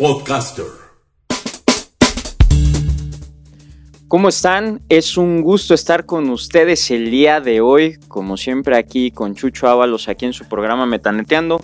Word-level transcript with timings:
Podcaster. 0.00 0.64
¿Cómo 4.08 4.30
están? 4.30 4.80
Es 4.88 5.18
un 5.18 5.42
gusto 5.42 5.74
estar 5.74 6.06
con 6.06 6.30
ustedes 6.30 6.90
el 6.90 7.10
día 7.10 7.42
de 7.42 7.60
hoy, 7.60 7.98
como 8.08 8.38
siempre 8.38 8.78
aquí 8.78 9.10
con 9.10 9.34
Chucho 9.34 9.68
Ábalos, 9.68 10.08
aquí 10.08 10.24
en 10.24 10.32
su 10.32 10.48
programa 10.48 10.86
Metaneteando. 10.86 11.62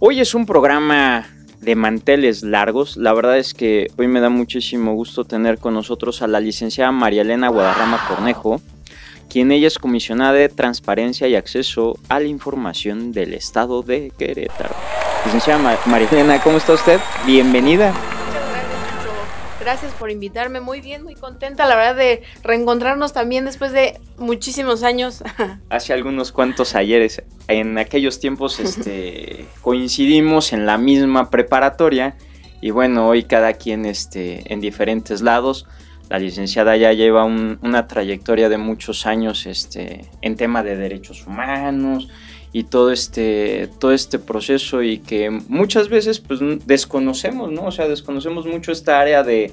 Hoy 0.00 0.18
es 0.18 0.34
un 0.34 0.46
programa 0.46 1.28
de 1.60 1.76
manteles 1.76 2.42
largos. 2.42 2.96
La 2.96 3.12
verdad 3.12 3.38
es 3.38 3.54
que 3.54 3.86
hoy 3.96 4.08
me 4.08 4.18
da 4.18 4.30
muchísimo 4.30 4.94
gusto 4.94 5.24
tener 5.24 5.58
con 5.58 5.74
nosotros 5.74 6.22
a 6.22 6.26
la 6.26 6.40
licenciada 6.40 6.90
María 6.90 7.22
Elena 7.22 7.50
Guadarrama 7.50 8.04
Cornejo, 8.08 8.60
quien 9.28 9.52
ella 9.52 9.68
es 9.68 9.78
comisionada 9.78 10.32
de 10.32 10.48
Transparencia 10.48 11.28
y 11.28 11.36
Acceso 11.36 11.96
a 12.08 12.18
la 12.18 12.26
Información 12.26 13.12
del 13.12 13.32
Estado 13.32 13.82
de 13.82 14.12
Querétaro. 14.18 14.74
Licenciada 15.24 15.78
María 15.86 16.08
Elena, 16.10 16.42
¿cómo 16.42 16.56
está 16.56 16.72
usted? 16.72 16.98
Bienvenida. 17.26 17.92
Gracias 19.60 19.92
por 19.92 20.10
invitarme, 20.10 20.60
muy 20.60 20.80
bien, 20.80 21.04
muy 21.04 21.14
contenta, 21.14 21.66
la 21.66 21.76
verdad, 21.76 21.96
de 21.96 22.22
reencontrarnos 22.42 23.12
también 23.12 23.44
después 23.44 23.72
de 23.72 24.00
muchísimos 24.16 24.82
años. 24.82 25.22
Hace 25.68 25.92
algunos 25.92 26.32
cuantos 26.32 26.74
ayeres, 26.74 27.22
en 27.48 27.76
aquellos 27.76 28.18
tiempos 28.18 28.58
este, 28.60 29.44
coincidimos 29.60 30.54
en 30.54 30.64
la 30.64 30.78
misma 30.78 31.28
preparatoria 31.28 32.16
y 32.62 32.70
bueno, 32.70 33.06
hoy 33.06 33.24
cada 33.24 33.52
quien 33.52 33.84
este, 33.84 34.50
en 34.52 34.60
diferentes 34.60 35.20
lados. 35.20 35.66
La 36.08 36.18
licenciada 36.18 36.76
ya 36.76 36.92
lleva 36.92 37.24
una 37.24 37.86
trayectoria 37.86 38.48
de 38.48 38.56
muchos 38.56 39.06
años 39.06 39.46
este, 39.46 40.06
en 40.22 40.36
tema 40.36 40.64
de 40.64 40.76
derechos 40.76 41.24
humanos 41.26 42.08
y 42.52 42.64
todo 42.64 42.90
este, 42.90 43.68
todo 43.78 43.92
este 43.92 44.18
proceso 44.18 44.82
y 44.82 44.98
que 44.98 45.30
muchas 45.30 45.88
veces 45.88 46.18
pues 46.18 46.40
desconocemos, 46.66 47.52
¿no? 47.52 47.66
O 47.66 47.72
sea, 47.72 47.88
desconocemos 47.88 48.46
mucho 48.46 48.72
esta 48.72 49.00
área 49.00 49.22
de, 49.22 49.52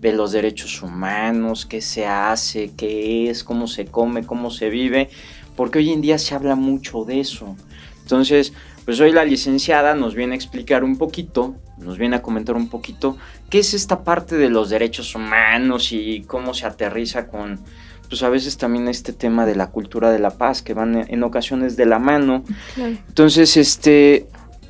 de 0.00 0.12
los 0.12 0.32
derechos 0.32 0.82
humanos, 0.82 1.64
qué 1.64 1.80
se 1.80 2.06
hace, 2.06 2.72
qué 2.76 3.30
es, 3.30 3.44
cómo 3.44 3.66
se 3.66 3.86
come, 3.86 4.26
cómo 4.26 4.50
se 4.50 4.68
vive, 4.68 5.08
porque 5.56 5.78
hoy 5.78 5.90
en 5.92 6.02
día 6.02 6.18
se 6.18 6.34
habla 6.34 6.54
mucho 6.54 7.04
de 7.04 7.20
eso. 7.20 7.56
Entonces, 8.02 8.52
pues 8.84 9.00
hoy 9.00 9.12
la 9.12 9.24
licenciada 9.24 9.94
nos 9.94 10.14
viene 10.14 10.34
a 10.34 10.36
explicar 10.36 10.84
un 10.84 10.98
poquito, 10.98 11.54
nos 11.78 11.96
viene 11.96 12.16
a 12.16 12.22
comentar 12.22 12.54
un 12.54 12.68
poquito 12.68 13.16
qué 13.48 13.60
es 13.60 13.72
esta 13.72 14.04
parte 14.04 14.36
de 14.36 14.50
los 14.50 14.68
derechos 14.68 15.14
humanos 15.14 15.90
y 15.92 16.22
cómo 16.26 16.52
se 16.52 16.66
aterriza 16.66 17.26
con, 17.26 17.60
pues 18.08 18.22
a 18.22 18.28
veces 18.28 18.56
también 18.56 18.88
este 18.88 19.12
tema 19.12 19.46
de 19.46 19.56
la 19.56 19.70
cultura 19.70 20.10
de 20.10 20.18
la 20.18 20.30
paz, 20.30 20.62
que 20.62 20.74
van 20.74 21.06
en 21.08 21.22
ocasiones 21.22 21.76
de 21.76 21.86
la 21.86 21.98
mano. 21.98 22.44
Entonces, 22.76 23.56
este, 23.56 24.26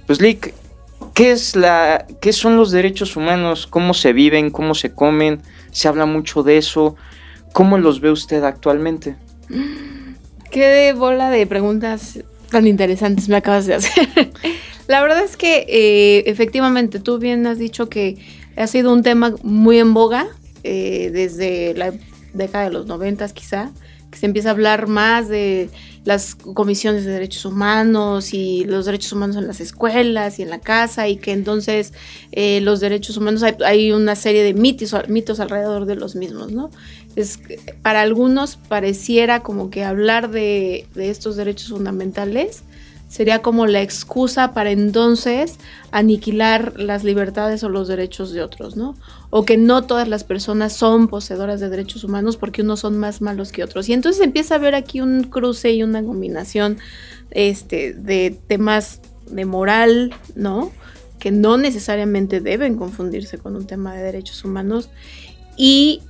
pues 0.06 0.20
Lick, 0.20 0.54
¿qué, 1.14 1.32
es 1.32 1.56
la, 1.56 2.06
¿qué 2.20 2.32
son 2.32 2.56
los 2.56 2.70
derechos 2.70 3.16
humanos? 3.16 3.66
¿Cómo 3.66 3.94
se 3.94 4.12
viven? 4.12 4.50
¿Cómo 4.50 4.74
se 4.74 4.92
comen? 4.92 5.42
Se 5.70 5.88
habla 5.88 6.06
mucho 6.06 6.42
de 6.42 6.58
eso. 6.58 6.96
¿Cómo 7.52 7.78
los 7.78 8.00
ve 8.00 8.10
usted 8.10 8.42
actualmente? 8.44 9.16
Qué 10.50 10.92
bola 10.96 11.30
de 11.30 11.46
preguntas 11.46 12.20
tan 12.50 12.66
interesantes 12.66 13.28
me 13.28 13.36
acabas 13.36 13.66
de 13.66 13.74
hacer. 13.74 14.08
la 14.86 15.02
verdad 15.02 15.24
es 15.24 15.36
que 15.36 15.66
eh, 15.68 16.24
efectivamente 16.26 17.00
tú 17.00 17.18
bien 17.18 17.46
has 17.46 17.58
dicho 17.58 17.88
que 17.88 18.16
ha 18.56 18.66
sido 18.66 18.92
un 18.92 19.02
tema 19.02 19.34
muy 19.42 19.78
en 19.78 19.94
boga 19.94 20.28
eh, 20.62 21.10
desde 21.12 21.74
la 21.74 21.92
década 22.34 22.64
de 22.64 22.70
los 22.70 22.86
noventas 22.86 23.32
quizá, 23.32 23.70
que 24.10 24.18
se 24.18 24.26
empieza 24.26 24.50
a 24.50 24.52
hablar 24.52 24.86
más 24.86 25.28
de 25.28 25.70
las 26.04 26.34
comisiones 26.34 27.04
de 27.04 27.10
derechos 27.10 27.44
humanos 27.44 28.34
y 28.34 28.64
los 28.64 28.86
derechos 28.86 29.12
humanos 29.12 29.36
en 29.36 29.46
las 29.46 29.60
escuelas 29.60 30.38
y 30.38 30.42
en 30.42 30.50
la 30.50 30.60
casa 30.60 31.08
y 31.08 31.16
que 31.16 31.32
entonces 31.32 31.94
eh, 32.30 32.60
los 32.60 32.80
derechos 32.80 33.16
humanos 33.16 33.42
hay, 33.42 33.92
una 33.92 34.14
serie 34.14 34.42
de 34.42 34.54
mitos, 34.54 34.94
mitos 35.08 35.40
alrededor 35.40 35.86
de 35.86 35.96
los 35.96 36.14
mismos, 36.14 36.52
¿no? 36.52 36.70
Es, 37.16 37.40
para 37.82 38.02
algunos 38.02 38.56
pareciera 38.56 39.40
como 39.40 39.70
que 39.70 39.84
hablar 39.84 40.30
de, 40.30 40.86
de 40.94 41.10
estos 41.10 41.36
derechos 41.36 41.70
fundamentales 41.70 42.62
sería 43.14 43.42
como 43.42 43.68
la 43.68 43.80
excusa 43.80 44.54
para 44.54 44.72
entonces 44.72 45.60
aniquilar 45.92 46.72
las 46.80 47.04
libertades 47.04 47.62
o 47.62 47.68
los 47.68 47.86
derechos 47.86 48.32
de 48.32 48.42
otros, 48.42 48.74
¿no? 48.76 48.96
O 49.30 49.44
que 49.44 49.56
no 49.56 49.84
todas 49.84 50.08
las 50.08 50.24
personas 50.24 50.72
son 50.72 51.06
poseedoras 51.06 51.60
de 51.60 51.68
derechos 51.68 52.02
humanos 52.02 52.36
porque 52.36 52.62
unos 52.62 52.80
son 52.80 52.98
más 52.98 53.20
malos 53.20 53.52
que 53.52 53.62
otros. 53.62 53.88
Y 53.88 53.92
entonces 53.92 54.20
empieza 54.20 54.54
a 54.54 54.58
haber 54.58 54.74
aquí 54.74 55.00
un 55.00 55.22
cruce 55.22 55.70
y 55.70 55.84
una 55.84 56.02
combinación 56.02 56.78
este, 57.30 57.94
de 57.94 58.36
temas 58.48 59.00
de 59.30 59.44
moral, 59.44 60.12
¿no? 60.34 60.72
Que 61.20 61.30
no 61.30 61.56
necesariamente 61.56 62.40
deben 62.40 62.74
confundirse 62.74 63.38
con 63.38 63.54
un 63.54 63.64
tema 63.64 63.94
de 63.94 64.02
derechos 64.02 64.44
humanos. 64.44 64.90
Y 65.56 66.02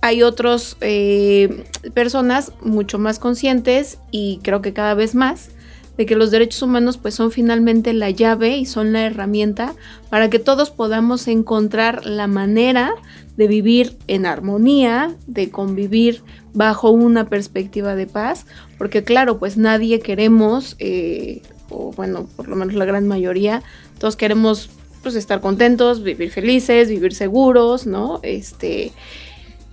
hay 0.00 0.24
otras 0.24 0.76
eh, 0.80 1.64
personas 1.94 2.50
mucho 2.60 2.98
más 2.98 3.20
conscientes 3.20 3.98
y 4.10 4.40
creo 4.42 4.62
que 4.62 4.72
cada 4.72 4.94
vez 4.94 5.14
más 5.14 5.50
de 5.96 6.06
que 6.06 6.16
los 6.16 6.30
derechos 6.30 6.62
humanos 6.62 6.96
pues 6.96 7.14
son 7.14 7.30
finalmente 7.30 7.92
la 7.92 8.10
llave 8.10 8.56
y 8.56 8.66
son 8.66 8.92
la 8.92 9.04
herramienta 9.04 9.74
para 10.08 10.30
que 10.30 10.38
todos 10.38 10.70
podamos 10.70 11.28
encontrar 11.28 12.06
la 12.06 12.26
manera 12.26 12.94
de 13.36 13.46
vivir 13.46 13.96
en 14.06 14.26
armonía, 14.26 15.16
de 15.26 15.50
convivir 15.50 16.22
bajo 16.52 16.90
una 16.90 17.28
perspectiva 17.28 17.94
de 17.94 18.06
paz, 18.06 18.46
porque 18.76 19.04
claro, 19.04 19.38
pues 19.38 19.56
nadie 19.56 20.00
queremos, 20.00 20.76
eh, 20.78 21.42
o 21.68 21.92
bueno, 21.92 22.28
por 22.36 22.48
lo 22.48 22.56
menos 22.56 22.74
la 22.74 22.84
gran 22.84 23.06
mayoría, 23.06 23.62
todos 23.98 24.16
queremos 24.16 24.70
pues 25.02 25.14
estar 25.14 25.40
contentos, 25.40 26.02
vivir 26.02 26.30
felices, 26.30 26.88
vivir 26.88 27.14
seguros, 27.14 27.86
¿no? 27.86 28.20
Este, 28.22 28.92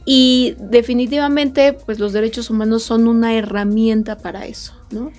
y 0.05 0.55
definitivamente, 0.59 1.73
pues 1.73 1.99
los 1.99 2.13
derechos 2.13 2.49
humanos 2.49 2.83
son 2.83 3.07
una 3.07 3.35
herramienta 3.35 4.17
para 4.17 4.45
eso, 4.45 4.73
¿no? 4.91 5.11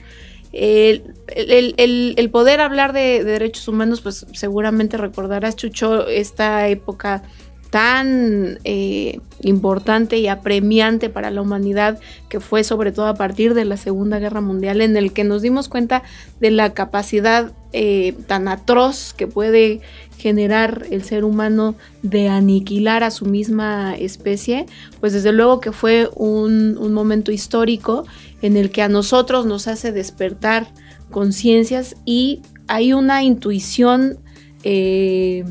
El, 0.58 2.30
poder 2.30 2.60
hablar 2.60 2.92
de, 2.92 3.22
derechos 3.22 3.69
humanos, 3.69 4.00
pues 4.00 4.26
seguramente 4.32 4.96
recordarás, 4.96 5.56
Chucho, 5.56 6.08
esta 6.08 6.69
época 6.69 7.22
tan 7.70 8.58
eh, 8.64 9.20
importante 9.42 10.16
y 10.19 10.26
apremiante 10.28 11.10
para 11.10 11.30
la 11.30 11.42
humanidad 11.42 12.00
que 12.30 12.41
fue 12.41 12.64
sobre 12.64 12.92
todo 12.92 13.06
a 13.06 13.14
partir 13.14 13.52
de 13.52 13.66
la 13.66 13.76
Segunda 13.76 14.19
Guerra 14.19 14.41
Mundial 14.41 14.80
en 14.80 14.96
el 14.96 15.12
que 15.12 15.24
nos 15.24 15.42
dimos 15.42 15.69
cuenta 15.69 16.02
de 16.41 16.50
la 16.50 16.72
capacidad 16.72 17.52
eh, 17.75 18.14
tan 18.26 18.48
atroz 18.48 19.12
que 19.12 19.26
puede 19.26 19.82
generar 20.16 20.86
el 20.90 21.04
ser 21.04 21.25
humano 21.25 21.76
de 22.02 22.28
aniquilar 22.28 23.04
a 23.04 23.10
su 23.10 23.26
misma 23.26 23.94
especie, 23.94 24.66
pues 25.00 25.12
desde 25.12 25.32
luego 25.32 25.60
que 25.60 25.72
fue 25.72 26.08
un, 26.14 26.76
momento 26.92 27.30
histórico 27.30 28.06
en 28.43 28.56
el 28.56 28.71
que 28.71 28.82
a 28.82 28.88
nosotros 28.88 29.47
nos 29.47 29.69
hace 29.69 29.93
despertar 29.93 30.69
conciencias 31.10 31.97
y 32.04 32.43
hay 32.66 32.93
una 32.93 33.22
intuición, 33.22 34.19
eh, 34.62 35.44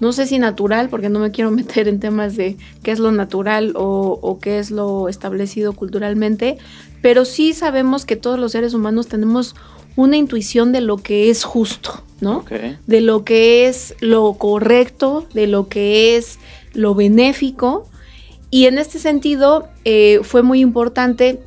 no 0.00 0.12
sé 0.12 0.26
si 0.26 0.38
natural, 0.38 0.88
porque 0.88 1.08
no 1.08 1.20
me 1.20 1.30
quiero 1.30 1.50
meter 1.52 1.88
en 1.88 2.00
temas 2.00 2.36
de 2.36 2.56
qué 2.82 2.90
es 2.90 2.98
lo 2.98 3.12
natural 3.12 3.72
o, 3.76 4.18
o 4.20 4.38
qué 4.38 4.58
es 4.58 4.70
lo 4.70 5.08
establecido 5.08 5.72
culturalmente, 5.72 6.58
pero 7.02 7.24
sí 7.24 7.52
sabemos 7.52 8.04
que 8.04 8.16
todos 8.16 8.38
los 8.38 8.52
seres 8.52 8.74
humanos 8.74 9.06
tenemos 9.06 9.54
una 9.96 10.18
intuición 10.18 10.72
de 10.72 10.82
lo 10.82 10.98
que 10.98 11.30
es 11.30 11.44
justo, 11.44 12.02
¿no? 12.20 12.44
De 12.86 13.00
lo 13.00 13.24
que 13.24 13.66
es 13.66 13.94
lo 14.00 14.34
correcto, 14.34 15.26
de 15.32 15.46
lo 15.46 15.68
que 15.68 16.16
es 16.16 16.38
lo 16.74 16.94
benéfico. 16.94 17.88
Y 18.50 18.66
en 18.66 18.78
este 18.78 18.98
sentido 18.98 19.68
eh, 19.84 20.20
fue 20.22 20.42
muy 20.42 20.60
importante 20.60 21.40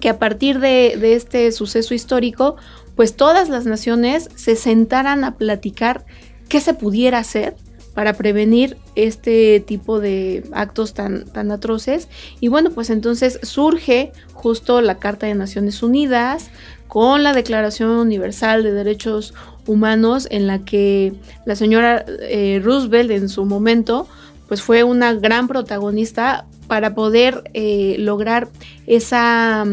que 0.00 0.08
a 0.08 0.18
partir 0.18 0.58
de, 0.60 1.14
este 1.14 1.50
suceso 1.52 1.94
histórico, 1.94 2.56
pues 2.96 3.16
todas 3.16 3.48
las 3.48 3.66
naciones 3.66 4.28
se 4.34 4.56
sentaran 4.56 5.24
a 5.24 5.36
platicar 5.36 6.04
qué 6.48 6.60
se 6.60 6.74
pudiera 6.74 7.18
hacer 7.18 7.56
para 7.94 8.14
prevenir 8.14 8.78
este 8.94 9.60
tipo 9.60 10.00
de 10.00 10.44
actos 10.52 10.94
tan, 10.94 11.26
tan 11.26 11.50
atroces. 11.50 12.08
Y 12.40 12.48
bueno, 12.48 12.70
pues 12.70 12.88
entonces 12.88 13.38
surge 13.42 14.12
justo 14.32 14.80
la 14.80 14.98
Carta 14.98 15.26
de 15.26 15.34
Naciones 15.34 15.82
Unidas, 15.82 16.50
con 16.88 17.22
la 17.22 17.32
Declaración 17.32 17.88
Universal 17.88 18.62
de 18.62 18.72
Derechos 18.72 19.32
humanos 19.66 20.28
en 20.30 20.46
la 20.46 20.58
que 20.58 21.14
la 21.46 21.56
señora 21.56 22.04
eh, 22.06 22.60
Roosevelt 22.62 23.10
en 23.10 23.30
su 23.30 23.46
momento 23.46 24.06
pues 24.46 24.60
fue 24.60 24.84
una 24.84 25.14
gran 25.14 25.48
protagonista 25.48 26.44
para 26.66 26.94
poder 26.94 27.50
eh, 27.54 27.96
lograr 27.98 28.48
esa, 28.86 29.64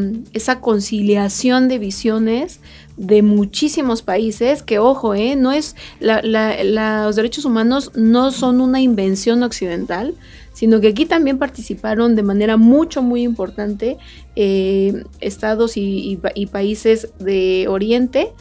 conciliación 0.62 1.68
de 1.68 1.80
visiones 1.80 2.60
de 2.98 3.22
muchísimos 3.22 4.02
países, 4.02 4.62
que 4.62 4.80
ojo, 4.80 5.16
eh, 5.16 5.36
no 5.38 5.54
es 5.54 5.76
los 6.02 7.16
derechos 7.16 7.46
humanos 7.46 7.92
no 7.96 8.32
son 8.32 8.60
una 8.60 8.82
invención 8.82 9.44
occidental, 9.44 10.16
sino 10.60 10.82
que 10.82 10.90
aquí 10.90 11.06
también 11.06 11.38
participaron 11.38 12.18
de 12.18 12.24
manera 12.24 12.58
mucho, 12.58 13.02
muy 13.02 13.24
importante 13.24 13.98
eh, 14.36 15.06
estados 15.22 15.78
y, 15.78 16.20
países 16.52 17.14
de 17.20 17.68
Oriente, 17.70 18.34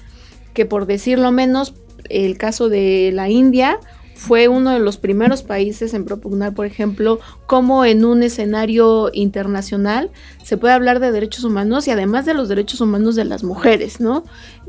que 0.52 0.66
por 0.66 0.86
decirlo 0.86 1.30
menos, 1.30 1.74
el 2.08 2.36
caso 2.36 2.68
de 2.68 3.12
la 3.14 3.28
India 3.28 3.78
fue 4.18 4.48
uno 4.48 4.72
de 4.72 4.80
los 4.80 4.96
primeros 4.96 5.44
países 5.44 5.94
en 5.94 6.04
propugnar, 6.04 6.52
por 6.52 6.66
ejemplo, 6.66 7.20
cómo 7.46 7.84
en 7.84 8.04
un 8.04 8.24
escenario 8.24 9.10
internacional 9.12 10.10
se 10.42 10.56
puede 10.56 10.74
hablar 10.74 10.98
de 10.98 11.12
derechos 11.12 11.44
humanos 11.44 11.86
y 11.86 11.92
además 11.92 12.26
de 12.26 12.34
los 12.34 12.48
derechos 12.48 12.80
humanos 12.80 13.14
de 13.14 13.24
las 13.24 13.44
mujeres, 13.44 14.00
¿no? 14.00 14.24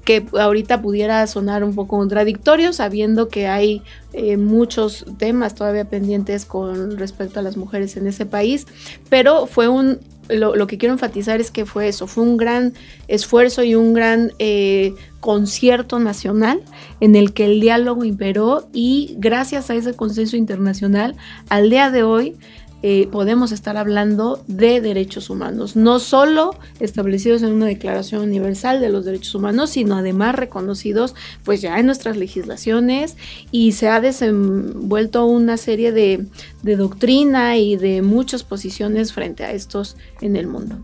Que 0.06 0.24
ahorita 0.40 0.84
pudiera 0.84 1.25
sonar 1.25 1.63
un 1.63 1.74
poco 1.74 1.98
contradictorio 1.98 2.74
sabiendo 2.74 3.28
que 3.28 3.48
hay 3.48 3.81
eh, 4.13 4.38
muchos 4.38 5.04
temas 5.18 5.56
todavía 5.56 5.86
pendientes 5.86 6.45
con 6.45 7.00
respecto 7.00 7.40
a 7.40 7.44
las 7.44 7.57
mujeres 7.57 7.98
en 7.98 8.06
ese 8.06 8.28
país, 8.28 8.68
pero 9.10 9.48
fue 9.48 9.68
un 9.68 10.00
lo, 10.30 10.68
que 10.68 10.78
quiero 10.78 10.94
enfatizar 10.94 11.42
es 11.42 11.52
que 11.52 11.66
fue 11.66 11.88
eso, 11.88 12.08
fue 12.08 12.24
un 12.24 12.38
gran 12.38 12.74
esfuerzo 13.08 13.64
y 13.64 13.76
un 13.76 13.94
gran 13.94 14.31
eh, 14.40 14.94
concierto 15.20 16.00
nacional 16.00 16.62
en 17.00 17.16
el 17.16 17.34
que 17.34 17.46
el 17.46 17.60
diálogo 17.60 18.04
imperó 18.04 18.70
y 18.72 19.16
gracias 19.18 19.70
a 19.70 19.76
ese 19.76 19.96
consenso 19.96 20.38
internacional, 20.38 21.16
al 21.50 21.70
día 21.70 21.90
de 21.90 22.04
hoy 22.04 22.36
eh, 22.81 23.08
podemos 23.12 23.52
estar 23.52 23.76
hablando 23.76 24.42
de 24.48 24.80
derechos 24.80 25.30
humanos, 25.30 25.76
no 25.76 26.00
solo 26.00 26.56
establecidos 26.80 27.44
en 27.44 27.52
una 27.52 27.66
Declaración 27.66 28.22
Universal 28.22 28.80
de 28.80 28.88
los 28.88 29.04
Derechos 29.04 29.36
Humanos, 29.36 29.72
sino 29.72 29.98
además 29.98 30.36
reconocidos 30.36 31.14
pues 31.44 31.62
ya 31.62 31.78
en 31.78 31.88
nuestras 31.88 32.16
legislaciones 32.16 33.18
y 33.52 33.74
se 33.74 33.90
ha 33.90 34.00
desenvuelto 34.00 35.26
una 35.26 35.58
serie 35.58 35.92
de, 35.92 36.26
doctrina 36.64 37.58
y 37.58 37.76
de 37.76 38.02
muchas 38.02 38.44
posiciones 38.44 39.12
frente 39.12 39.44
a 39.44 39.52
estos 39.52 39.98
en 40.22 40.38
el 40.38 40.48
mundo. 40.48 40.78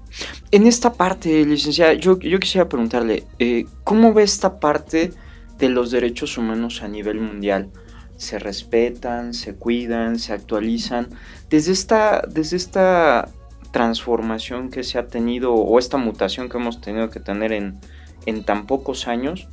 En 0.51 0.67
esta 0.67 0.91
parte, 0.91 1.45
licenciada, 1.45 1.93
yo, 1.93 2.19
yo 2.19 2.39
quisiera 2.39 2.67
preguntarle, 2.67 3.23
eh, 3.39 3.65
¿cómo 3.83 4.13
ve 4.13 4.23
esta 4.23 4.59
parte 4.59 5.13
de 5.57 5.69
los 5.69 5.91
derechos 5.91 6.37
humanos 6.37 6.81
a 6.81 6.87
nivel 6.87 7.21
mundial? 7.21 7.69
Se 8.17 8.39
respetan, 8.39 9.33
se 9.33 9.55
cuidan, 9.55 10.19
se 10.19 10.33
actualizan. 10.33 11.09
Desde 11.49 11.71
esta, 11.71 12.21
desde 12.27 12.57
esta 12.57 13.29
transformación 13.71 14.69
que 14.69 14.83
se 14.83 14.97
ha 14.97 15.07
tenido 15.07 15.53
o 15.53 15.79
esta 15.79 15.97
mutación 15.97 16.49
que 16.49 16.57
hemos 16.57 16.79
tenido 16.79 17.09
que 17.09 17.19
tener 17.19 17.51
en, 17.51 17.79
en 18.25 18.43
tan 18.43 18.67
pocos 18.67 19.07
años, 19.07 19.47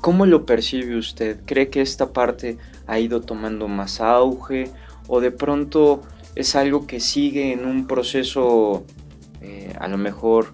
¿cómo 0.00 0.26
lo 0.26 0.44
percibe 0.44 0.96
usted? 0.96 1.40
¿Cree 1.46 1.70
que 1.70 1.82
esta 1.82 2.12
parte 2.12 2.58
ha 2.86 2.98
ido 2.98 3.20
tomando 3.20 3.68
más 3.68 4.00
auge 4.00 4.70
o 5.06 5.20
de 5.20 5.30
pronto 5.30 6.02
es 6.34 6.56
algo 6.56 6.86
que 6.86 7.00
sigue 7.00 7.52
en 7.52 7.64
un 7.64 7.86
proceso 7.86 8.84
eh, 9.40 9.74
a 9.78 9.88
lo 9.88 9.98
mejor 9.98 10.52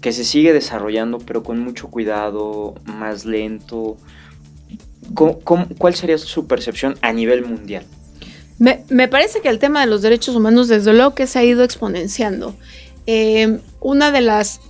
que 0.00 0.12
se 0.12 0.24
sigue 0.24 0.52
desarrollando 0.52 1.18
pero 1.18 1.42
con 1.42 1.60
mucho 1.60 1.88
cuidado, 1.88 2.74
más 2.86 3.24
lento? 3.24 3.96
Cuál 5.78 5.94
sería 5.94 6.18
su 6.18 6.46
percepción 6.46 6.96
a 7.00 7.12
nivel 7.12 7.44
mundial? 7.44 7.84
Me, 8.58 9.08
parece 9.08 9.40
que 9.40 9.48
el 9.48 9.58
tema 9.58 9.80
de 9.80 9.86
los 9.86 10.02
derechos 10.02 10.36
humanos 10.36 10.68
desde 10.68 10.92
luego 10.92 11.14
que 11.14 11.26
se 11.26 11.38
ha 11.38 11.44
ido 11.44 11.64
exponenciando. 11.64 12.54
Eh, 13.08 13.58
una 13.80 14.12
de 14.12 14.20
las 14.20 14.60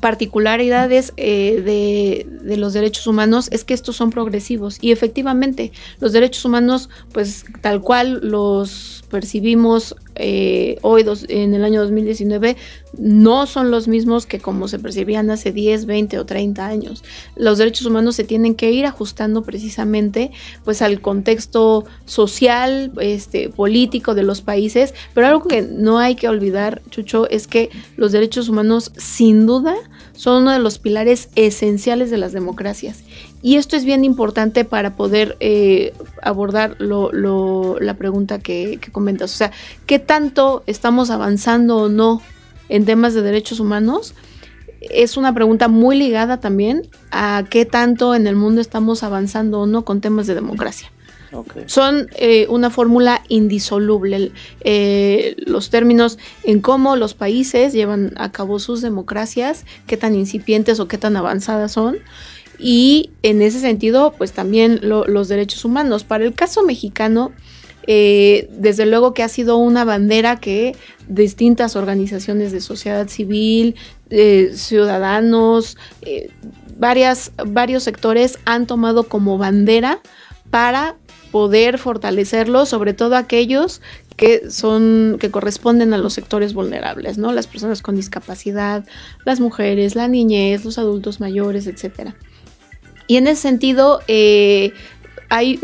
particularidades 0.00 1.12
eh, 1.16 1.60
de, 1.64 2.26
de, 2.42 2.56
los 2.56 2.72
derechos 2.72 3.06
humanos 3.06 3.48
es 3.50 3.64
que 3.64 3.74
estos 3.74 3.96
son 3.96 4.10
progresivos 4.10 4.78
y 4.80 4.92
efectivamente 4.92 5.72
los 6.00 6.12
derechos 6.12 6.44
humanos 6.44 6.88
pues 7.12 7.44
tal 7.62 7.80
cual 7.80 8.20
los 8.22 9.04
percibimos 9.10 9.96
eh, 10.18 10.78
hoy 10.82 11.04
en 11.28 11.54
el 11.54 11.64
año 11.64 11.80
2019 11.82 12.56
no 12.98 13.46
son 13.46 13.70
los 13.70 13.88
mismos 13.88 14.26
que 14.26 14.38
como 14.38 14.68
se 14.68 14.78
percibían 14.78 15.30
hace 15.30 15.52
10, 15.52 15.86
20 15.86 16.18
o 16.18 16.26
30 16.26 16.66
años. 16.66 17.04
Los 17.36 17.58
derechos 17.58 17.86
humanos 17.86 18.16
se 18.16 18.24
tienen 18.24 18.54
que 18.54 18.70
ir 18.70 18.86
ajustando 18.86 19.42
precisamente 19.42 20.30
pues 20.64 20.82
al 20.82 21.00
contexto 21.00 21.84
social, 22.04 22.92
este, 23.00 23.48
político 23.50 24.14
de 24.14 24.22
los 24.22 24.40
países, 24.40 24.94
pero 25.14 25.26
algo 25.26 25.46
que 25.46 25.62
no 25.62 25.98
hay 25.98 26.14
que 26.14 26.28
olvidar, 26.28 26.82
Chucho, 26.90 27.28
es 27.28 27.46
que 27.46 27.70
los 27.96 28.12
derechos 28.12 28.48
humanos 28.48 28.92
sin 28.96 29.46
duda 29.46 29.76
son 30.14 30.42
uno 30.42 30.52
de 30.52 30.58
los 30.58 30.78
pilares 30.78 31.28
esenciales 31.34 32.10
de 32.10 32.18
las 32.18 32.32
democracias. 32.32 33.02
Y 33.46 33.58
esto 33.58 33.76
es 33.76 33.84
bien 33.84 34.04
importante 34.04 34.64
para 34.64 34.96
poder 34.96 35.36
eh, 35.38 35.94
abordar 36.20 36.76
la 36.80 37.94
pregunta 37.94 38.40
que, 38.40 38.80
que 38.80 38.90
comentas. 38.90 39.32
O 39.32 39.36
sea, 39.36 39.52
¿qué 39.86 40.00
tanto 40.00 40.64
estamos 40.66 41.10
avanzando 41.10 41.76
o 41.76 41.88
no 41.88 42.20
en 42.68 42.84
temas 42.84 43.14
de 43.14 43.22
derechos 43.22 43.60
humanos? 43.60 44.14
Es 44.80 45.16
una 45.16 45.32
pregunta 45.32 45.68
muy 45.68 45.96
ligada 45.96 46.40
también 46.40 46.88
a 47.12 47.44
qué 47.48 47.64
tanto 47.64 48.16
en 48.16 48.26
el 48.26 48.34
mundo 48.34 48.60
estamos 48.60 49.04
avanzando 49.04 49.60
o 49.60 49.66
no 49.66 49.84
con 49.84 50.00
temas 50.00 50.26
de 50.26 50.34
democracia. 50.34 50.90
Son 51.66 52.08
eh, 52.16 52.46
una 52.48 52.70
fórmula 52.70 53.22
indisoluble. 53.28 54.32
Eh, 54.60 55.36
los 55.38 55.70
términos 55.70 56.18
en 56.42 56.60
cómo 56.60 56.96
los 56.96 57.14
países 57.14 57.72
llevan 57.72 58.12
a 58.16 58.32
cabo 58.32 58.58
sus 58.58 58.80
democracias, 58.80 59.64
qué 59.86 59.96
tan 59.96 60.14
incipientes 60.14 60.80
o 60.80 60.88
qué 60.88 60.98
tan 60.98 61.16
avanzadas 61.16 61.72
son. 61.72 61.98
Y 62.58 63.10
en 63.22 63.42
ese 63.42 63.60
sentido, 63.60 64.14
pues 64.16 64.32
también 64.32 64.80
los 64.82 65.28
derechos 65.28 65.64
humanos. 65.64 66.04
Para 66.04 66.24
el 66.24 66.34
caso 66.34 66.62
mexicano, 66.62 67.32
eh, 67.86 68.48
desde 68.52 68.86
luego 68.86 69.14
que 69.14 69.22
ha 69.22 69.28
sido 69.28 69.58
una 69.58 69.84
bandera 69.84 70.40
que 70.40 70.74
distintas 71.08 71.76
organizaciones 71.76 72.52
de 72.52 72.60
sociedad 72.60 73.08
civil, 73.08 73.76
ciudadanos, 74.54 75.76
varias, 76.78 77.32
varios 77.46 77.82
sectores 77.82 78.38
han 78.44 78.66
tomado 78.66 79.04
como 79.04 79.38
bandera 79.38 80.00
para 80.50 80.96
poder 81.30 81.78
fortalecerlo, 81.78 82.66
sobre 82.66 82.94
todo 82.94 83.16
aquellos 83.16 83.82
que 84.16 84.50
son 84.50 85.18
que 85.20 85.30
corresponden 85.30 85.92
a 85.92 85.98
los 85.98 86.14
sectores 86.14 86.54
vulnerables, 86.54 87.18
¿no? 87.18 87.32
Las 87.32 87.46
personas 87.46 87.82
con 87.82 87.96
discapacidad, 87.96 88.86
las 89.24 89.40
mujeres, 89.40 89.94
la 89.94 90.08
niñez, 90.08 90.64
los 90.64 90.78
adultos 90.78 91.20
mayores, 91.20 91.66
etcétera. 91.66 92.16
Y 93.06 93.16
en 93.16 93.26
ese 93.26 93.42
sentido, 93.42 94.00
eh, 94.08 94.72
hay 95.28 95.60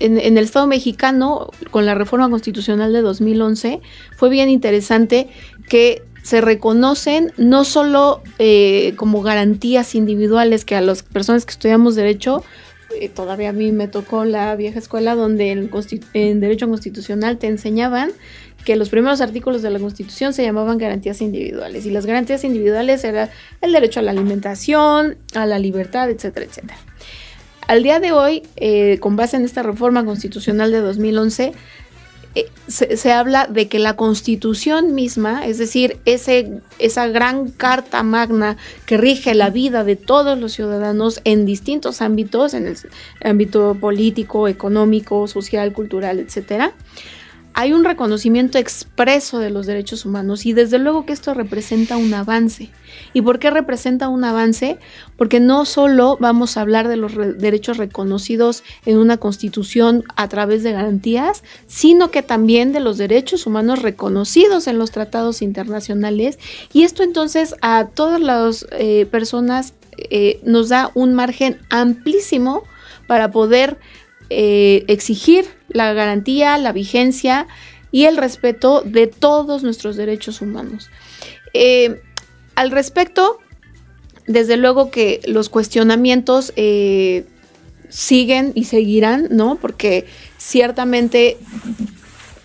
en, 0.00 0.18
el 0.18 0.38
Estado 0.38 0.66
mexicano, 0.66 1.50
con 1.70 1.86
la 1.86 1.94
reforma 1.94 2.28
constitucional 2.28 2.92
de 2.92 3.02
2011, 3.02 3.80
fue 4.16 4.28
bien 4.28 4.48
interesante 4.48 5.28
que 5.68 6.02
se 6.22 6.40
reconocen 6.40 7.32
no 7.36 7.64
solo 7.64 8.20
eh, 8.38 8.94
como 8.96 9.22
garantías 9.22 9.94
individuales 9.94 10.64
que 10.64 10.74
a 10.74 10.80
las 10.80 11.02
personas 11.02 11.46
que 11.46 11.52
estudiamos 11.52 11.94
derecho 11.94 12.42
eh, 13.00 13.08
todavía 13.08 13.50
a 13.50 13.52
mí 13.52 13.72
me 13.72 13.88
tocó 13.88 14.24
la 14.24 14.54
vieja 14.54 14.78
escuela 14.78 15.14
donde 15.14 15.50
en, 15.50 16.40
Derecho 16.40 16.68
Constitucional 16.68 17.36
te 17.36 17.48
enseñaban 17.48 18.12
que 18.66 18.74
los 18.74 18.88
primeros 18.88 19.20
artículos 19.20 19.62
de 19.62 19.70
la 19.70 19.78
Constitución 19.78 20.32
se 20.34 20.42
llamaban 20.42 20.76
garantías 20.76 21.20
individuales 21.20 21.86
y 21.86 21.90
las 21.90 22.04
garantías 22.04 22.42
individuales 22.42 23.04
era 23.04 23.30
el 23.60 23.70
derecho 23.70 24.00
a 24.00 24.02
la 24.02 24.10
alimentación, 24.10 25.16
a 25.36 25.46
la 25.46 25.60
libertad, 25.60 26.10
etcétera, 26.10 26.46
etcétera. 26.46 26.76
Al 27.68 27.84
día 27.84 28.00
de 28.00 28.10
hoy, 28.10 28.42
eh, 28.56 28.98
con 28.98 29.14
base 29.14 29.36
en 29.36 29.44
esta 29.44 29.62
reforma 29.62 30.04
constitucional 30.04 30.72
de 30.72 30.80
2011, 30.80 31.52
eh, 32.34 32.50
se, 32.66 33.12
habla 33.12 33.46
de 33.46 33.68
que 33.68 33.78
la 33.78 33.94
constitución 33.94 34.96
misma, 34.96 35.46
es 35.46 35.58
decir, 35.58 35.98
ese, 36.04 36.60
esa 36.80 37.06
gran 37.06 37.48
carta 37.50 38.02
magna 38.02 38.56
que 38.84 38.96
rige 38.96 39.36
la 39.36 39.50
vida 39.50 39.84
de 39.84 39.94
todos 39.94 40.36
los 40.38 40.52
ciudadanos 40.52 41.20
en 41.22 41.46
distintos 41.46 42.02
ámbitos, 42.02 42.52
en 42.52 42.66
el 42.66 42.76
ámbito 43.22 43.76
político, 43.80 44.48
económico, 44.48 45.28
social, 45.28 45.72
cultural, 45.72 46.18
etcétera, 46.18 46.72
hay 47.58 47.72
un 47.72 47.84
reconocimiento 47.84 48.58
expreso 48.58 49.38
de 49.38 49.48
los 49.48 49.64
derechos 49.64 50.04
humanos 50.04 50.44
y 50.44 50.52
desde 50.52 50.78
luego 50.78 51.06
que 51.06 51.14
esto 51.14 51.32
representa 51.32 51.96
un 51.96 52.12
avance. 52.12 52.68
¿Y 53.14 53.22
por 53.22 53.38
qué 53.38 53.50
representa 53.50 54.08
un 54.08 54.24
avance? 54.24 54.76
Porque 55.16 55.40
no 55.40 55.64
solo 55.64 56.18
vamos 56.20 56.56
a 56.56 56.60
hablar 56.60 56.86
de 56.86 56.96
los 56.96 57.16
derechos 57.16 57.78
reconocidos 57.78 58.62
en 58.84 58.98
una 58.98 59.16
constitución 59.16 60.04
a 60.16 60.28
través 60.28 60.64
de 60.64 60.72
garantías, 60.72 61.44
sino 61.66 62.10
que 62.10 62.22
también 62.22 62.74
de 62.74 62.80
los 62.80 62.98
derechos 62.98 63.46
humanos 63.46 63.80
reconocidos 63.80 64.66
en 64.66 64.76
los 64.76 64.90
tratados 64.90 65.40
internacionales. 65.40 66.38
Y 66.74 66.82
esto 66.82 67.04
entonces 67.04 67.54
a 67.62 67.86
todas 67.86 68.20
las 68.20 68.66
eh, 68.72 69.06
personas 69.06 69.72
eh, 69.96 70.40
nos 70.44 70.68
da 70.68 70.90
un 70.92 71.14
margen 71.14 71.58
amplísimo 71.70 72.64
para 73.06 73.30
poder 73.30 73.78
eh, 74.30 74.84
exigir 74.88 75.46
la 75.68 75.92
garantía, 75.92 76.58
la 76.58 76.72
vigencia 76.72 77.46
y 77.92 78.04
el 78.04 78.16
respeto 78.16 78.82
de 78.82 79.06
todos 79.06 79.62
nuestros 79.62 79.96
derechos 79.96 80.40
humanos. 80.40 80.90
Eh, 81.54 82.00
al 82.54 82.70
respecto, 82.70 83.38
desde 84.26 84.56
luego 84.56 84.90
que 84.90 85.20
los 85.26 85.48
cuestionamientos 85.48 86.52
siguen 87.88 88.52
y 88.54 88.64
seguirán, 88.64 89.28
¿no? 89.30 89.56
Porque 89.56 90.06
ciertamente 90.38 91.36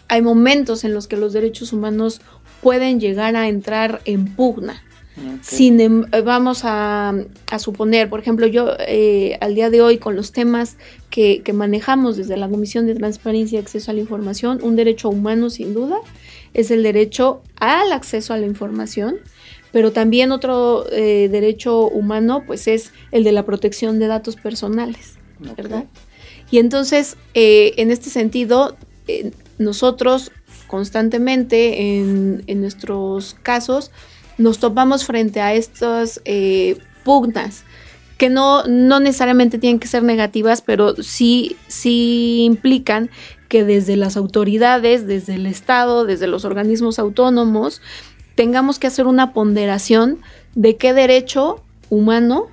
hay 0.08 0.22
momentos 0.22 0.84
en 0.84 0.94
los 0.94 1.08
que 1.08 1.18
los 1.18 1.34
derechos 1.34 1.74
humanos 1.74 2.22
pueden 2.62 3.00
llegar 3.00 3.36
a 3.36 3.48
entrar 3.48 4.02
en 4.06 4.36
pugna. 4.36 4.84
Sin, 5.42 5.80
em, 5.82 6.06
vamos 6.24 6.62
a, 6.64 7.14
suponer, 7.60 8.10
por 8.10 8.20
ejemplo, 8.20 8.48
yo 8.48 8.76
eh, 8.80 9.38
al 9.42 9.56
día 9.56 9.70
de 9.70 9.82
hoy 9.82 9.98
con 9.98 10.16
los 10.16 10.32
temas 10.32 10.78
que, 11.10 11.44
manejamos 11.54 12.16
desde 12.16 12.38
la 12.38 12.48
Comisión 12.48 12.88
de 12.88 12.96
Transparencia 12.96 13.58
y 13.58 13.62
Acceso 13.62 13.92
a 13.92 13.94
la 13.94 14.00
Información, 14.00 14.60
un 14.64 14.76
derecho 14.76 15.10
humano 15.10 15.50
sin 15.50 15.74
duda 15.74 15.98
es 16.54 16.72
el 16.72 16.84
derecho 16.84 17.42
al 17.58 17.92
acceso 17.92 18.34
a 18.34 18.38
la 18.38 18.46
información, 18.46 19.18
pero 19.72 19.94
también 19.94 20.32
otro 20.34 20.86
eh, 20.92 21.30
derecho 21.32 21.88
humano 21.88 22.44
pues 22.46 22.68
es 22.68 22.92
el 23.12 23.24
de 23.24 23.32
la 23.32 23.46
protección 23.46 24.00
de 24.00 24.08
datos 24.08 24.36
personales, 24.36 25.16
¿verdad? 25.40 25.86
Y 26.52 26.58
entonces, 26.58 27.16
eh, 27.34 27.74
en 27.78 27.90
este 27.90 28.10
sentido, 28.10 28.76
nosotros 29.58 30.32
constantemente 30.68 31.98
en, 31.98 32.62
nuestros 32.62 33.36
casos 33.44 33.92
nos 34.42 34.60
topamos 34.60 35.06
frente 35.06 35.42
a 35.42 35.54
estas 35.54 36.22
eh, 36.26 36.78
pugnas 37.04 37.64
que 38.18 38.30
no, 38.30 38.64
no 38.68 39.00
necesariamente 39.00 39.58
tienen 39.58 39.80
que 39.80 39.88
ser 39.88 40.04
negativas, 40.04 40.62
pero 40.62 40.96
sí, 41.02 41.56
sí 41.68 42.44
implican 42.44 43.10
que 43.48 43.64
desde 43.66 43.98
las 43.98 44.16
autoridades, 44.16 45.08
desde 45.08 45.34
el 45.34 45.48
Estado, 45.48 46.06
desde 46.06 46.28
los 46.28 46.46
organismos 46.46 47.00
autónomos, 47.00 47.82
tengamos 48.36 48.78
que 48.78 48.86
hacer 48.86 49.08
una 49.08 49.34
ponderación 49.34 50.20
de 50.54 50.78
qué 50.78 50.94
derecho 50.94 51.64
humano 51.90 52.48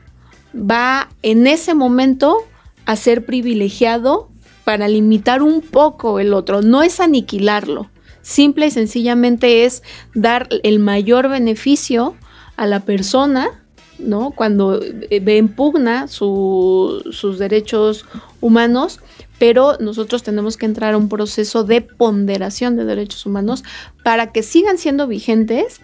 va 0.55 1.11
en 1.23 1.47
ese 1.47 1.75
momento 1.75 2.39
a 2.87 2.97
ser 2.97 3.27
privilegiado 3.27 4.31
para 4.65 4.89
limitar 4.89 5.43
un 5.43 5.61
poco 5.61 6.19
el 6.19 6.33
otro. 6.33 6.63
No 6.63 6.83
es 6.83 6.99
aniquilarlo, 6.99 7.91
Simple 8.29 8.67
y 8.67 8.71
sencillamente 8.71 9.65
es 9.65 9.83
dar 10.15 10.51
el 10.63 10.81
mayor 10.81 11.31
beneficio 11.31 12.15
a 12.57 12.67
la 12.67 12.81
persona, 12.81 13.65
¿no? 13.99 14.33
Cuando 14.33 14.83
eh, 14.83 15.21
ve 15.21 15.39
en 15.39 15.49
pugna 15.49 16.09
sus 16.09 17.39
derechos 17.39 18.05
humanos, 18.43 19.01
pero 19.39 19.79
nosotros 19.81 20.23
tenemos 20.23 20.59
que 20.59 20.67
entrar 20.67 20.93
a 20.93 20.99
un 20.99 21.09
proceso 21.09 21.65
de 21.65 21.81
ponderación 21.81 22.77
de 22.77 22.85
derechos 22.85 23.25
humanos 23.25 23.65
para 24.05 24.31
que 24.31 24.43
sigan 24.43 24.77
siendo 24.77 25.07
vigentes, 25.07 25.81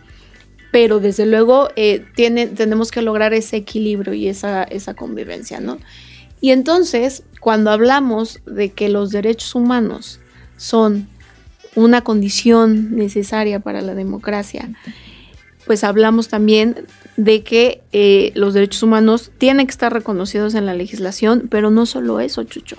pero 0.70 1.00
desde 1.00 1.24
luego 1.24 1.70
eh, 1.76 2.04
tenemos 2.14 2.90
que 2.90 3.00
lograr 3.00 3.32
ese 3.32 3.56
equilibrio 3.56 4.12
y 4.12 4.28
esa, 4.28 4.64
esa 4.64 4.92
convivencia, 4.92 5.60
¿no? 5.60 5.78
Y 6.42 6.50
entonces, 6.50 7.22
cuando 7.40 7.70
hablamos 7.70 8.40
de 8.44 8.68
que 8.72 8.90
los 8.90 9.12
derechos 9.12 9.54
humanos 9.54 10.20
son 10.58 11.08
una 11.74 12.02
condición 12.02 12.96
necesaria 12.96 13.60
para 13.60 13.80
la 13.80 13.94
democracia, 13.94 14.70
pues 15.66 15.84
hablamos 15.84 16.28
también 16.28 16.86
de 17.16 17.42
que 17.42 17.82
eh, 17.92 18.32
los 18.34 18.54
derechos 18.54 18.82
humanos 18.82 19.30
tienen 19.38 19.66
que 19.66 19.70
estar 19.70 19.92
reconocidos 19.92 20.54
en 20.54 20.66
la 20.66 20.74
legislación, 20.74 21.48
pero 21.50 21.70
no 21.70 21.86
solo 21.86 22.20
eso, 22.20 22.44
Chucho. 22.44 22.76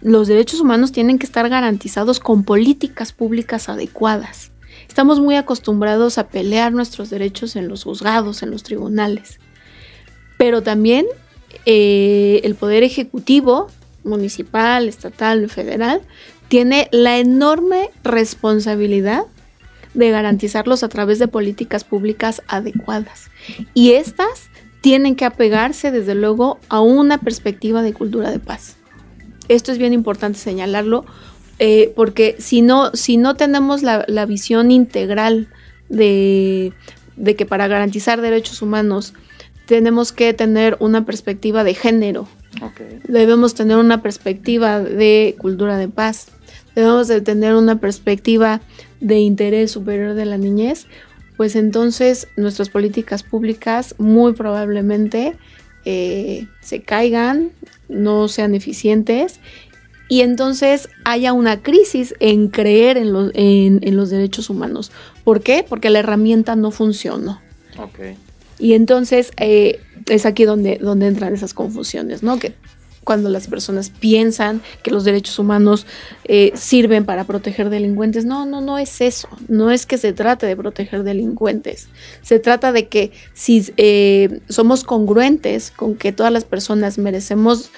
Los 0.00 0.28
derechos 0.28 0.60
humanos 0.60 0.92
tienen 0.92 1.18
que 1.18 1.26
estar 1.26 1.48
garantizados 1.48 2.20
con 2.20 2.44
políticas 2.44 3.12
públicas 3.12 3.68
adecuadas. 3.68 4.50
Estamos 4.88 5.20
muy 5.20 5.36
acostumbrados 5.36 6.18
a 6.18 6.28
pelear 6.28 6.72
nuestros 6.72 7.10
derechos 7.10 7.56
en 7.56 7.68
los 7.68 7.84
juzgados, 7.84 8.42
en 8.42 8.50
los 8.50 8.62
tribunales, 8.62 9.38
pero 10.36 10.62
también 10.62 11.06
eh, 11.64 12.40
el 12.44 12.54
Poder 12.54 12.82
Ejecutivo, 12.82 13.68
municipal, 14.04 14.88
estatal, 14.88 15.48
federal, 15.48 16.02
tiene 16.48 16.88
la 16.92 17.18
enorme 17.18 17.90
responsabilidad 18.04 19.24
de 19.94 20.10
garantizarlos 20.10 20.82
a 20.82 20.88
través 20.88 21.18
de 21.18 21.28
políticas 21.28 21.84
públicas 21.84 22.42
adecuadas. 22.48 23.30
Y 23.74 23.92
estas 23.92 24.50
tienen 24.80 25.16
que 25.16 25.24
apegarse, 25.24 25.90
desde 25.90 26.14
luego, 26.14 26.58
a 26.68 26.80
una 26.80 27.18
perspectiva 27.18 27.82
de 27.82 27.92
cultura 27.92 28.30
de 28.30 28.38
paz. 28.38 28.76
Esto 29.48 29.72
es 29.72 29.78
bien 29.78 29.92
importante 29.92 30.38
señalarlo, 30.38 31.06
eh, 31.58 31.92
porque 31.96 32.36
si 32.38 32.62
no, 32.62 32.90
si 32.92 33.16
no 33.16 33.36
tenemos 33.36 33.82
la, 33.82 34.26
visión 34.26 34.70
integral 34.70 35.48
de, 35.88 36.72
de 37.16 37.36
que 37.36 37.46
para 37.46 37.68
garantizar 37.68 38.20
derechos 38.20 38.60
humanos 38.60 39.14
tenemos 39.66 40.12
que 40.12 40.32
tener 40.34 40.76
una 40.78 41.06
perspectiva 41.06 41.64
de 41.64 41.74
género, 41.74 42.28
Debemos 43.08 43.54
tener 43.54 43.76
una 43.76 44.02
perspectiva 44.02 44.80
de 44.80 45.36
cultura 45.38 45.76
de 45.76 45.88
paz. 45.88 46.28
Debemos 46.76 47.08
de 47.08 47.22
tener 47.22 47.54
una 47.54 47.80
perspectiva 47.80 48.60
de 49.00 49.18
interés 49.18 49.72
superior 49.72 50.14
de 50.14 50.26
la 50.26 50.36
niñez. 50.36 50.86
Pues 51.38 51.56
entonces 51.56 52.28
nuestras 52.36 52.68
políticas 52.68 53.22
públicas 53.22 53.94
muy 53.98 54.34
probablemente 54.34 55.36
eh, 55.86 56.46
se 56.60 56.82
caigan, 56.82 57.50
no 57.88 58.28
sean 58.28 58.54
eficientes 58.54 59.40
y 60.08 60.20
entonces 60.20 60.90
haya 61.04 61.32
una 61.32 61.62
crisis 61.62 62.14
en 62.20 62.48
creer 62.48 62.98
en, 62.98 63.12
los, 63.12 63.30
en, 63.34 63.96
los 63.96 64.10
derechos 64.10 64.50
humanos. 64.50 64.92
¿Por 65.24 65.40
qué? 65.40 65.64
Porque 65.66 65.88
la 65.88 66.00
herramienta 66.00 66.56
no 66.56 66.70
funcionó. 66.70 67.40
Y 68.58 68.74
entonces 68.74 69.32
eh, 69.38 69.80
es 70.08 70.26
aquí 70.26 70.44
donde, 70.44 70.76
donde 70.76 71.06
entran 71.06 71.32
esas 71.32 71.54
confusiones, 71.54 72.22
¿no? 72.22 72.38
Que 72.38 72.54
cuando 73.06 73.30
las 73.30 73.46
personas 73.46 73.88
piensan 73.88 74.60
que 74.82 74.90
los 74.90 75.04
derechos 75.04 75.38
humanos 75.38 75.86
eh, 76.24 76.52
sirven 76.54 77.06
para 77.06 77.24
proteger 77.24 77.70
delincuentes. 77.70 78.26
No, 78.26 78.44
no, 78.44 78.60
no 78.60 78.76
es 78.76 79.00
eso. 79.00 79.28
No 79.48 79.70
es 79.70 79.86
que 79.86 79.96
se 79.96 80.12
trate 80.12 80.44
de 80.44 80.56
proteger 80.56 81.04
delincuentes. 81.04 81.88
Se 82.20 82.38
trata 82.38 82.72
de 82.72 82.88
que 82.88 83.12
si 83.32 83.72
eh, 83.76 84.40
somos 84.48 84.82
congruentes 84.84 85.70
con 85.70 85.94
que 85.94 86.12
todas 86.12 86.32
las 86.32 86.44
personas 86.44 86.98
merecemos 86.98 87.70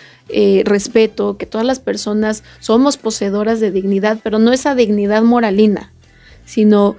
respeto, 0.65 1.39
que 1.39 1.47
todas 1.47 1.67
las 1.67 1.81
personas 1.81 2.45
somos 2.61 2.99
poseedoras 2.99 3.61
de 3.61 3.71
dignidad, 3.71 4.19
pero 4.23 4.39
no 4.39 4.53
esa 4.53 4.75
dignidad 4.75 5.23
moralina, 5.23 5.91
sino 6.45 6.97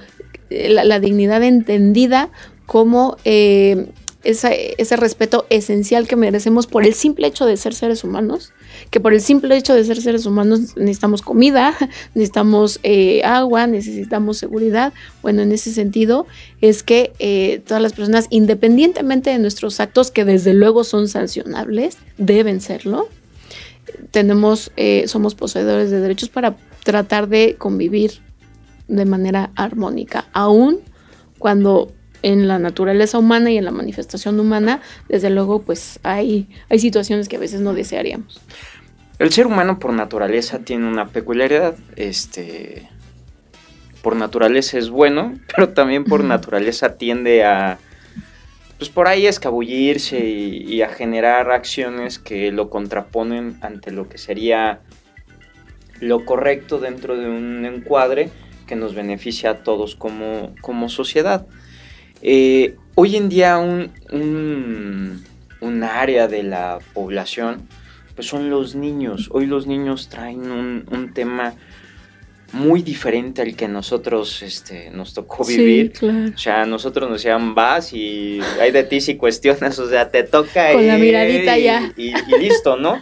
la 0.49 0.99
dignidad 0.99 1.43
entendida 1.43 2.31
como 2.69 3.17
eh, 3.25 3.87
ese 4.23 4.95
respeto 4.97 5.45
esencial 5.49 6.07
que 6.07 6.15
merecemos 6.15 6.67
por 6.67 6.85
el 6.85 6.93
simple 6.93 7.27
hecho 7.27 7.45
de 7.45 7.55
ser 7.55 7.73
seres 7.73 8.03
humanos, 8.03 8.51
que 8.89 8.99
por 8.99 9.13
el 9.13 9.21
simple 9.21 9.55
hecho 9.55 9.73
de 9.73 9.83
ser 9.83 10.01
seres 10.01 10.25
humanos 10.25 10.75
necesitamos 10.75 11.21
comida, 11.21 11.75
necesitamos 12.13 12.79
eh, 12.83 13.21
agua, 13.23 13.67
necesitamos 13.67 14.37
seguridad. 14.37 14.93
Bueno, 15.21 15.41
en 15.41 15.51
ese 15.51 15.71
sentido 15.71 16.27
es 16.59 16.83
que 16.83 17.13
eh, 17.19 17.61
todas 17.65 17.81
las 17.81 17.93
personas, 17.93 18.27
independientemente 18.29 19.29
de 19.29 19.39
nuestros 19.39 19.79
actos, 19.79 20.11
que 20.11 20.25
desde 20.25 20.53
luego 20.53 20.83
son 20.83 21.07
sancionables, 21.07 21.97
deben 22.17 22.59
serlo, 22.59 23.07
tenemos, 24.11 24.71
somos 25.07 25.33
poseedores 25.33 25.89
de 25.89 25.99
derechos 25.99 26.29
para 26.29 26.57
tratar 26.83 27.27
de 27.27 27.55
convivir 27.57 28.21
de 28.87 29.05
manera 29.05 29.51
armónica, 29.55 30.27
aún 30.33 30.79
cuando 31.37 31.91
en 32.21 32.47
la 32.47 32.59
naturaleza 32.59 33.17
humana 33.17 33.51
y 33.51 33.57
en 33.57 33.65
la 33.65 33.71
manifestación 33.71 34.39
humana, 34.39 34.81
desde 35.07 35.29
luego, 35.29 35.61
pues 35.61 35.99
hay, 36.03 36.47
hay 36.69 36.79
situaciones 36.79 37.29
que 37.29 37.37
a 37.37 37.39
veces 37.39 37.61
no 37.61 37.73
desearíamos. 37.73 38.41
El 39.19 39.31
ser 39.31 39.47
humano 39.47 39.79
por 39.79 39.93
naturaleza 39.93 40.59
tiene 40.59 40.87
una 40.87 41.07
peculiaridad, 41.07 41.75
este, 41.95 42.89
por 44.01 44.15
naturaleza 44.15 44.77
es 44.77 44.89
bueno, 44.89 45.33
pero 45.55 45.69
también 45.69 46.05
por 46.05 46.23
naturaleza 46.23 46.97
tiende 46.97 47.43
a, 47.43 47.79
pues 48.79 48.89
por 48.89 49.09
ahí 49.09 49.27
escabullirse 49.27 50.25
y, 50.25 50.81
a 50.81 50.87
generar 50.87 51.51
acciones 51.51 52.17
que 52.17 52.51
lo 52.53 52.69
contraponen 52.69 53.57
ante 53.61 53.91
lo 53.91 54.07
que 54.07 54.17
sería 54.17 54.79
lo 55.99 56.23
correcto 56.23 56.79
dentro 56.79 57.17
de 57.17 57.27
un 57.27 57.65
encuadre 57.65 58.29
que 58.67 58.77
nos 58.77 58.95
beneficia 58.95 59.49
a 59.49 59.63
todos 59.63 59.95
como, 59.95 60.55
como 60.61 60.87
sociedad. 60.87 61.45
Eh, 62.21 62.75
hoy 62.95 63.15
en 63.15 63.29
día 63.29 63.57
un, 63.57 63.91
un, 65.61 65.83
área 65.83 66.27
de 66.27 66.43
la 66.43 66.79
población 66.93 67.67
pues 68.15 68.27
son 68.27 68.49
los 68.49 68.75
niños. 68.75 69.29
Hoy 69.31 69.45
los 69.45 69.67
niños 69.67 70.09
traen 70.09 70.51
un, 70.51 71.13
tema 71.13 71.53
muy 72.51 72.81
diferente 72.81 73.41
al 73.41 73.55
que 73.55 73.67
nosotros 73.67 74.41
este, 74.41 74.89
nos 74.89 75.13
tocó 75.13 75.45
vivir. 75.45 75.93
Sí, 75.93 75.99
claro. 75.99 76.31
O 76.35 76.37
sea, 76.37 76.65
nosotros 76.65 77.09
nos 77.09 77.19
decían, 77.19 77.55
vas 77.55 77.93
y 77.93 78.39
hay 78.59 78.71
de 78.71 78.83
ti 78.83 78.99
si 78.99 79.15
cuestionas, 79.15 79.79
o 79.79 79.87
sea, 79.87 80.09
te 80.09 80.23
toca 80.23 80.73
Con 80.73 80.83
y, 80.83 80.87
la 80.87 80.97
miradita 80.97 81.57
ya. 81.57 81.93
Y, 81.95 82.09
y 82.09 82.39
listo, 82.39 82.75
¿no? 82.75 82.99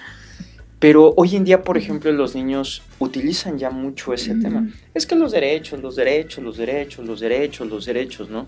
Pero 0.79 1.13
hoy 1.17 1.35
en 1.35 1.43
día, 1.43 1.63
por 1.63 1.77
ejemplo, 1.77 2.11
los 2.11 2.35
niños 2.35 2.83
utilizan 2.99 3.57
ya 3.57 3.71
mucho 3.71 4.13
ese 4.13 4.35
Mm. 4.35 4.41
tema. 4.41 4.67
Es 4.93 5.07
que 5.07 5.15
los 5.15 5.31
derechos, 5.31 5.81
los 5.81 5.95
derechos, 5.95 6.43
los 6.43 6.57
derechos, 6.57 7.05
los 7.05 7.19
derechos, 7.19 7.67
los 7.67 7.85
derechos, 7.85 8.29
¿no? 8.29 8.45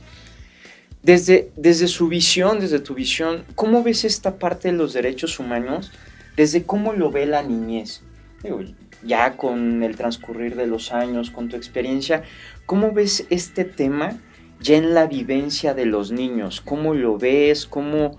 Desde, 1.02 1.52
desde 1.56 1.88
su 1.88 2.10
visión, 2.10 2.60
desde 2.60 2.80
tu 2.80 2.94
visión, 2.94 3.46
¿cómo 3.56 3.84
ves 3.84 4.04
esta 4.04 4.38
parte 4.38 4.70
de 4.70 4.78
los 4.78 4.94
derechos 4.94 5.40
humanos? 5.40 5.92
Desde 6.36 6.64
cómo 6.64 6.94
lo 6.94 7.10
ve 7.10 7.26
la 7.26 7.42
niñez. 7.42 8.02
Digo, 8.44 8.62
ya 9.04 9.38
con 9.38 9.82
el 9.84 9.96
transcurrir 9.96 10.56
de 10.56 10.68
los 10.68 10.92
años, 10.92 11.32
con 11.32 11.48
tu 11.48 11.56
experiencia, 11.56 12.24
¿cómo 12.66 12.92
ves 12.92 13.26
este 13.30 13.64
tema 13.64 14.20
ya 14.60 14.76
en 14.76 14.94
la 14.94 15.08
vivencia 15.08 15.74
de 15.74 15.86
los 15.86 16.12
niños? 16.12 16.60
¿Cómo 16.60 16.94
lo 16.94 17.18
ves? 17.18 17.66
¿Cómo, 17.66 18.18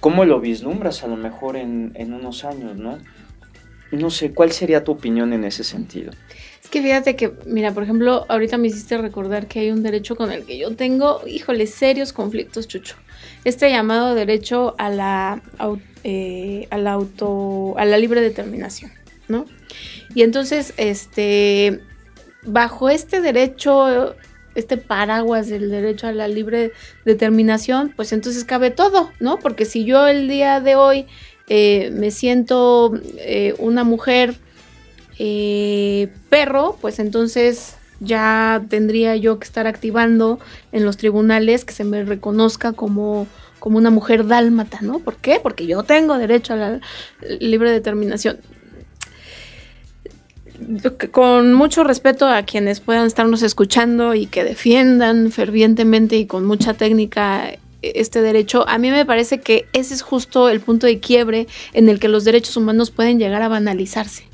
cómo 0.00 0.24
lo 0.24 0.40
vislumbras 0.40 1.04
a 1.04 1.08
lo 1.08 1.16
mejor 1.16 1.56
en, 1.56 1.92
en 1.96 2.14
unos 2.14 2.44
años, 2.44 2.76
no? 2.76 2.98
No 3.92 4.10
sé, 4.10 4.32
¿cuál 4.32 4.52
sería 4.52 4.84
tu 4.84 4.92
opinión 4.92 5.32
en 5.32 5.44
ese 5.44 5.64
sentido? 5.64 6.12
Es 6.66 6.70
que 6.70 6.82
fíjate 6.82 7.14
que, 7.14 7.32
mira, 7.46 7.72
por 7.72 7.84
ejemplo, 7.84 8.26
ahorita 8.28 8.58
me 8.58 8.66
hiciste 8.66 8.98
recordar 8.98 9.46
que 9.46 9.60
hay 9.60 9.70
un 9.70 9.84
derecho 9.84 10.16
con 10.16 10.32
el 10.32 10.44
que 10.44 10.58
yo 10.58 10.74
tengo, 10.74 11.20
híjole, 11.24 11.68
serios 11.68 12.12
conflictos, 12.12 12.66
Chucho. 12.66 12.96
Este 13.44 13.70
llamado 13.70 14.16
derecho 14.16 14.74
a 14.76 14.90
la, 14.90 15.42
eh, 16.02 16.66
a 16.70 16.78
la 16.78 16.94
auto, 16.94 17.78
a 17.78 17.84
la 17.84 17.98
libre 17.98 18.20
determinación, 18.20 18.90
¿no? 19.28 19.46
Y 20.12 20.22
entonces, 20.22 20.74
este, 20.76 21.82
bajo 22.42 22.90
este 22.90 23.20
derecho, 23.20 24.16
este 24.56 24.76
paraguas 24.76 25.48
del 25.48 25.70
derecho 25.70 26.08
a 26.08 26.12
la 26.12 26.26
libre 26.26 26.72
determinación, 27.04 27.92
pues 27.94 28.12
entonces 28.12 28.44
cabe 28.44 28.72
todo, 28.72 29.12
¿no? 29.20 29.38
Porque 29.38 29.66
si 29.66 29.84
yo 29.84 30.08
el 30.08 30.26
día 30.26 30.60
de 30.60 30.74
hoy 30.74 31.06
eh, 31.46 31.90
me 31.92 32.10
siento 32.10 32.92
eh, 33.18 33.54
una 33.58 33.84
mujer 33.84 34.34
eh, 35.18 36.08
perro, 36.28 36.76
pues 36.80 36.98
entonces 36.98 37.76
ya 38.00 38.62
tendría 38.68 39.16
yo 39.16 39.38
que 39.38 39.44
estar 39.44 39.66
activando 39.66 40.38
en 40.72 40.84
los 40.84 40.96
tribunales 40.96 41.64
que 41.64 41.72
se 41.72 41.84
me 41.84 42.04
reconozca 42.04 42.72
como, 42.72 43.26
como 43.58 43.78
una 43.78 43.90
mujer 43.90 44.26
dálmata, 44.26 44.80
¿no? 44.82 44.98
¿Por 44.98 45.16
qué? 45.16 45.40
Porque 45.42 45.66
yo 45.66 45.82
tengo 45.82 46.18
derecho 46.18 46.54
a 46.54 46.56
la 46.56 46.80
libre 47.40 47.70
determinación. 47.70 48.38
Con 51.10 51.52
mucho 51.52 51.84
respeto 51.84 52.26
a 52.26 52.42
quienes 52.42 52.80
puedan 52.80 53.06
estarnos 53.06 53.42
escuchando 53.42 54.14
y 54.14 54.26
que 54.26 54.42
defiendan 54.42 55.30
fervientemente 55.30 56.16
y 56.16 56.26
con 56.26 56.46
mucha 56.46 56.74
técnica 56.74 57.52
este 57.82 58.22
derecho, 58.22 58.66
a 58.66 58.78
mí 58.78 58.90
me 58.90 59.04
parece 59.04 59.40
que 59.40 59.66
ese 59.72 59.94
es 59.94 60.02
justo 60.02 60.48
el 60.48 60.60
punto 60.60 60.86
de 60.86 60.98
quiebre 60.98 61.46
en 61.72 61.88
el 61.88 62.00
que 62.00 62.08
los 62.08 62.24
derechos 62.24 62.56
humanos 62.56 62.90
pueden 62.90 63.18
llegar 63.18 63.42
a 63.42 63.48
banalizarse. 63.48 64.24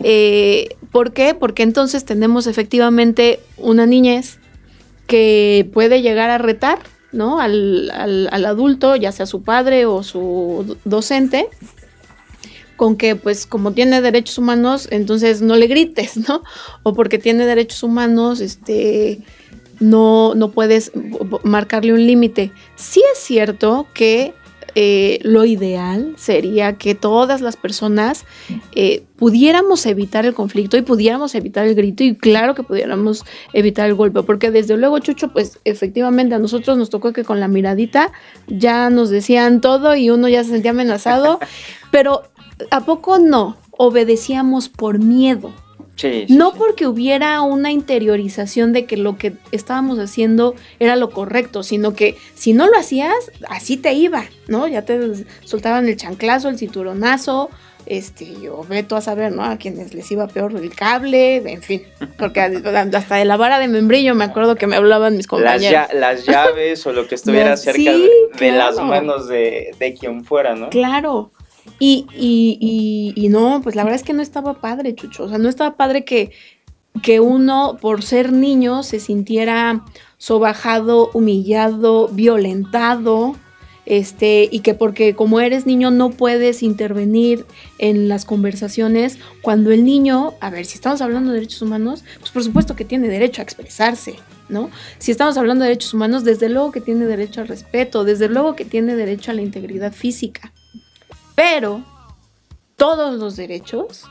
Eh, 0.00 0.76
¿Por 0.90 1.12
qué? 1.12 1.34
Porque 1.34 1.62
entonces 1.62 2.04
tenemos 2.04 2.46
efectivamente 2.46 3.40
una 3.56 3.86
niñez 3.86 4.38
que 5.06 5.68
puede 5.72 6.02
llegar 6.02 6.30
a 6.30 6.38
retar 6.38 6.78
¿no? 7.12 7.40
al, 7.40 7.90
al, 7.90 8.28
al 8.30 8.46
adulto, 8.46 8.96
ya 8.96 9.12
sea 9.12 9.26
su 9.26 9.42
padre 9.42 9.86
o 9.86 10.02
su 10.02 10.76
docente, 10.84 11.48
con 12.76 12.96
que 12.96 13.16
pues 13.16 13.46
como 13.46 13.72
tiene 13.72 14.00
derechos 14.00 14.38
humanos, 14.38 14.88
entonces 14.90 15.42
no 15.42 15.56
le 15.56 15.66
grites, 15.66 16.16
¿no? 16.28 16.42
O 16.82 16.94
porque 16.94 17.18
tiene 17.18 17.44
derechos 17.44 17.82
humanos, 17.82 18.40
este 18.40 19.20
no, 19.80 20.34
no 20.34 20.50
puedes 20.50 20.92
marcarle 21.42 21.92
un 21.92 22.06
límite. 22.06 22.52
Sí 22.76 23.02
es 23.12 23.18
cierto 23.18 23.86
que 23.92 24.34
eh, 24.74 25.18
lo 25.22 25.44
ideal 25.44 26.14
sería 26.16 26.76
que 26.76 26.94
todas 26.94 27.40
las 27.40 27.56
personas 27.56 28.24
eh, 28.74 29.04
pudiéramos 29.16 29.86
evitar 29.86 30.26
el 30.26 30.34
conflicto 30.34 30.76
y 30.76 30.82
pudiéramos 30.82 31.34
evitar 31.34 31.66
el 31.66 31.74
grito 31.74 32.04
y 32.04 32.16
claro 32.16 32.54
que 32.54 32.62
pudiéramos 32.62 33.24
evitar 33.52 33.88
el 33.88 33.94
golpe, 33.94 34.22
porque 34.22 34.50
desde 34.50 34.76
luego, 34.76 34.98
Chucho, 34.98 35.28
pues 35.28 35.58
efectivamente 35.64 36.34
a 36.34 36.38
nosotros 36.38 36.76
nos 36.76 36.90
tocó 36.90 37.12
que 37.12 37.24
con 37.24 37.40
la 37.40 37.48
miradita 37.48 38.12
ya 38.46 38.90
nos 38.90 39.10
decían 39.10 39.60
todo 39.60 39.94
y 39.94 40.10
uno 40.10 40.28
ya 40.28 40.44
se 40.44 40.50
sentía 40.50 40.70
amenazado, 40.70 41.38
pero 41.90 42.22
¿a 42.70 42.84
poco 42.84 43.18
no? 43.18 43.56
Obedecíamos 43.72 44.68
por 44.68 44.98
miedo. 44.98 45.52
Sí, 46.00 46.24
sí, 46.26 46.34
no 46.34 46.52
sí. 46.52 46.56
porque 46.58 46.86
hubiera 46.86 47.42
una 47.42 47.70
interiorización 47.70 48.72
de 48.72 48.86
que 48.86 48.96
lo 48.96 49.18
que 49.18 49.34
estábamos 49.52 49.98
haciendo 49.98 50.54
era 50.78 50.96
lo 50.96 51.10
correcto, 51.10 51.62
sino 51.62 51.92
que 51.92 52.16
si 52.34 52.54
no 52.54 52.66
lo 52.66 52.78
hacías, 52.78 53.30
así 53.48 53.76
te 53.76 53.92
iba, 53.92 54.24
¿no? 54.48 54.66
Ya 54.66 54.82
te 54.82 54.98
soltaban 55.44 55.88
el 55.88 55.96
chanclazo, 55.96 56.48
el 56.48 56.58
cinturonazo, 56.58 57.50
este, 57.84 58.40
yo 58.40 58.64
veto 58.68 58.96
a 58.96 59.00
saber, 59.00 59.32
¿no? 59.32 59.44
A 59.44 59.56
quienes 59.58 59.92
les 59.92 60.10
iba 60.10 60.26
peor 60.26 60.54
el 60.56 60.74
cable, 60.74 61.36
en 61.36 61.60
fin, 61.60 61.82
porque 62.16 62.40
hasta 62.40 63.16
de 63.16 63.24
la 63.24 63.36
vara 63.36 63.58
de 63.58 63.68
membrillo 63.68 64.14
me 64.14 64.24
acuerdo 64.24 64.54
que 64.56 64.66
me 64.66 64.76
hablaban 64.76 65.16
mis 65.16 65.26
compañeros. 65.26 65.88
las 65.92 66.24
llaves 66.24 66.86
o 66.86 66.92
lo 66.92 67.06
que 67.08 67.14
estuviera 67.14 67.50
No, 67.50 67.56
cerca 67.56 67.92
de, 68.38 68.52
las 68.52 68.76
manos 68.76 69.28
de, 69.28 69.74
de 69.78 69.94
quien 69.94 70.24
fuera, 70.24 70.54
¿no? 70.54 70.70
Claro. 70.70 71.32
Y, 71.78 72.06
y, 72.14 72.58
y, 72.60 73.24
y 73.24 73.28
no, 73.28 73.60
pues 73.62 73.74
la 73.74 73.84
verdad 73.84 74.00
es 74.00 74.06
que 74.06 74.12
no 74.12 74.22
estaba 74.22 74.60
padre, 74.60 74.94
Chucho. 74.94 75.24
O 75.24 75.28
sea, 75.28 75.38
no 75.38 75.48
estaba 75.48 75.76
padre 75.76 76.04
que, 76.04 76.32
que 77.02 77.20
uno, 77.20 77.78
por 77.80 78.02
ser 78.02 78.32
niño, 78.32 78.82
se 78.82 79.00
sintiera 79.00 79.84
sobajado, 80.18 81.10
humillado, 81.14 82.08
violentado. 82.08 83.34
Este, 83.86 84.48
y 84.52 84.60
que 84.60 84.74
porque 84.74 85.16
como 85.16 85.40
eres 85.40 85.66
niño 85.66 85.90
no 85.90 86.10
puedes 86.10 86.62
intervenir 86.62 87.44
en 87.78 88.08
las 88.08 88.24
conversaciones, 88.24 89.18
cuando 89.42 89.72
el 89.72 89.84
niño, 89.84 90.34
a 90.40 90.50
ver, 90.50 90.64
si 90.64 90.74
estamos 90.74 91.00
hablando 91.00 91.32
de 91.32 91.40
derechos 91.40 91.62
humanos, 91.62 92.04
pues 92.20 92.30
por 92.30 92.44
supuesto 92.44 92.76
que 92.76 92.84
tiene 92.84 93.08
derecho 93.08 93.40
a 93.40 93.44
expresarse, 93.44 94.14
¿no? 94.48 94.70
Si 94.98 95.10
estamos 95.10 95.36
hablando 95.38 95.64
de 95.64 95.70
derechos 95.70 95.92
humanos, 95.92 96.22
desde 96.22 96.48
luego 96.48 96.70
que 96.70 96.80
tiene 96.80 97.04
derecho 97.06 97.40
al 97.40 97.48
respeto, 97.48 98.04
desde 98.04 98.28
luego 98.28 98.54
que 98.54 98.64
tiene 98.64 98.94
derecho 98.94 99.32
a 99.32 99.34
la 99.34 99.42
integridad 99.42 99.92
física. 99.92 100.52
Pero 101.34 101.84
todos 102.76 103.18
los 103.18 103.36
derechos, 103.36 104.04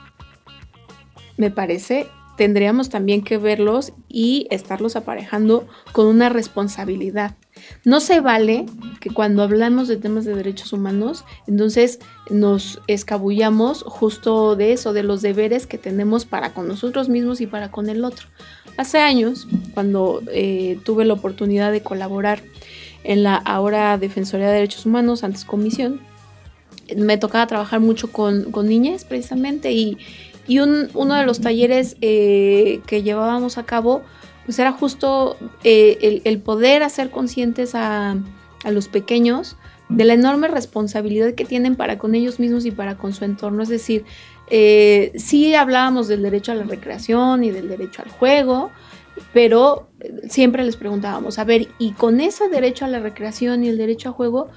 me 1.38 1.52
parece, 1.52 2.08
tendríamos 2.38 2.90
también 2.90 3.24
que 3.24 3.38
verlos 3.38 3.94
y 4.08 4.48
estarlos 4.50 4.96
aparejando 4.96 5.68
con 5.92 6.08
una 6.08 6.30
responsabilidad. 6.30 7.36
No 7.84 8.00
se 8.00 8.22
vale 8.22 8.66
que 9.00 9.10
cuando 9.10 9.44
hablamos 9.44 9.88
de 9.88 9.98
temas 9.98 10.24
de 10.26 10.36
derechos 10.36 10.72
humanos, 10.72 11.26
entonces 11.48 12.00
nos 12.30 12.82
escabullamos 12.88 13.84
justo 13.84 14.56
de 14.56 14.74
eso, 14.74 14.94
de 14.94 15.04
los 15.04 15.22
deberes 15.22 15.68
que 15.68 15.78
tenemos 15.78 16.26
para 16.26 16.54
con 16.54 16.68
nosotros 16.68 17.10
mismos 17.10 17.42
y 17.42 17.48
para 17.48 17.72
con 17.72 17.90
el 17.90 18.06
otro. 18.06 18.28
Hace 18.78 19.00
años, 19.00 19.48
cuando 19.74 20.22
eh, 20.32 20.80
tuve 20.86 21.06
la 21.06 21.16
oportunidad 21.16 21.72
de 21.72 21.82
colaborar 21.82 22.42
en 23.04 23.24
la 23.24 23.36
ahora 23.36 23.98
Defensoría 23.98 24.48
de 24.48 24.54
Derechos 24.54 24.86
Humanos, 24.86 25.24
antes 25.24 25.44
comisión, 25.44 26.00
me 26.98 27.18
tocaba 27.18 27.48
trabajar 27.48 27.80
mucho 27.80 28.12
con, 28.12 28.52
con 28.52 28.68
niñas 28.68 29.06
precisamente 29.06 29.72
y, 29.72 29.98
y 30.48 30.60
un- 30.60 30.90
uno 30.94 31.16
de 31.16 31.26
los 31.26 31.42
talleres 31.42 31.96
eh, 32.02 32.82
que 32.88 33.04
llevábamos 33.04 33.58
a 33.58 33.66
cabo 33.66 34.02
pues 34.46 34.58
era 34.58 34.72
justo 34.72 35.38
eh, 35.64 36.22
el, 36.26 36.40
poder 36.40 36.82
hacer 36.82 37.12
conscientes 37.12 37.76
a, 37.76 38.18
a 38.64 38.72
los 38.72 38.88
pequeños 38.88 39.56
de 39.90 40.06
la 40.06 40.14
enorme 40.14 40.48
responsabilidad 40.48 41.34
que 41.34 41.46
tienen 41.46 41.76
para 41.76 41.98
con 42.00 42.16
ellos 42.16 42.40
mismos 42.40 42.66
y 42.66 42.72
para 42.72 42.96
con 42.98 43.14
su 43.14 43.26
entorno. 43.26 43.62
Es 43.62 43.70
decir, 43.70 44.06
eh, 44.50 45.12
sí 45.16 45.54
hablábamos 45.54 46.08
del 46.08 46.24
derecho 46.24 46.52
a 46.52 46.56
la 46.56 46.64
recreación 46.64 47.44
y 47.44 47.52
del 47.52 47.70
derecho 47.70 48.02
al 48.04 48.10
juego, 48.10 48.72
pero 49.34 49.90
siempre 50.30 50.64
les 50.64 50.78
preguntábamos, 50.78 51.38
a 51.40 51.44
ver, 51.44 51.68
y 51.78 51.92
con 51.92 52.20
ese 52.20 52.50
derecho 52.50 52.86
a 52.86 52.88
la 52.88 53.00
recreación 53.00 53.64
y 53.64 53.70
el 53.70 53.78
derecho 53.78 54.10
a 54.10 54.14
juego, 54.14 54.50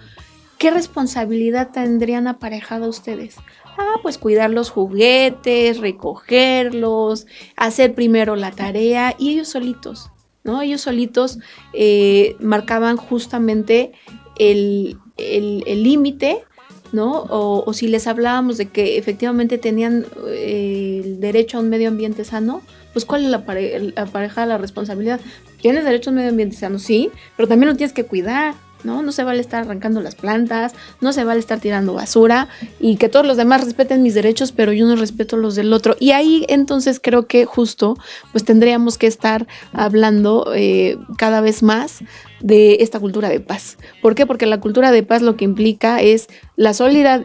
¿qué 0.63 0.71
responsabilidad 0.71 1.71
tendrían 1.73 2.29
aparejada 2.29 2.87
ustedes? 2.89 3.37
Ah, 3.77 3.97
pues 4.03 4.17
cuidar 4.17 4.51
los 4.51 4.71
juguetes, 4.71 5.79
recogerlos, 5.79 7.27
hacer 7.57 7.95
primero 7.95 8.37
la 8.37 8.53
tarea 8.53 9.15
y 9.19 9.31
ellos 9.31 9.49
solitos, 9.49 10.11
¿no? 10.45 10.63
Ellos 10.63 10.81
solitos 10.83 11.39
eh, 11.73 12.37
marcaban 12.41 12.97
justamente 12.97 13.93
el 14.39 14.97
el- 15.19 15.63
el 15.67 15.83
límite, 15.83 16.45
¿no? 16.93 17.23
O, 17.29 17.65
o 17.67 17.73
si 17.75 17.87
les 17.89 18.07
hablábamos 18.07 18.57
de 18.57 18.69
que 18.71 18.97
efectivamente 18.99 19.59
tenían 19.59 20.07
eh, 20.29 21.03
el 21.05 21.21
derecho 21.21 21.59
a 21.59 21.61
un 21.61 21.69
medio 21.69 21.89
ambiente 21.89 22.25
sano, 22.25 22.63
pues 22.93 23.05
¿cuál 23.05 23.25
es 23.25 23.31
la, 23.31 23.45
pare- 23.45 23.93
la 23.95 24.07
pareja 24.07 24.47
la 24.47 24.59
responsabilidad? 24.59 25.21
Tienes 25.61 25.85
derecho 25.85 26.09
a 26.09 26.13
un 26.13 26.17
medio 26.17 26.31
ambiente 26.31 26.57
sano, 26.57 26.79
sí, 26.79 27.11
pero 27.37 27.47
también 27.49 27.71
lo 27.71 27.77
tienes 27.77 27.93
que 27.93 28.05
cuidar. 28.05 28.55
¿No? 28.85 29.03
No 29.03 29.13
se 29.13 29.25
vale 29.25 29.41
estar 29.41 29.63
arrancando 29.63 30.01
las 30.01 30.15
plantas, 30.15 30.75
no 31.01 31.13
se 31.13 31.25
vale 31.25 31.41
estar 31.41 31.61
tirando 31.61 31.95
basura 31.95 32.49
y 32.81 32.97
que 32.97 33.09
todos 33.09 33.27
los 33.27 33.37
demás 33.37 33.65
respeten 33.65 34.03
mis 34.03 34.15
derechos, 34.15 34.53
pero 34.53 34.73
yo 34.73 34.87
no 34.87 34.97
respeto 34.97 35.37
los 35.37 35.55
del 35.55 35.73
otro. 35.73 35.97
Y 35.99 36.13
ahí 36.13 36.45
entonces 36.49 37.01
creo 37.03 37.27
que 37.27 37.45
justo 37.45 37.97
pues 38.33 38.45
tendríamos 38.45 38.99
que 38.99 39.07
estar 39.07 39.47
hablando 39.73 40.53
eh, 40.55 40.99
cada 41.17 41.41
vez 41.41 41.63
más 41.63 42.01
de 42.41 42.79
esta 42.81 42.99
cultura 42.99 43.29
de 43.29 43.41
paz. 43.41 43.79
¿Por 44.03 44.15
qué? 44.15 44.27
Porque 44.27 44.47
la 44.47 44.61
cultura 44.61 44.91
de 44.91 45.03
paz 45.03 45.23
lo 45.23 45.37
que 45.37 45.45
implica 45.45 46.01
es 46.01 46.29
la, 46.57 46.73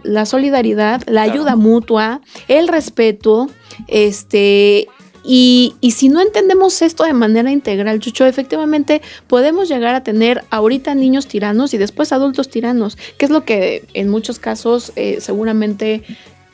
la 0.03 0.25
solidaridad, 0.25 1.01
la 1.07 1.23
ayuda 1.23 1.55
mutua, 1.55 2.21
el 2.47 2.67
respeto, 2.67 3.49
este, 3.87 4.87
y, 5.29 5.75
si 5.91 6.07
no 6.07 6.21
entendemos 6.21 6.81
esto 6.81 7.03
de 7.03 7.11
manera 7.11 7.51
integral, 7.51 7.99
Chucho, 7.99 8.25
efectivamente 8.25 9.01
podemos 9.27 9.67
llegar 9.67 9.93
a 9.93 10.01
tener 10.01 10.45
ahorita 10.51 10.95
niños 10.95 11.27
tiranos 11.27 11.73
y 11.73 11.77
después 11.77 12.13
adultos 12.13 12.47
tiranos, 12.47 12.97
que 13.17 13.25
es 13.25 13.31
lo 13.31 13.43
que 13.43 13.85
en 13.93 14.07
muchos 14.07 14.39
casos 14.39 14.93
eh, 14.95 15.17
seguramente 15.19 16.03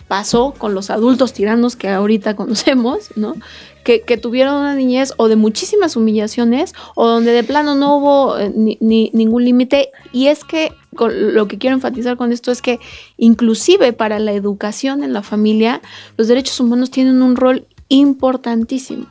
pasó 0.08 0.56
con 0.58 0.74
los 0.74 0.90
adultos 0.90 1.34
tiranos 1.34 1.76
que 1.76 1.90
ahorita 1.90 2.36
conocemos, 2.36 3.12
¿no? 3.16 3.36
Que, 3.84 4.00
tuvieron 4.18 4.56
una 4.56 4.76
niñez 4.76 5.14
o 5.18 5.28
de 5.28 5.36
muchísimas 5.36 5.96
humillaciones 5.96 6.74
o 6.96 7.06
donde 7.06 7.32
de 7.32 7.44
plano 7.44 7.76
no 7.76 7.98
hubo 7.98 8.40
eh, 8.40 8.52
ni, 8.56 9.12
ningún 9.14 9.44
límite. 9.46 9.92
Y 10.12 10.28
es 10.28 10.44
que 10.46 10.72
lo 10.92 11.48
que 11.48 11.58
quiero 11.60 11.76
enfatizar 11.76 12.16
con 12.18 12.32
esto 12.32 12.52
es 12.52 12.62
que 12.62 12.80
inclusive 13.18 13.92
para 13.92 14.20
la 14.20 14.32
educación 14.32 15.04
en 15.04 15.14
la 15.14 15.22
familia, 15.22 15.82
los 16.18 16.28
derechos 16.28 16.60
humanos 16.60 16.92
tienen 16.92 17.22
un 17.22 17.36
rol 17.36 17.68
importantísimo. 17.94 19.06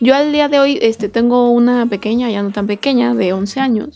Yo 0.00 0.14
al 0.14 0.32
día 0.32 0.48
de 0.48 0.60
hoy 0.60 0.78
este, 0.82 1.08
tengo 1.08 1.50
una 1.50 1.86
pequeña, 1.86 2.30
ya 2.30 2.42
no 2.42 2.52
tan 2.52 2.66
pequeña, 2.66 3.14
de 3.14 3.32
11 3.32 3.60
años. 3.60 3.88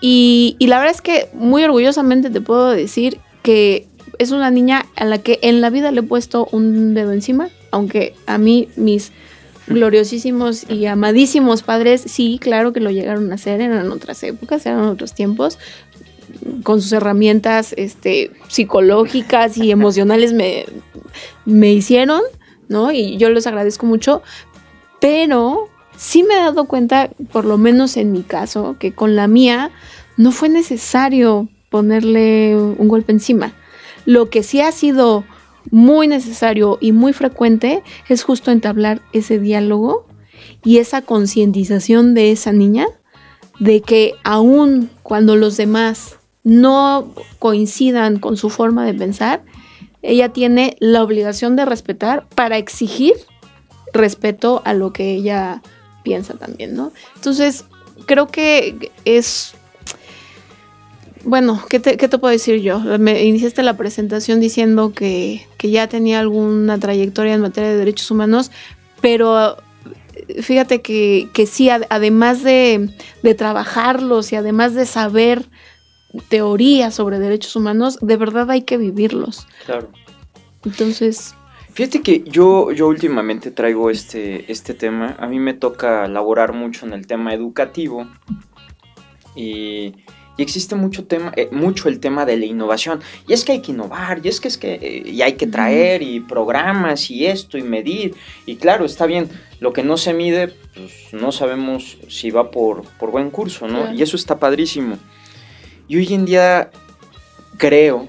Y, 0.00 0.56
la 0.60 0.78
verdad 0.78 0.94
es 0.94 1.00
que 1.00 1.28
muy 1.32 1.64
orgullosamente 1.64 2.28
te 2.28 2.40
puedo 2.40 2.70
decir 2.70 3.18
que 3.42 3.86
es 4.18 4.30
una 4.30 4.50
niña 4.50 4.84
a 4.96 5.04
la 5.04 5.18
que 5.18 5.38
en 5.42 5.60
la 5.60 5.70
vida 5.70 5.90
le 5.90 6.00
he 6.00 6.02
puesto 6.02 6.48
un 6.52 6.94
dedo 6.94 7.12
encima, 7.12 7.48
aunque 7.70 8.14
a 8.26 8.36
mí 8.36 8.68
mis 8.76 9.12
gloriosísimos 9.68 10.68
y 10.68 10.86
amadísimos 10.86 11.62
padres, 11.62 12.02
sí, 12.04 12.38
claro 12.40 12.72
que 12.72 12.80
lo 12.80 12.90
llegaron 12.90 13.30
a 13.32 13.36
hacer, 13.36 13.60
eran 13.60 13.90
otras 13.90 14.22
épocas, 14.24 14.66
eran 14.66 14.80
otros 14.80 15.14
tiempos, 15.14 15.58
con 16.62 16.82
sus 16.82 16.92
herramientas 16.92 17.72
este, 17.76 18.32
psicológicas 18.48 19.56
y 19.56 19.70
emocionales 19.70 20.32
me, 20.32 20.66
me 21.44 21.72
hicieron, 21.72 22.22
¿no? 22.72 22.90
Y 22.90 23.16
yo 23.18 23.30
les 23.30 23.46
agradezco 23.46 23.86
mucho, 23.86 24.22
pero 25.00 25.68
sí 25.96 26.22
me 26.24 26.34
he 26.34 26.38
dado 26.38 26.64
cuenta, 26.64 27.10
por 27.30 27.44
lo 27.44 27.58
menos 27.58 27.96
en 27.96 28.10
mi 28.10 28.22
caso, 28.22 28.76
que 28.78 28.92
con 28.92 29.14
la 29.14 29.28
mía 29.28 29.70
no 30.16 30.32
fue 30.32 30.48
necesario 30.48 31.48
ponerle 31.70 32.56
un 32.56 32.88
golpe 32.88 33.12
encima. 33.12 33.52
Lo 34.04 34.30
que 34.30 34.42
sí 34.42 34.60
ha 34.60 34.72
sido 34.72 35.24
muy 35.70 36.08
necesario 36.08 36.78
y 36.80 36.92
muy 36.92 37.12
frecuente 37.12 37.82
es 38.08 38.24
justo 38.24 38.50
entablar 38.50 39.00
ese 39.12 39.38
diálogo 39.38 40.06
y 40.64 40.78
esa 40.78 41.02
concientización 41.02 42.14
de 42.14 42.32
esa 42.32 42.52
niña 42.52 42.86
de 43.60 43.80
que 43.80 44.14
aun 44.24 44.90
cuando 45.02 45.36
los 45.36 45.56
demás 45.56 46.16
no 46.42 47.14
coincidan 47.38 48.18
con 48.18 48.36
su 48.36 48.50
forma 48.50 48.84
de 48.84 48.94
pensar, 48.94 49.44
ella 50.02 50.30
tiene 50.30 50.76
la 50.80 51.02
obligación 51.02 51.56
de 51.56 51.64
respetar 51.64 52.26
para 52.34 52.58
exigir 52.58 53.14
respeto 53.92 54.62
a 54.64 54.74
lo 54.74 54.92
que 54.92 55.12
ella 55.14 55.62
piensa 56.02 56.34
también, 56.34 56.74
¿no? 56.74 56.92
Entonces, 57.14 57.64
creo 58.06 58.26
que 58.28 58.90
es... 59.04 59.54
Bueno, 61.24 61.62
¿qué 61.68 61.78
te, 61.78 61.96
puedo 62.18 62.32
decir 62.32 62.60
yo? 62.62 62.80
Me 62.98 63.22
iniciaste 63.22 63.62
la 63.62 63.76
presentación 63.76 64.40
diciendo 64.40 64.92
que, 64.92 65.46
ya 65.62 65.86
tenía 65.86 66.18
alguna 66.18 66.80
trayectoria 66.80 67.34
en 67.34 67.40
materia 67.40 67.70
de 67.70 67.76
derechos 67.76 68.10
humanos, 68.10 68.50
pero 69.00 69.56
fíjate 70.40 70.82
que, 70.82 71.28
que 71.32 71.46
sí, 71.46 71.70
además 71.70 72.42
de, 72.42 72.90
de, 73.22 73.34
trabajarlos 73.36 74.32
y 74.32 74.36
además 74.36 74.74
de 74.74 74.84
saber 74.84 75.48
teoría 76.28 76.90
sobre 76.90 77.18
derechos 77.18 77.56
humanos, 77.56 77.98
de 78.00 78.16
verdad 78.16 78.50
hay 78.50 78.62
que 78.62 78.76
vivirlos. 78.76 79.46
Claro. 79.66 79.90
Entonces... 80.64 81.34
Fíjate 81.72 82.02
que 82.02 82.22
yo, 82.26 82.70
yo 82.70 82.86
últimamente 82.86 83.50
traigo 83.50 83.88
este, 83.88 84.50
este 84.52 84.74
tema. 84.74 85.16
A 85.18 85.26
mí 85.26 85.38
me 85.38 85.54
toca 85.54 86.06
laborar 86.06 86.52
mucho 86.52 86.84
en 86.84 86.92
el 86.92 87.06
tema 87.06 87.32
educativo. 87.32 88.06
Y, 89.34 89.94
existe 90.36 90.74
mucho, 90.74 91.04
tema, 91.04 91.32
eh, 91.36 91.48
mucho 91.50 91.88
el 91.88 91.98
tema 91.98 92.26
de 92.26 92.36
la 92.36 92.44
innovación. 92.44 93.00
Y 93.26 93.32
es 93.32 93.44
que 93.44 93.52
hay 93.52 93.62
que 93.62 93.72
innovar, 93.72 94.20
y 94.22 94.28
es 94.28 94.40
que, 94.40 94.48
es 94.48 94.58
que 94.58 94.74
eh, 94.74 95.10
y 95.10 95.22
hay 95.22 95.34
que 95.34 95.46
traer, 95.46 96.02
y 96.02 96.20
programas, 96.20 97.10
y 97.10 97.26
esto, 97.26 97.56
y 97.56 97.62
medir. 97.62 98.14
Y 98.44 98.56
claro, 98.56 98.84
está 98.84 99.06
bien, 99.06 99.30
lo 99.60 99.72
que 99.72 99.82
no 99.82 99.96
se 99.96 100.12
mide, 100.12 100.48
pues 100.74 100.92
no 101.12 101.32
sabemos 101.32 101.96
si 102.08 102.30
va 102.30 102.50
por, 102.50 102.82
por 102.98 103.10
buen 103.10 103.30
curso, 103.30 103.66
¿no? 103.66 103.94
Y 103.94 104.02
eso 104.02 104.16
está 104.16 104.38
padrísimo. 104.38 104.98
Y 105.92 105.98
hoy 105.98 106.14
en 106.14 106.24
día 106.24 106.70
creo 107.58 108.08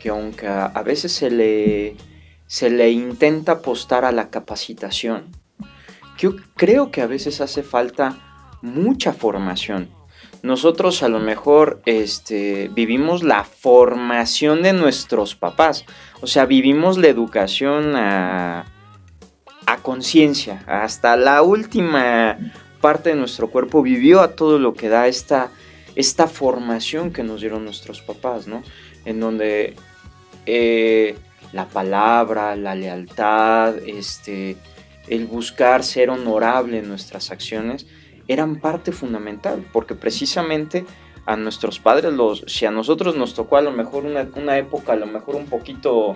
que 0.00 0.08
aunque 0.08 0.48
a 0.48 0.82
veces 0.82 1.12
se 1.12 1.30
le, 1.30 1.94
se 2.46 2.70
le 2.70 2.90
intenta 2.90 3.52
apostar 3.52 4.06
a 4.06 4.12
la 4.12 4.30
capacitación, 4.30 5.26
yo 6.16 6.36
creo 6.56 6.90
que 6.90 7.02
a 7.02 7.06
veces 7.06 7.42
hace 7.42 7.62
falta 7.62 8.16
mucha 8.62 9.12
formación. 9.12 9.90
Nosotros 10.42 11.02
a 11.02 11.10
lo 11.10 11.18
mejor 11.18 11.82
este, 11.84 12.70
vivimos 12.72 13.22
la 13.22 13.44
formación 13.44 14.62
de 14.62 14.72
nuestros 14.72 15.34
papás, 15.34 15.84
o 16.22 16.26
sea, 16.26 16.46
vivimos 16.46 16.96
la 16.96 17.08
educación 17.08 17.94
a, 17.94 18.64
a 19.66 19.76
conciencia, 19.82 20.64
hasta 20.66 21.14
la 21.18 21.42
última 21.42 22.38
parte 22.80 23.10
de 23.10 23.16
nuestro 23.16 23.50
cuerpo 23.50 23.82
vivió 23.82 24.22
a 24.22 24.34
todo 24.34 24.58
lo 24.58 24.72
que 24.72 24.88
da 24.88 25.08
esta, 25.08 25.50
esta 25.98 26.28
formación 26.28 27.12
que 27.12 27.24
nos 27.24 27.40
dieron 27.40 27.64
nuestros 27.64 28.00
papás, 28.00 28.46
¿no? 28.46 28.62
En 29.04 29.18
donde 29.18 29.74
eh, 30.46 31.18
la 31.52 31.66
palabra, 31.66 32.54
la 32.54 32.76
lealtad, 32.76 33.76
este, 33.84 34.56
el 35.08 35.26
buscar 35.26 35.82
ser 35.82 36.10
honorable 36.10 36.78
en 36.78 36.88
nuestras 36.88 37.32
acciones, 37.32 37.88
eran 38.28 38.60
parte 38.60 38.92
fundamental, 38.92 39.66
porque 39.72 39.96
precisamente 39.96 40.86
a 41.26 41.34
nuestros 41.34 41.80
padres, 41.80 42.12
los, 42.12 42.44
si 42.46 42.64
a 42.64 42.70
nosotros 42.70 43.16
nos 43.16 43.34
tocó 43.34 43.56
a 43.56 43.62
lo 43.62 43.72
mejor 43.72 44.04
una, 44.04 44.56
época, 44.56 44.92
a 44.92 44.96
lo 44.96 45.06
mejor 45.06 45.34
un 45.34 45.46
poquito 45.46 46.14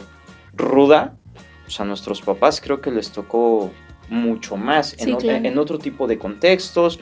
ruda, 0.55 1.17
pues 1.65 1.81
a 1.81 1.85
nuestros 1.85 2.23
papás 2.23 2.61
creo 2.61 2.81
que 2.81 2.93
les 2.93 3.11
tocó 3.11 3.73
mucho 4.13 4.57
más 4.57 4.95
en, 4.99 5.59
otro, 5.59 5.79
tipo 5.79 6.07
de 6.07 6.19
contextos. 6.19 7.01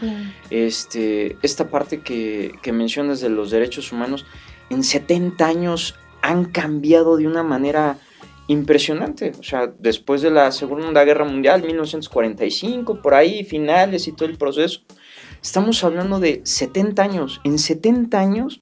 Este, 0.49 1.37
esta 1.43 1.69
parte 1.69 2.01
que, 2.01 2.53
que, 2.63 2.73
mencionas 2.73 3.21
de 3.21 3.29
los 3.29 3.51
derechos 3.51 3.93
humanos, 3.93 4.25
en 4.71 4.85
70 4.85 5.45
años 5.45 5.97
han 6.23 6.45
cambiado 6.47 7.17
de 7.17 7.27
una 7.27 7.43
manera 7.43 7.99
impresionante. 8.47 9.33
O 9.39 9.43
sea, 9.43 9.73
después 9.79 10.23
de 10.23 10.31
la 10.31 10.51
Segunda 10.53 11.05
Guerra 11.05 11.25
Mundial, 11.25 11.63
1945, 11.63 13.03
por 13.03 13.15
ahí, 13.15 13.45
finales 13.45 14.09
y 14.09 14.13
todo 14.13 14.29
el 14.29 14.39
proceso, 14.39 14.81
estamos 15.43 15.83
hablando 15.85 16.21
de 16.21 16.41
70 16.45 17.03
años. 17.03 17.41
En 17.45 17.59
70 17.59 18.19
años 18.19 18.61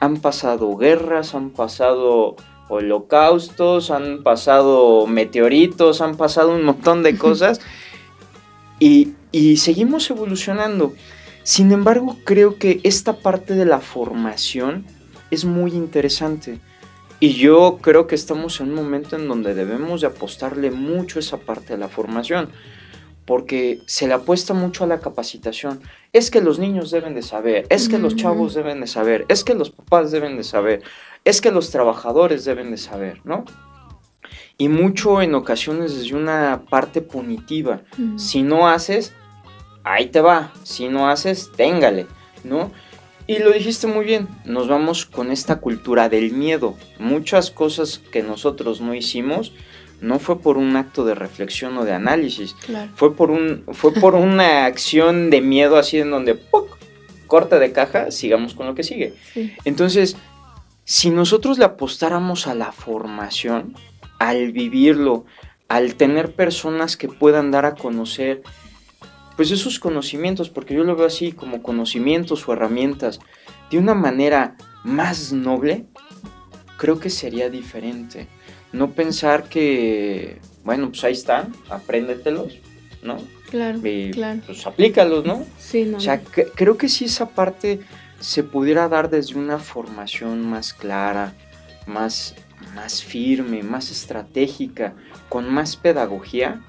han 0.00 0.16
pasado 0.18 0.76
guerras, 0.76 1.34
han 1.34 1.50
pasado 1.50 2.36
holocaustos, 2.68 3.90
han 3.90 4.22
pasado 4.22 5.06
meteoritos, 5.06 6.00
han 6.00 6.16
pasado 6.16 6.54
un 6.54 6.64
montón 6.64 7.02
de 7.02 7.16
cosas 7.16 7.60
y, 9.32 9.56
seguimos 9.56 10.10
evolucionando. 10.10 10.94
Sin 11.44 11.72
embargo, 11.72 12.16
creo 12.24 12.58
que 12.58 12.80
esta 12.82 13.14
parte 13.14 13.54
de 13.54 13.64
la 13.64 13.80
formación 13.80 14.84
es 15.30 15.44
muy 15.44 15.72
interesante. 15.72 16.60
Y 17.20 17.34
yo 17.34 17.78
creo 17.80 18.08
que 18.08 18.16
estamos 18.16 18.60
en 18.60 18.70
un 18.70 18.74
momento 18.74 19.14
en 19.14 19.28
donde 19.28 19.54
debemos 19.54 20.00
de 20.00 20.08
apostarle 20.08 20.72
mucho 20.72 21.20
esa 21.20 21.36
parte 21.36 21.74
de 21.74 21.78
la 21.78 21.88
formación, 21.88 22.50
porque 23.24 23.78
se 23.86 24.08
le 24.08 24.14
apuesta 24.14 24.54
mucho 24.54 24.82
a 24.82 24.88
la 24.88 24.98
capacitación. 24.98 25.80
Es 26.12 26.32
que 26.32 26.40
los 26.40 26.58
niños 26.58 26.90
deben 26.90 27.14
de 27.14 27.22
saber, 27.22 27.66
es 27.70 27.88
que 27.88 27.98
los 27.98 28.16
chavos 28.16 28.54
deben 28.54 28.80
de 28.80 28.88
saber, 28.88 29.24
es 29.28 29.44
que 29.44 29.54
los 29.54 29.70
papás 29.70 30.10
deben 30.10 30.36
de 30.36 30.42
saber, 30.42 30.82
es 31.24 31.40
que 31.40 31.52
los 31.52 31.70
trabajadores 31.70 32.44
deben 32.44 32.72
de 32.72 32.78
saber, 32.78 33.20
¿no? 33.24 33.44
Y 34.62 34.68
mucho 34.68 35.20
en 35.20 35.34
ocasiones 35.34 35.98
desde 35.98 36.14
una 36.14 36.62
parte 36.70 37.00
punitiva. 37.00 37.80
Si 38.14 38.44
no 38.44 38.68
haces, 38.68 39.12
ahí 39.82 40.06
te 40.06 40.20
va. 40.20 40.52
Si 40.62 40.88
no 40.88 41.08
haces, 41.10 41.50
téngale, 41.56 42.06
¿no? 42.44 42.70
Y 43.26 43.40
lo 43.40 43.50
dijiste 43.50 43.88
muy 43.88 44.04
bien, 44.04 44.28
nos 44.44 44.68
vamos 44.68 45.04
con 45.04 45.32
esta 45.32 45.58
cultura 45.58 46.08
del 46.08 46.30
miedo. 46.30 46.76
Muchas 47.00 47.50
cosas 47.50 47.98
que 47.98 48.22
nosotros 48.22 48.80
no 48.80 48.94
hicimos 48.94 49.52
no 50.00 50.20
fue 50.20 50.38
por 50.38 50.58
un 50.58 50.76
acto 50.76 51.04
de 51.04 51.16
reflexión 51.16 51.76
o 51.76 51.84
de 51.84 51.94
análisis, 51.94 52.54
fue, 52.94 53.16
por 53.16 53.32
un, 53.32 53.64
fue 53.72 53.92
por 53.92 54.14
una 54.14 54.64
acción 54.66 55.28
de 55.30 55.40
miedo 55.40 55.76
así 55.76 55.98
en 55.98 56.12
donde 56.12 56.38
corte 57.26 57.58
de 57.58 57.72
caja, 57.72 58.12
sigamos 58.12 58.54
con 58.54 58.68
lo 58.68 58.76
que 58.76 58.84
sigue. 58.84 59.14
Entonces, 59.64 60.16
si 60.84 61.10
nosotros 61.10 61.58
le 61.58 61.64
apostáramos 61.64 62.46
a 62.46 62.54
la 62.54 62.70
formación, 62.70 63.74
al 64.22 64.52
vivirlo, 64.52 65.24
al 65.66 65.96
tener 65.96 66.32
personas 66.32 66.96
que 66.96 67.08
puedan 67.08 67.50
dar 67.50 67.64
a 67.64 67.74
conocer 67.74 68.42
pues 69.36 69.50
esos 69.50 69.80
conocimientos, 69.80 70.48
porque 70.48 70.74
yo 70.74 70.84
lo 70.84 70.94
veo 70.94 71.06
así 71.06 71.32
como 71.32 71.60
conocimientos 71.60 72.46
o 72.46 72.52
herramientas, 72.52 73.18
de 73.72 73.78
una 73.78 73.94
manera 73.94 74.56
más 74.84 75.32
noble, 75.32 75.86
creo 76.76 77.00
que 77.00 77.10
sería 77.10 77.50
diferente. 77.50 78.28
No 78.72 78.92
pensar 78.92 79.48
que, 79.48 80.38
bueno, 80.62 80.90
pues 80.90 81.02
ahí 81.02 81.14
están, 81.14 81.52
apréndetelos, 81.68 82.58
¿no? 83.02 83.18
Claro, 83.50 83.80
claro. 84.12 84.40
Pues 84.46 84.64
aplícalos, 84.64 85.24
¿no? 85.24 85.44
Sí, 85.58 85.84
no. 85.84 85.96
O 85.96 86.00
sea, 86.00 86.22
creo 86.22 86.76
que 86.76 86.88
si 86.88 87.06
esa 87.06 87.30
parte 87.30 87.80
se 88.20 88.44
pudiera 88.44 88.88
dar 88.88 89.10
desde 89.10 89.36
una 89.36 89.58
formación 89.58 90.48
más 90.48 90.72
clara, 90.72 91.34
más, 91.86 92.36
más 92.74 93.02
firme, 93.02 93.62
más 93.62 93.90
estratégica, 93.90 94.94
con 95.28 95.52
más 95.52 95.76
pedagogía, 95.76 96.60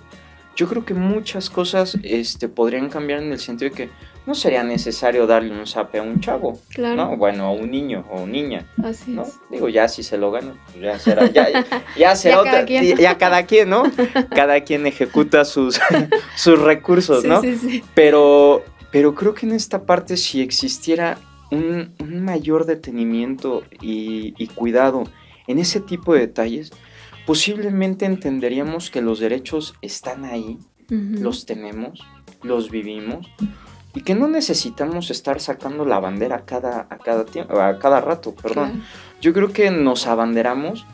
yo 0.56 0.68
creo 0.70 0.86
que 0.86 0.94
muchas 0.94 1.50
cosas 1.50 1.98
este, 2.04 2.48
podrían 2.48 2.90
cambiar 2.90 3.22
en 3.24 3.32
el 3.32 3.40
sentido 3.40 3.72
de 3.72 3.76
que 3.76 3.90
no 4.26 4.36
sería 4.36 4.64
necesario 4.64 5.26
darle 5.28 5.52
un 5.52 5.66
zape 5.68 5.98
a 5.98 6.04
un 6.04 6.22
chavo, 6.22 6.60
claro. 6.70 6.96
¿no? 6.96 7.18
Bueno, 7.18 7.46
a 7.46 7.52
un 7.52 7.72
niño 7.72 8.06
o 8.12 8.26
niña, 8.26 8.66
Así 8.82 9.12
¿no? 9.12 9.24
es. 9.24 9.34
Digo, 9.52 9.68
ya 9.68 9.88
si 9.88 10.02
se 10.04 10.18
lo 10.18 10.32
gana, 10.32 10.54
pues 10.66 10.82
ya 10.82 11.00
será, 11.00 11.30
ya, 11.30 11.48
ya 11.98 12.16
será 12.16 12.36
Ya 12.36 12.40
otra, 12.40 12.52
cada 12.52 12.66
quien. 12.66 12.98
ya 12.98 13.18
cada 13.18 13.44
quien, 13.46 13.70
¿no? 13.70 13.84
Cada 14.34 14.62
quien 14.62 14.86
ejecuta 14.86 15.44
sus, 15.44 15.80
sus 16.36 16.60
recursos, 16.62 17.24
Sí, 17.24 17.28
¿no? 17.28 17.42
sí, 17.42 17.58
sí. 17.58 17.84
Pero, 17.96 18.64
pero 18.92 19.14
creo 19.16 19.34
que 19.34 19.46
en 19.48 19.54
esta 19.54 19.84
parte 19.86 20.16
si 20.16 20.42
existiera 20.42 21.18
un, 21.52 21.92
un 22.00 22.24
mayor 22.24 22.66
detenimiento 22.66 23.64
y, 23.82 24.36
y 24.38 24.48
cuidado 24.48 25.04
en 25.48 25.60
ese 25.60 25.80
tipo 25.80 26.14
de 26.14 26.22
detalles, 26.22 26.72
posiblemente 27.26 28.06
entenderíamos 28.06 28.90
que 28.90 29.02
los 29.02 29.20
derechos 29.20 29.76
están 29.82 30.26
ahí, 30.26 30.58
los 30.90 31.46
tenemos, 31.46 32.02
los 32.44 32.70
vivimos 32.70 33.28
y 33.96 34.02
que 34.02 34.16
no 34.16 34.28
necesitamos 34.28 35.12
estar 35.12 35.40
sacando 35.40 35.86
la 35.86 36.00
bandera 36.00 36.38
a 36.38 36.46
cada, 36.46 36.88
a 36.90 36.98
cada, 36.98 37.26
tiempo, 37.26 37.60
a 37.60 37.80
cada 37.80 38.02
rato. 38.02 38.34
Perdón. 38.34 38.72
Claro. 38.72 38.86
Yo 39.22 39.34
creo 39.34 39.54
que 39.54 39.72
nos 39.72 40.08
abanderamos 40.08 40.86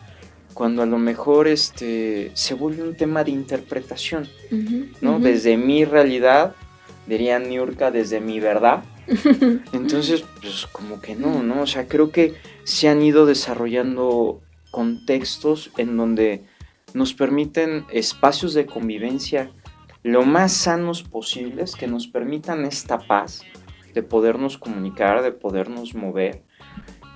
cuando 0.54 0.84
a 0.84 0.86
lo 0.86 0.98
mejor 0.98 1.48
este, 1.48 2.32
se 2.34 2.54
vuelve 2.54 2.84
un 2.84 2.96
tema 2.96 3.24
de 3.24 3.32
interpretación. 3.32 4.28
¿no? 5.02 5.20
Desde 5.20 5.56
mi 5.56 5.86
realidad, 5.86 6.56
diría 7.08 7.40
Niurka, 7.40 7.92
desde 7.92 8.20
mi 8.20 8.42
verdad. 8.42 8.84
Entonces, 9.72 10.24
pues 10.42 10.68
como 10.72 11.00
que 11.00 11.16
no, 11.16 11.42
¿no? 11.42 11.62
O 11.62 11.68
sea, 11.68 11.88
creo 11.88 12.12
que 12.12 12.36
se 12.70 12.88
han 12.88 13.02
ido 13.02 13.26
desarrollando 13.26 14.42
contextos 14.70 15.72
en 15.78 15.98
donde 15.98 16.46
nos 16.94 17.16
permiten 17.16 17.84
espacios 17.92 18.54
de 18.54 18.68
convivencia 18.68 19.52
lo 20.04 20.24
más 20.24 20.54
sanos 20.54 21.02
posibles, 21.02 21.76
que 21.76 21.88
nos 21.88 22.08
permitan 22.08 22.66
esta 22.66 23.00
paz 23.00 23.42
de 23.96 24.04
podernos 24.04 24.60
comunicar, 24.60 25.24
de 25.24 25.32
podernos 25.32 25.96
mover. 25.96 26.44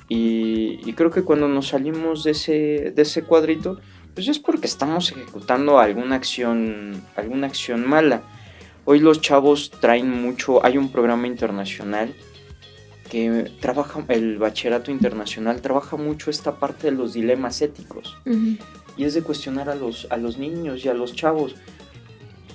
Y, 0.09 0.91
creo 0.93 1.11
que 1.11 1.21
cuando 1.21 1.47
nos 1.47 1.67
salimos 1.67 2.23
de 2.23 2.31
ese, 2.31 2.91
de 2.95 3.01
ese 3.03 3.23
cuadrito, 3.23 3.79
pues 4.15 4.27
es 4.29 4.39
porque 4.39 4.65
estamos 4.65 5.11
ejecutando 5.11 5.77
alguna 5.77 6.15
acción, 6.15 6.99
alguna 7.15 7.45
acción 7.45 7.87
mala. 7.87 8.23
Hoy 8.85 8.99
los 8.99 9.21
chavos 9.21 9.69
traen 9.69 10.09
mucho, 10.09 10.65
hay 10.65 10.79
un 10.79 10.91
programa 10.91 11.27
internacional 11.27 12.15
que 13.13 13.51
trabaja, 13.59 14.03
el 14.07 14.39
bachillerato 14.39 14.89
internacional 14.89 15.61
trabaja 15.61 15.97
mucho 15.97 16.31
esta 16.31 16.57
parte 16.57 16.89
de 16.89 16.97
los 16.97 17.13
dilemas 17.13 17.61
éticos 17.61 18.17
y 18.97 19.03
es 19.03 19.13
de 19.13 19.21
cuestionar 19.21 19.69
a 19.69 19.75
los, 19.75 20.07
a 20.09 20.17
los 20.17 20.39
niños 20.39 20.83
y 20.83 20.89
a 20.89 20.95
los 20.95 21.13
chavos. 21.13 21.53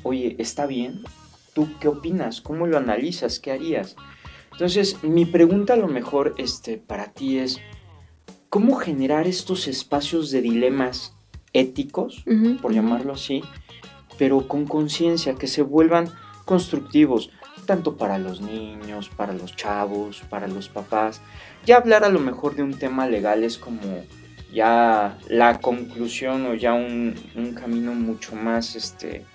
Oye, 0.02 0.34
¿está 0.40 0.66
bien? 0.66 1.02
¿Tú 1.54 1.68
qué 1.78 1.86
opinas? 1.86 2.40
¿Cómo 2.40 2.66
lo 2.66 2.76
analizas? 2.76 3.38
¿Qué 3.38 3.52
harías? 3.52 3.94
Entonces, 4.50 5.04
mi 5.04 5.26
pregunta 5.26 5.74
a 5.74 5.76
lo 5.76 5.86
mejor 5.86 6.34
este, 6.38 6.76
para 6.76 7.12
ti 7.12 7.38
es, 7.38 7.60
¿cómo 8.48 8.74
generar 8.74 9.28
estos 9.28 9.68
espacios 9.68 10.32
de 10.32 10.42
dilemas 10.42 11.14
éticos, 11.52 12.24
por 12.60 12.74
llamarlo 12.74 13.12
así, 13.12 13.42
pero 14.18 14.48
con 14.48 14.66
conciencia, 14.66 15.36
que 15.36 15.46
se 15.46 15.62
vuelvan 15.62 16.08
constructivos, 16.46 17.30
tanto 17.68 17.98
para 17.98 18.16
los 18.16 18.40
niños, 18.40 19.10
para 19.10 19.34
los 19.34 19.54
chavos, 19.54 20.22
para 20.30 20.48
los 20.48 20.70
papás? 20.70 21.20
Ya 21.66 21.76
hablar 21.76 22.02
a 22.02 22.08
lo 22.08 22.18
mejor 22.18 22.56
de 22.56 22.62
un 22.62 22.72
tema 22.72 23.06
legal 23.06 23.44
es 23.44 23.58
como 23.58 24.04
ya 24.50 25.18
la 25.28 25.60
conclusión 25.60 26.46
o 26.46 26.54
ya 26.54 26.72
un, 26.72 27.14
un 27.36 27.52
camino 27.52 27.92
mucho 27.92 28.34
más, 28.34 28.74
este, 28.74 29.26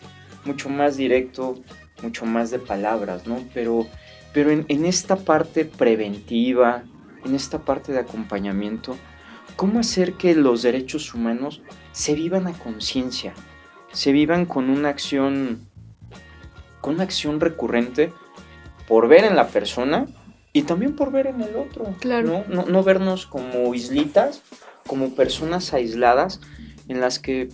mucho 0.45 0.67
más 0.67 0.97
directo, 0.97 1.59
mucho 2.01 2.25
más 2.25 2.49
de 2.49 2.57
palabras, 2.57 3.27
¿no? 3.27 3.37
Pero, 3.53 3.85
pero 4.33 4.49
en, 4.49 4.65
en 4.67 4.85
esta 4.85 5.15
parte 5.15 5.63
preventiva, 5.63 6.81
en 7.23 7.35
esta 7.35 7.59
parte 7.59 7.91
de 7.91 7.99
acompañamiento, 7.99 8.97
¿cómo 9.55 9.79
hacer 9.79 10.13
que 10.13 10.33
los 10.33 10.63
derechos 10.63 11.13
humanos 11.13 11.61
se 11.91 12.15
vivan 12.15 12.47
a 12.47 12.53
conciencia? 12.53 13.35
Se 13.91 14.11
vivan 14.11 14.47
con 14.47 14.71
una 14.71 14.89
acción, 14.89 15.69
con 16.81 16.95
una 16.95 17.03
acción 17.03 17.39
recurrente 17.39 18.11
por 18.87 19.07
ver 19.07 19.23
en 19.23 19.35
la 19.35 19.47
persona 19.47 20.07
y 20.51 20.63
también 20.63 20.95
por 20.95 21.11
ver 21.11 21.27
en 21.27 21.41
el 21.41 21.55
otro. 21.55 21.95
Claro. 21.99 22.45
¿no? 22.49 22.55
No, 22.55 22.65
no 22.65 22.83
vernos 22.83 23.25
como 23.25 23.73
islitas, 23.73 24.41
como 24.85 25.15
personas 25.15 25.73
aisladas 25.73 26.41
en 26.87 26.99
las 26.99 27.19
que 27.19 27.49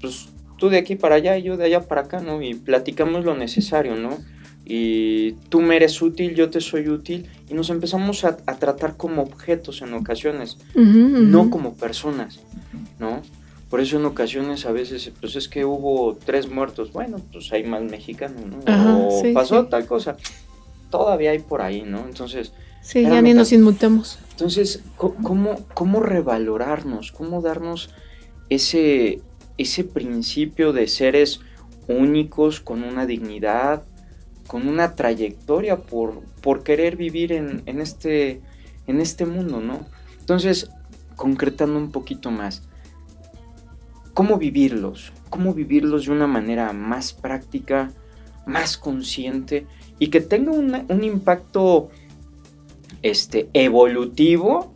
pues, 0.00 0.28
tú 0.58 0.68
de 0.68 0.78
aquí 0.78 0.96
para 0.96 1.16
allá 1.16 1.36
y 1.38 1.42
yo 1.44 1.56
de 1.56 1.64
allá 1.64 1.88
para 1.88 2.02
acá, 2.02 2.20
¿no? 2.20 2.42
Y 2.42 2.54
platicamos 2.54 3.24
lo 3.24 3.34
necesario, 3.34 3.96
¿no? 3.96 4.18
Y 4.64 5.32
tú 5.50 5.60
me 5.60 5.76
eres 5.76 6.00
útil, 6.00 6.34
yo 6.34 6.50
te 6.50 6.60
soy 6.60 6.88
útil, 6.88 7.28
y 7.48 7.54
nos 7.54 7.70
empezamos 7.70 8.24
a, 8.24 8.38
a 8.46 8.58
tratar 8.58 8.96
como 8.96 9.22
objetos 9.22 9.82
en 9.82 9.92
ocasiones, 9.92 10.58
Ujú, 10.74 11.06
ujú. 11.06 11.22
no 11.22 11.50
como 11.50 11.74
personas, 11.74 12.40
¿no? 12.98 13.20
Por 13.68 13.80
eso 13.80 13.98
en 13.98 14.06
ocasiones 14.06 14.66
a 14.66 14.72
veces, 14.72 15.12
pues 15.20 15.36
es 15.36 15.48
que 15.48 15.64
hubo 15.64 16.16
tres 16.24 16.48
muertos, 16.48 16.92
bueno, 16.92 17.18
pues 17.32 17.52
hay 17.52 17.64
más 17.64 17.82
mexicanos, 17.82 18.46
¿no? 18.46 18.72
Ajá, 18.72 18.96
o 18.96 19.20
sí, 19.22 19.34
pasó 19.34 19.64
sí. 19.64 19.68
tal 19.70 19.86
cosa, 19.86 20.16
todavía 20.98 21.32
hay 21.32 21.40
por 21.40 21.60
ahí, 21.60 21.82
¿no? 21.82 22.04
Entonces, 22.06 22.52
Sí, 22.80 23.02
ya 23.02 23.20
ni 23.20 23.34
nos 23.34 23.50
inmutemos. 23.50 24.18
entonces, 24.30 24.84
¿cómo, 24.96 25.56
cómo 25.74 26.00
revalorarnos? 26.00 27.10
¿Cómo 27.10 27.40
darnos 27.42 27.90
ese, 28.48 29.20
ese 29.58 29.82
principio 29.84 30.72
de 30.72 30.86
seres 30.86 31.40
únicos, 31.88 32.60
con 32.60 32.84
una 32.84 33.06
dignidad, 33.06 33.82
con 34.46 34.68
una 34.68 34.94
trayectoria 34.94 35.78
por, 35.78 36.20
por 36.42 36.62
querer 36.62 36.96
vivir 36.96 37.32
en, 37.32 37.62
en 37.66 37.80
este, 37.80 38.40
en 38.86 39.00
este 39.00 39.26
mundo, 39.26 39.60
¿no? 39.60 39.86
Entonces, 40.20 40.70
concretando 41.16 41.76
un 41.78 41.90
poquito 41.90 42.30
más, 42.30 42.62
¿cómo 44.12 44.36
vivirlos? 44.38 45.12
¿Cómo 45.28 45.54
vivirlos 45.54 46.06
de 46.06 46.12
una 46.12 46.28
manera 46.28 46.72
más 46.72 47.12
práctica, 47.14 47.90
más 48.46 48.76
consciente 48.76 49.66
y 50.04 50.08
que 50.08 50.20
tenga 50.20 50.52
un 50.52 51.02
impacto 51.02 51.88
este, 53.00 53.48
evolutivo 53.54 54.70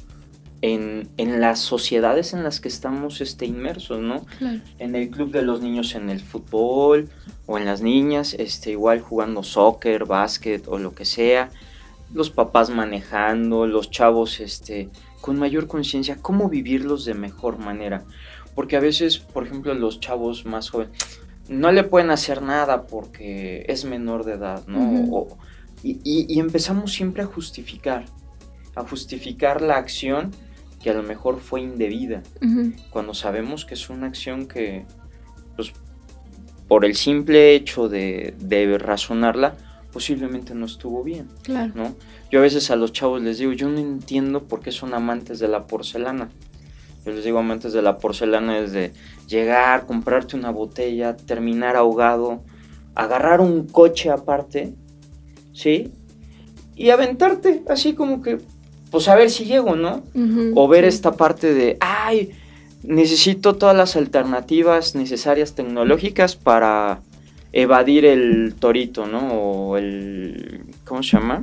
en, 0.63 1.07
en 1.19 1.39
las 1.43 1.59
sociedades 1.59 2.33
en 2.33 2.43
las 2.43 2.61
que 2.61 2.69
estamos 2.69 3.21
este, 3.21 3.45
inmersos, 3.45 4.01
¿no? 4.01 4.25
Claro. 4.39 4.61
En 4.79 4.95
el 4.95 5.11
club 5.11 5.31
de 5.31 5.43
los 5.43 5.61
niños 5.61 5.95
en 5.95 6.09
el 6.09 6.21
fútbol 6.21 7.11
o 7.45 7.59
en 7.59 7.67
las 7.67 7.83
niñas, 7.83 8.33
este, 8.39 8.71
igual 8.71 9.03
jugando 9.03 9.43
soccer, 9.43 10.07
básquet 10.07 10.67
o 10.67 10.79
lo 10.79 10.95
que 10.95 11.05
sea, 11.05 11.51
los 12.15 12.31
papás 12.31 12.71
manejando, 12.71 13.67
los 13.67 13.91
chavos 13.91 14.41
este, 14.41 14.89
con 15.21 15.39
mayor 15.39 15.67
conciencia, 15.67 16.17
cómo 16.23 16.49
vivirlos 16.49 17.05
de 17.05 17.13
mejor 17.13 17.59
manera. 17.59 18.03
Porque 18.55 18.77
a 18.79 18.81
veces, 18.81 19.19
por 19.19 19.45
ejemplo, 19.47 19.75
los 19.75 20.01
chavos 20.01 20.47
más 20.47 20.71
jóvenes 20.71 21.21
no 21.49 21.73
le 21.73 21.85
pueden 21.85 22.11
hacer 22.11 22.43
nada 22.43 22.87
porque 22.87 23.65
es 23.69 23.85
menor 23.85 24.25
de 24.25 24.35
edad, 24.35 24.67
¿no? 24.67 24.79
O- 25.13 25.39
y, 25.83 25.93
y- 26.05 26.27
y 26.29 26.41
empezamos 26.41 26.93
siempre 26.93 27.23
a 27.23 27.27
justificar, 27.27 28.05
a 28.75 28.83
justificar 28.83 29.63
la 29.63 29.77
acción 29.77 30.31
que 30.83 30.91
a 30.91 30.95
lo 30.95 31.03
mejor 31.03 31.41
fue 31.41 31.61
indebida 31.61 32.23
cuando 32.91 33.15
sabemos 33.15 33.65
que 33.65 33.75
es 33.75 33.89
una 33.91 34.07
acción 34.07 34.47
que, 34.47 34.85
pues, 35.57 35.73
por 36.69 36.85
el 36.85 36.95
simple 36.95 37.55
hecho 37.55 37.89
de, 37.89 38.35
de 38.39 38.77
razonarla, 38.79 39.57
posiblemente 39.93 40.55
no 40.55 40.67
estuvo 40.67 41.03
bien, 41.03 41.29
Claro. 41.43 41.73
¿no? 41.75 41.97
Yo 42.31 42.41
a 42.41 42.43
veces 42.43 42.71
a 42.71 42.77
los 42.77 42.93
chavos 42.93 43.23
les 43.23 43.39
digo, 43.39 43.53
yo 43.53 43.69
no 43.71 43.79
entiendo 43.79 44.45
por 44.45 44.61
qué 44.61 44.71
son 44.71 44.93
amantes 44.95 45.39
de 45.39 45.49
la 45.49 45.67
porcelana. 45.67 46.29
Yo 47.09 47.15
les 47.15 47.25
digo 47.25 47.39
amantes 47.39 47.73
de 47.73 47.81
la 47.81 47.97
porcelana 47.97 48.59
es 48.59 48.73
de 48.73 48.93
llegar, 49.27 49.87
comprarte 49.87 50.37
una 50.37 50.51
botella, 50.51 51.17
terminar 51.17 51.75
ahogado, 51.75 52.43
agarrar 52.95 53.41
un 53.41 53.67
coche 53.67 54.11
aparte, 54.11 54.75
¿sí? 55.55 55.91
y 56.77 56.91
aventarte, 56.91 57.63
así 57.67 57.95
como 57.95 58.21
que, 58.21 58.41
pues 58.91 59.09
a 59.09 59.15
ver 59.15 59.31
si 59.31 59.47
llego, 59.47 59.75
¿no? 59.75 60.03
o 60.55 60.69
ver 60.69 60.85
esta 60.85 61.13
parte 61.13 61.55
de, 61.55 61.79
ay, 61.81 62.33
necesito 62.83 63.57
todas 63.57 63.75
las 63.75 63.97
alternativas 63.97 64.95
necesarias 64.95 65.55
tecnológicas 65.55 66.37
para 66.37 67.01
evadir 67.53 68.05
el 68.05 68.55
torito, 68.59 69.07
¿no? 69.07 69.33
O 69.33 69.77
el, 69.79 70.67
¿cómo 70.85 71.03
se 71.03 71.17
llama? 71.17 71.43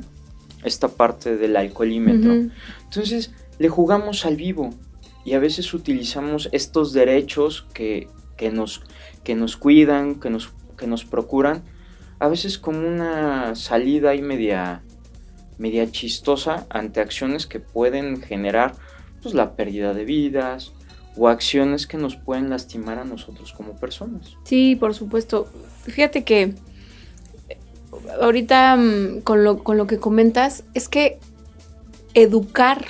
Esta 0.64 0.90
parte 0.90 1.36
del 1.38 1.58
alcoholímetro. 1.58 2.52
Entonces, 2.84 3.32
le 3.58 3.68
jugamos 3.68 4.26
al 4.28 4.36
vivo 4.36 4.70
y 5.26 5.34
a 5.34 5.40
veces 5.40 5.74
utilizamos 5.74 6.48
estos 6.52 6.94
derechos 6.94 7.66
que, 7.74 8.08
que, 8.38 8.52
nos, 8.52 8.84
que 9.24 9.36
nos 9.36 9.58
cuidan, 9.58 10.20
que 10.20 10.30
nos, 10.30 10.54
que 10.78 10.86
nos 10.86 11.04
procuran, 11.04 11.64
a 12.20 12.28
veces 12.28 12.60
como 12.60 12.88
una 12.88 13.56
salida 13.56 14.12
ahí 14.12 14.22
media, 14.22 14.84
media 15.58 15.92
chistosa 15.92 16.68
ante 16.70 17.02
acciones 17.02 17.48
que 17.48 17.60
pueden 17.60 18.22
generar 18.22 18.76
pues, 19.22 19.34
la 19.34 19.56
pérdida 19.56 19.94
de 19.96 20.06
vidas 20.06 20.74
o 21.18 21.28
acciones 21.28 21.88
que 21.88 21.98
nos 21.98 22.16
pueden 22.16 22.50
lastimar 22.50 23.00
a 23.00 23.06
nosotros 23.06 23.52
como 23.52 23.76
personas. 23.78 24.38
Sí, 24.44 24.76
por 24.76 24.94
supuesto. 24.94 25.48
Fíjate 25.86 26.24
que 26.24 26.54
ahorita 28.22 28.76
mm, 28.76 29.22
con 29.22 29.44
lo, 29.44 29.64
con 29.64 29.78
lo 29.78 29.88
que 29.88 29.98
comentas 29.98 30.64
es 30.76 30.88
que 30.88 31.20
educar 32.14 32.86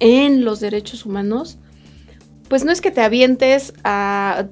en 0.00 0.44
los 0.44 0.60
derechos 0.60 1.04
humanos, 1.06 1.58
pues 2.48 2.64
no 2.64 2.72
es 2.72 2.80
que 2.80 2.90
te 2.90 3.00
avientes 3.00 3.72
a, 3.84 4.46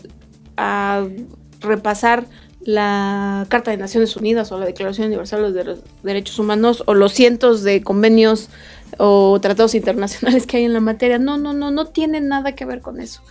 repasar 1.60 2.26
la 2.60 3.46
Carta 3.48 3.70
de 3.70 3.76
Naciones 3.76 4.16
Unidas 4.16 4.52
o 4.52 4.58
la 4.58 4.66
Declaración 4.66 5.08
Universal 5.08 5.52
de 5.52 5.64
los 5.64 5.78
Derechos 6.02 6.38
Humanos 6.38 6.82
o 6.86 6.94
los 6.94 7.12
cientos 7.12 7.62
de 7.62 7.82
convenios 7.82 8.48
o 8.98 9.38
tratados 9.40 9.74
internacionales 9.74 10.46
que 10.46 10.58
hay 10.58 10.64
en 10.64 10.72
la 10.72 10.80
materia. 10.80 11.18
No, 11.18 11.38
no, 11.38 11.52
no, 11.52 11.70
no 11.70 11.86
tiene 11.86 12.20
nada 12.20 12.52
que 12.52 12.64
ver 12.64 12.80
con 12.80 13.00
eso. 13.00 13.22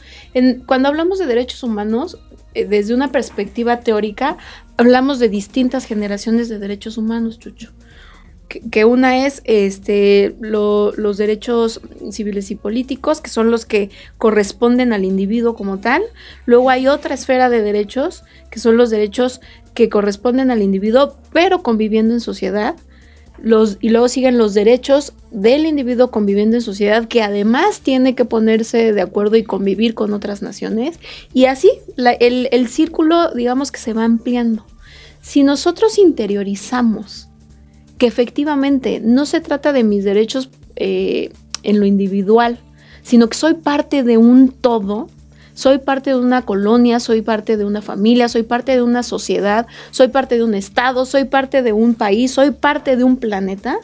cuando 0.66 0.88
hablamos 0.90 1.20
de 1.20 1.26
derechos 1.26 1.64
humanos, 1.64 2.20
eh, 2.54 2.66
desde 2.66 2.94
una 2.94 3.12
perspectiva 3.12 3.82
teórica, 3.82 4.38
hablamos 4.78 5.20
de 5.20 5.30
distintas 5.30 5.86
generaciones 5.86 6.50
de 6.50 6.60
derechos 6.60 6.98
humanos, 6.98 7.40
Chucho. 7.40 7.72
Que, 8.48 8.86
una 8.86 9.26
es 9.26 9.42
este, 9.46 10.36
los 10.40 11.18
derechos 11.18 11.82
civiles 12.12 12.52
y 12.52 12.56
políticos, 12.56 13.22
que 13.22 13.30
son 13.30 13.52
los 13.52 13.66
que 13.66 13.90
corresponden 14.18 14.94
al 14.94 15.04
individuo 15.04 15.56
como 15.56 15.80
tal. 15.80 16.04
Luego 16.46 16.70
hay 16.70 16.88
otra 16.88 17.16
esfera 17.16 17.50
de 17.50 17.62
derechos, 17.62 18.24
que 18.52 18.60
son 18.60 18.78
los 18.78 18.90
derechos 18.90 19.42
que 19.74 19.90
corresponden 19.90 20.52
al 20.52 20.62
individuo, 20.62 21.18
pero 21.34 21.64
conviviendo 21.64 22.14
en 22.14 22.22
sociedad 22.22 22.76
y 23.82 23.90
luego 23.90 24.08
siguen 24.08 24.38
los 24.38 24.54
derechos 24.54 25.14
del 25.32 25.66
individuo 25.66 26.10
conviviendo 26.10 26.56
en 26.56 26.62
sociedad 26.62 27.08
que 27.08 27.22
además 27.22 27.82
tiene 27.82 28.16
que 28.16 28.26
ponerse 28.26 28.94
de 28.94 29.02
acuerdo 29.02 29.36
y 29.36 29.44
convivir 29.44 29.94
con 29.94 30.14
otras 30.14 30.42
naciones 30.42 31.00
y 31.34 31.46
así 31.46 31.70
el, 31.98 32.68
círculo 32.70 33.34
digamos 33.34 33.72
que 33.72 33.80
se 33.80 33.94
va 33.94 34.04
ampliando. 34.04 34.66
Si 35.22 35.44
nosotros 35.44 35.98
interiorizamos 35.98 37.25
que 37.98 38.08
efectivamente 38.08 39.00
no 39.04 39.26
se 39.26 39.42
trata 39.42 39.74
de 39.74 39.84
mis 39.84 40.04
derechos 40.04 40.50
eh, 40.76 41.32
en 41.64 41.80
lo 41.80 41.86
individual, 41.86 42.60
sino 43.02 43.30
que 43.30 43.38
soy 43.38 43.56
parte 43.56 44.04
de 44.04 44.18
un 44.18 44.50
todo, 44.50 45.10
soy 45.54 45.78
parte 45.78 46.10
de 46.10 46.18
una 46.18 46.42
colonia, 46.42 47.00
soy 47.00 47.22
parte 47.22 47.56
de 47.56 47.66
una 47.66 47.82
familia, 47.82 48.28
soy 48.28 48.44
parte 48.44 48.74
de 48.74 48.82
una 48.82 49.04
sociedad, 49.04 49.68
soy 49.92 50.10
parte 50.10 50.36
de 50.36 50.44
un 50.44 50.54
estado, 50.54 51.06
soy 51.06 51.26
parte 51.26 51.62
de 51.62 51.72
un 51.72 51.96
país, 51.96 52.32
soy 52.32 52.52
parte 52.52 52.98
de 52.98 53.04
un 53.04 53.18
planeta, 53.18 53.80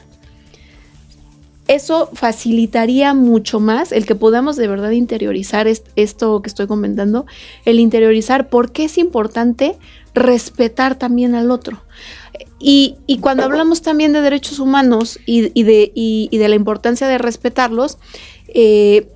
eso 1.68 2.10
facilitaría 2.14 3.14
mucho 3.14 3.62
más 3.62 3.94
el 3.94 4.06
que 4.06 4.16
podamos 4.16 4.58
de 4.58 4.68
verdad 4.68 4.92
interiorizar 4.92 5.68
esto 5.68 6.42
que 6.42 6.50
estoy 6.50 6.68
comentando, 6.68 7.26
el 7.64 7.80
interiorizar 7.80 8.50
por 8.50 8.74
qué 8.74 8.86
es 8.86 8.98
importante 8.98 9.78
respetar 10.14 10.96
también 10.96 11.34
al 11.34 11.50
otro. 11.50 11.82
Y, 12.64 12.98
cuando 13.22 13.44
hablamos 13.44 13.82
también 13.82 14.14
de 14.14 14.22
derechos 14.22 14.60
humanos 14.60 15.20
y, 15.26 15.64
de, 15.64 16.30
la 16.32 16.56
importancia 16.56 17.08
de 17.08 17.18
respetarlos, 17.18 17.98
eh, 18.48 19.08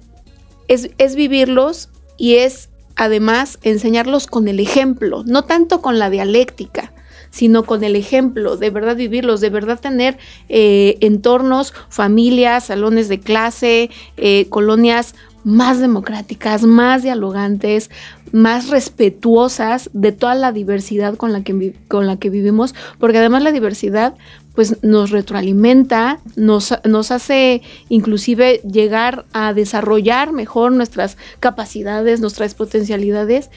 es, 0.68 0.90
es, 0.98 1.16
vivirlos 1.16 1.90
y 2.18 2.36
es 2.36 2.70
además 2.96 3.60
enseñarlos 3.62 4.26
con 4.28 4.48
el 4.48 4.60
ejemplo, 4.60 5.24
no 5.26 5.44
tanto 5.44 5.82
con 5.82 6.00
la 6.00 6.10
dialéctica, 6.10 6.92
sino 7.30 7.64
con 7.64 7.84
el 7.84 7.98
ejemplo, 7.98 8.56
de 8.56 8.70
verdad 8.70 8.96
vivirlos, 8.96 9.42
de 9.42 9.50
verdad 9.50 9.80
tener 9.80 10.18
eh, 10.48 10.98
entornos, 11.02 11.74
familias, 11.90 12.68
salones 12.68 13.10
de 13.10 13.20
clase, 13.20 13.90
eh, 14.16 14.48
colonias 14.50 15.16
más 15.46 15.80
democráticas, 15.80 16.64
más 16.64 17.04
dialogantes, 17.04 17.92
más 18.34 18.70
respetuosas 18.70 19.90
de 19.94 20.12
toda 20.12 20.36
la 20.36 20.52
diversidad 20.52 21.16
con 21.16 21.32
la 21.32 21.44
que, 21.44 21.76
con 21.88 22.08
la 22.08 22.18
que 22.18 22.30
vivimos, 22.30 22.76
porque 23.00 23.20
además 23.20 23.44
la 23.44 23.52
diversidad 23.54 24.16
pues 24.56 24.82
nos 24.84 25.12
retroalimenta, 25.12 26.20
nos, 26.36 26.74
nos 26.84 27.12
hace 27.12 27.62
inclusive 27.90 28.62
llegar 28.70 29.26
a 29.34 29.54
desarrollar 29.54 30.32
mejor 30.32 30.72
nuestras 30.72 31.18
capacidades, 31.40 32.22
nuestras 32.22 32.56
potencialidades. 32.56 33.50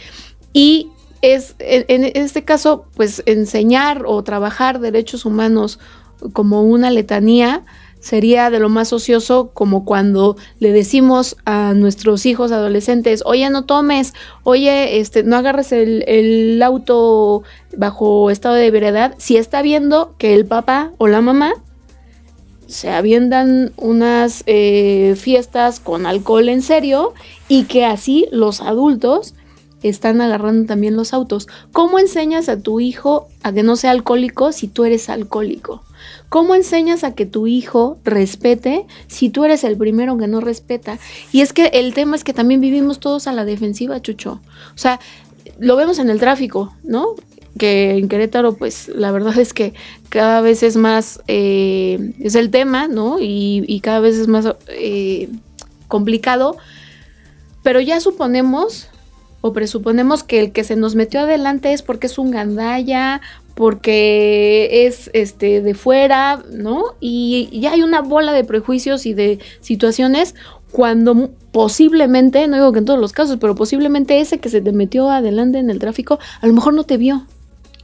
Y 0.52 0.88
es 1.22 1.54
en, 1.58 2.04
este 2.04 2.44
caso 2.44 2.86
pues 2.94 3.22
enseñar 3.26 4.04
o 4.06 4.22
trabajar 4.22 4.80
derechos 4.80 5.24
humanos 5.24 5.78
como 6.32 6.62
una 6.62 6.90
letanía 6.90 7.64
sería 8.00 8.50
de 8.50 8.60
lo 8.60 8.68
más 8.68 8.92
ocioso 8.92 9.50
como 9.54 9.84
cuando 9.84 10.36
le 10.60 10.72
decimos 10.72 11.36
a 11.44 11.74
nuestros 11.74 12.26
hijos 12.26 12.52
adolescentes, 12.52 13.22
oye, 13.24 13.48
no 13.50 13.64
tomes, 13.64 14.14
oye, 14.44 15.00
este, 15.00 15.22
no 15.22 15.36
agarres 15.36 15.72
el, 15.72 16.60
auto 16.62 17.42
bajo 17.76 18.30
estado 18.30 18.54
de 18.54 18.70
veredad, 18.70 19.14
si 19.18 19.36
está 19.36 19.62
viendo 19.62 20.14
que 20.18 20.34
el 20.34 20.46
papá 20.46 20.92
o 20.98 21.06
la 21.08 21.20
mamá 21.20 21.52
se 22.66 22.90
aviendan 22.90 23.72
unas 23.76 24.42
eh, 24.46 25.14
fiestas 25.16 25.80
con 25.80 26.04
alcohol 26.04 26.48
en 26.48 26.60
serio 26.60 27.14
y 27.48 27.64
que 27.64 27.86
así 27.86 28.26
los 28.30 28.60
adultos 28.60 29.34
están 29.82 30.20
agarrando 30.20 30.66
también 30.66 30.96
los 30.96 31.14
autos. 31.14 31.48
¿Cómo 31.72 31.98
enseñas 31.98 32.48
a 32.48 32.60
tu 32.60 32.80
hijo 32.80 33.28
a 33.42 33.52
que 33.52 33.62
no 33.62 33.76
sea 33.76 33.92
alcohólico 33.92 34.52
si 34.52 34.68
tú 34.68 34.84
eres 34.84 35.08
alcohólico? 35.08 35.82
¿Cómo 36.28 36.54
enseñas 36.54 37.04
a 37.04 37.14
que 37.14 37.26
tu 37.26 37.46
hijo 37.46 37.98
respete 38.04 38.86
si 39.06 39.30
tú 39.30 39.44
eres 39.44 39.64
el 39.64 39.76
primero 39.76 40.18
que 40.18 40.26
no 40.26 40.40
respeta? 40.40 40.98
Y 41.32 41.40
es 41.40 41.52
que 41.52 41.66
el 41.66 41.94
tema 41.94 42.16
es 42.16 42.24
que 42.24 42.32
también 42.32 42.60
vivimos 42.60 43.00
todos 43.00 43.26
a 43.26 43.32
la 43.32 43.44
defensiva, 43.44 44.02
Chucho. 44.02 44.40
O 44.74 44.78
sea, 44.78 45.00
lo 45.58 45.76
vemos 45.76 45.98
en 45.98 46.10
el 46.10 46.20
tráfico, 46.20 46.74
¿no? 46.82 47.14
Que 47.58 47.92
en 47.92 48.08
Querétaro, 48.08 48.54
pues 48.54 48.88
la 48.88 49.10
verdad 49.10 49.38
es 49.38 49.52
que 49.52 49.74
cada 50.08 50.40
vez 50.40 50.62
es 50.62 50.76
más, 50.76 51.20
eh, 51.28 52.12
es 52.20 52.34
el 52.34 52.50
tema, 52.50 52.88
¿no? 52.88 53.18
Y, 53.20 53.80
cada 53.82 54.00
vez 54.00 54.16
es 54.16 54.28
más 54.28 54.46
eh, 54.68 55.28
complicado. 55.88 56.56
Pero 57.62 57.80
ya 57.80 58.00
suponemos 58.00 58.88
o 59.40 59.52
presuponemos 59.52 60.22
que 60.24 60.40
el 60.40 60.52
que 60.52 60.64
se 60.64 60.76
nos 60.76 60.94
metió 60.94 61.20
adelante 61.20 61.72
es 61.72 61.82
porque 61.82 62.06
es 62.06 62.18
un 62.18 62.30
gandalla, 62.30 63.20
porque 63.58 64.86
es 64.86 65.10
este 65.14 65.62
de 65.62 65.74
fuera, 65.74 66.44
¿no? 66.52 66.94
Y 67.00 67.48
ya 67.58 67.72
hay 67.72 67.82
una 67.82 68.02
bola 68.02 68.32
de 68.32 68.44
prejuicios 68.44 69.04
y 69.04 69.14
de 69.14 69.40
situaciones 69.60 70.36
cuando 70.70 71.30
posiblemente, 71.50 72.46
no 72.46 72.54
digo 72.54 72.70
que 72.72 72.78
en 72.78 72.84
todos 72.84 73.00
los 73.00 73.12
casos, 73.12 73.38
pero 73.40 73.56
posiblemente 73.56 74.20
ese 74.20 74.38
que 74.38 74.48
se 74.48 74.60
te 74.60 74.70
metió 74.70 75.10
adelante 75.10 75.58
en 75.58 75.70
el 75.70 75.80
tráfico, 75.80 76.20
a 76.40 76.46
lo 76.46 76.52
mejor 76.52 76.72
no 76.72 76.84
te 76.84 76.98
vio. 76.98 77.26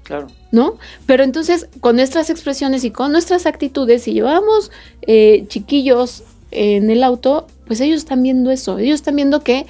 Claro. 0.05 0.29
¿No? 0.53 0.77
Pero 1.07 1.25
entonces, 1.25 1.67
con 1.81 1.97
nuestras 1.97 2.31
expresiones 2.31 2.85
y 2.85 2.93
con 2.93 3.11
nuestras 3.11 3.45
actitudes, 3.45 4.05
si 4.05 4.13
llevamos 4.13 4.71
eh, 5.09 5.45
chiquillos 5.49 6.23
en 6.53 6.89
el 6.89 7.03
auto, 7.03 7.49
pues 7.67 7.81
ellos 7.81 7.99
están 7.99 8.23
viendo 8.23 8.53
eso. 8.53 8.79
Ellos 8.79 8.95
están 8.95 9.17
viendo 9.17 9.43
que 9.43 9.67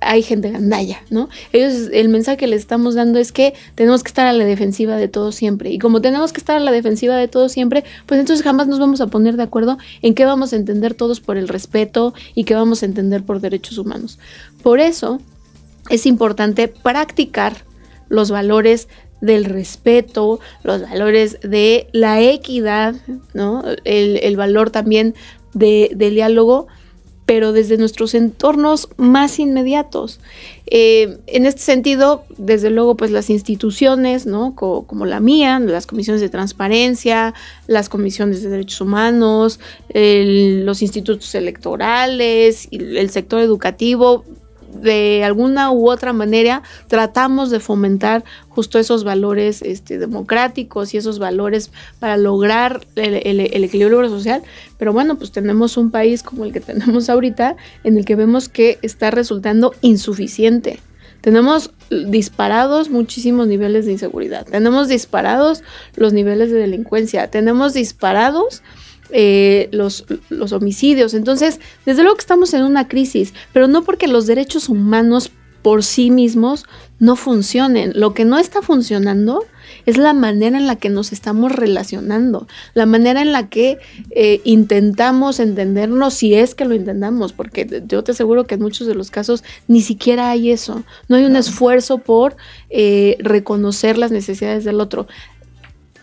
hay 0.00 0.22
gente 0.22 0.50
gandalla, 0.50 1.02
¿no? 1.10 1.28
Ellos, 1.52 1.88
el 1.92 2.08
mensaje 2.08 2.36
que 2.36 2.46
les 2.46 2.60
estamos 2.60 2.94
dando 2.94 3.18
es 3.18 3.32
que 3.32 3.54
tenemos 3.74 4.02
que 4.02 4.08
estar 4.08 4.26
a 4.26 4.32
la 4.32 4.44
defensiva 4.44 4.96
de 4.96 5.08
todo 5.08 5.32
siempre. 5.32 5.70
Y 5.70 5.78
como 5.78 6.00
tenemos 6.00 6.32
que 6.32 6.40
estar 6.40 6.56
a 6.56 6.60
la 6.60 6.72
defensiva 6.72 7.16
de 7.16 7.28
todo 7.28 7.48
siempre, 7.48 7.84
pues 8.06 8.20
entonces 8.20 8.44
jamás 8.44 8.66
nos 8.66 8.78
vamos 8.78 9.00
a 9.00 9.06
poner 9.06 9.36
de 9.36 9.44
acuerdo 9.44 9.78
en 10.02 10.14
qué 10.14 10.24
vamos 10.24 10.52
a 10.52 10.56
entender 10.56 10.94
todos 10.94 11.20
por 11.20 11.36
el 11.36 11.48
respeto 11.48 12.14
y 12.34 12.44
qué 12.44 12.54
vamos 12.54 12.82
a 12.82 12.86
entender 12.86 13.22
por 13.22 13.40
derechos 13.40 13.78
humanos. 13.78 14.18
Por 14.62 14.80
eso 14.80 15.20
es 15.90 16.06
importante 16.06 16.68
practicar 16.68 17.64
los 18.08 18.30
valores 18.30 18.88
del 19.20 19.44
respeto, 19.44 20.40
los 20.64 20.82
valores 20.82 21.38
de 21.42 21.86
la 21.92 22.20
equidad, 22.20 22.96
¿no? 23.34 23.62
El, 23.84 24.36
valor 24.36 24.70
también 24.70 25.14
de, 25.54 25.92
del 25.94 26.14
diálogo 26.14 26.66
pero 27.26 27.52
desde 27.52 27.78
nuestros 27.78 28.14
entornos 28.14 28.88
más 28.96 29.38
inmediatos. 29.38 30.20
Eh, 30.66 31.18
en 31.26 31.46
este 31.46 31.60
sentido, 31.60 32.24
desde 32.36 32.70
luego, 32.70 32.96
pues 32.96 33.10
las 33.10 33.30
instituciones, 33.30 34.26
¿no? 34.26 34.54
como 34.54 35.06
la 35.06 35.20
mía, 35.20 35.58
las 35.58 35.86
comisiones 35.86 36.20
de 36.20 36.28
transparencia, 36.28 37.34
las 37.66 37.88
comisiones 37.88 38.42
de 38.42 38.48
derechos 38.48 38.80
humanos, 38.80 39.60
los 39.94 40.82
institutos 40.82 41.34
electorales, 41.34 42.68
el 42.70 43.10
sector 43.10 43.40
educativo, 43.40 44.24
de 44.72 45.22
alguna 45.24 45.70
u 45.70 45.90
otra 45.90 46.12
manera 46.12 46.62
tratamos 46.88 47.50
de 47.50 47.60
fomentar 47.60 48.24
justo 48.48 48.78
esos 48.78 49.04
valores 49.04 49.62
este, 49.62 49.98
democráticos 49.98 50.94
y 50.94 50.98
esos 50.98 51.18
valores 51.18 51.70
para 51.98 52.16
lograr 52.16 52.86
el, 52.96 53.40
equilibrio 53.40 54.08
social. 54.08 54.42
Pero 54.78 54.92
bueno, 54.92 55.16
pues 55.16 55.32
tenemos 55.32 55.76
un 55.76 55.90
país 55.90 56.22
como 56.22 56.44
el 56.44 56.52
que 56.52 56.60
tenemos 56.72 57.08
ahorita 57.08 57.56
en 57.84 57.96
el 57.96 58.04
que 58.04 58.16
vemos 58.16 58.48
que 58.48 58.78
está 58.82 59.10
resultando 59.10 59.74
insuficiente. 59.80 60.80
Tenemos 61.20 61.70
disparados 61.88 62.90
muchísimos 62.90 63.46
niveles 63.46 63.86
de 63.86 63.92
inseguridad, 63.92 64.44
tenemos 64.44 64.88
disparados 64.88 65.62
los 65.94 66.12
niveles 66.12 66.50
de 66.50 66.58
delincuencia, 66.58 67.30
tenemos 67.30 67.74
disparados 67.74 68.64
eh, 69.12 69.68
los, 69.72 70.04
los 70.28 70.52
homicidios. 70.52 71.14
Entonces, 71.14 71.60
desde 71.86 72.02
luego 72.02 72.16
que 72.16 72.22
estamos 72.22 72.54
en 72.54 72.64
una 72.64 72.88
crisis, 72.88 73.34
pero 73.52 73.68
no 73.68 73.82
porque 73.84 74.08
los 74.08 74.26
derechos 74.26 74.68
humanos 74.68 75.30
por 75.62 75.84
sí 75.84 76.10
mismos 76.10 76.64
no 76.98 77.16
funcionen. 77.16 77.92
Lo 77.94 78.14
que 78.14 78.24
no 78.24 78.38
está 78.38 78.62
funcionando 78.62 79.44
es 79.86 79.96
la 79.96 80.12
manera 80.12 80.58
en 80.58 80.66
la 80.66 80.76
que 80.76 80.88
nos 80.88 81.12
estamos 81.12 81.52
relacionando, 81.52 82.46
la 82.74 82.86
manera 82.86 83.22
en 83.22 83.32
la 83.32 83.48
que 83.48 83.78
eh, 84.10 84.40
intentamos 84.44 85.40
entendernos 85.40 86.14
si 86.14 86.34
es 86.34 86.54
que 86.54 86.64
lo 86.64 86.74
intentamos, 86.74 87.32
porque 87.32 87.82
yo 87.86 88.04
te 88.04 88.12
aseguro 88.12 88.44
que 88.44 88.54
en 88.54 88.62
muchos 88.62 88.86
de 88.86 88.94
los 88.94 89.10
casos 89.10 89.42
ni 89.66 89.80
siquiera 89.80 90.30
hay 90.30 90.50
eso, 90.50 90.84
no 91.08 91.16
hay 91.16 91.24
un 91.24 91.36
esfuerzo 91.36 91.98
por 91.98 92.36
eh, 92.70 93.16
reconocer 93.20 93.98
las 93.98 94.12
necesidades 94.12 94.64
del 94.64 94.80
otro 94.80 95.06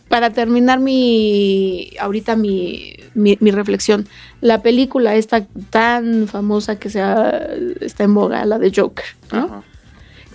para 0.10 0.32
terminar 0.32 0.80
mi, 0.80 1.92
ahorita 2.00 2.36
mi, 2.36 2.96
mi, 3.14 3.52
reflexión, 3.52 4.08
la 4.42 4.62
película 4.62 5.16
esta 5.16 5.46
tan 5.70 6.28
famosa 6.28 6.80
que 6.80 6.90
sea, 6.90 7.48
está 7.80 8.04
en 8.04 8.16
boga, 8.16 8.44
la 8.46 8.60
de 8.60 8.72
Joker, 8.76 9.06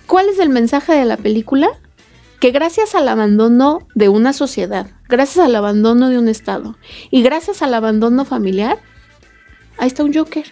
¿Cuál 0.07 0.29
es 0.29 0.37
el 0.37 0.49
mensaje 0.49 0.93
de 0.93 1.03
la 1.03 1.17
película? 1.17 1.67
Que 2.39 2.51
gracias 2.51 2.93
al 2.93 3.07
abandono 3.07 3.79
de 3.95 4.07
una 4.07 4.33
sociedad, 4.33 4.87
gracias 5.09 5.43
al 5.43 5.55
abandono 5.55 6.09
de 6.09 6.19
un 6.19 6.29
Estado 6.29 6.77
y 7.09 7.23
gracias 7.23 7.63
al 7.63 7.73
abandono 7.73 8.23
familiar, 8.23 8.77
ahí 9.77 9.87
está 9.87 10.03
un 10.03 10.13
Joker. 10.13 10.45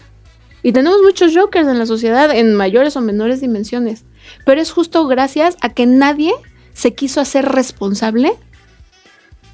Y 0.63 0.71
tenemos 0.71 1.01
muchos 1.03 1.35
Jokers 1.35 1.67
en 1.67 1.77
la 1.77 1.85
sociedad 1.85 2.31
en 2.35 2.55
mayores 2.55 2.95
o 2.95 3.01
menores 3.01 3.41
dimensiones. 3.41 4.05
Pero 4.45 4.61
es 4.61 4.71
justo 4.71 5.05
gracias 5.07 5.57
a 5.61 5.69
que 5.69 5.85
nadie 5.85 6.31
se 6.73 6.95
quiso 6.95 7.21
hacer 7.21 7.45
responsable 7.45 8.33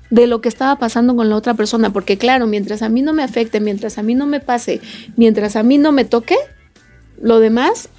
de 0.09 0.27
lo 0.27 0.41
que 0.41 0.49
estaba 0.49 0.77
pasando 0.77 1.15
con 1.15 1.29
la 1.29 1.35
otra 1.35 1.53
persona, 1.53 1.91
porque 1.91 2.17
claro, 2.17 2.47
mientras 2.47 2.81
a 2.81 2.89
mí 2.89 3.01
no 3.01 3.13
me 3.13 3.23
afecte, 3.23 3.59
mientras 3.59 3.97
a 3.97 4.03
mí 4.03 4.15
no 4.15 4.25
me 4.25 4.39
pase, 4.39 4.81
mientras 5.15 5.55
a 5.55 5.63
mí 5.63 5.77
no 5.77 5.91
me 5.91 6.05
toque, 6.05 6.35
lo 7.21 7.39
demás 7.39 7.89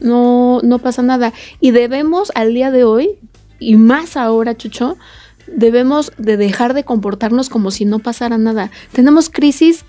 no, 0.00 0.60
no 0.62 0.78
pasa 0.78 1.02
nada. 1.02 1.32
Y 1.60 1.70
debemos 1.70 2.30
al 2.34 2.54
día 2.54 2.70
de 2.70 2.84
hoy, 2.84 3.18
y 3.58 3.76
más 3.76 4.16
ahora, 4.16 4.56
Chucho, 4.56 4.96
debemos 5.46 6.12
de 6.18 6.36
dejar 6.36 6.74
de 6.74 6.84
comportarnos 6.84 7.48
como 7.48 7.70
si 7.70 7.84
no 7.84 7.98
pasara 7.98 8.38
nada. 8.38 8.70
Tenemos 8.92 9.28
crisis 9.28 9.84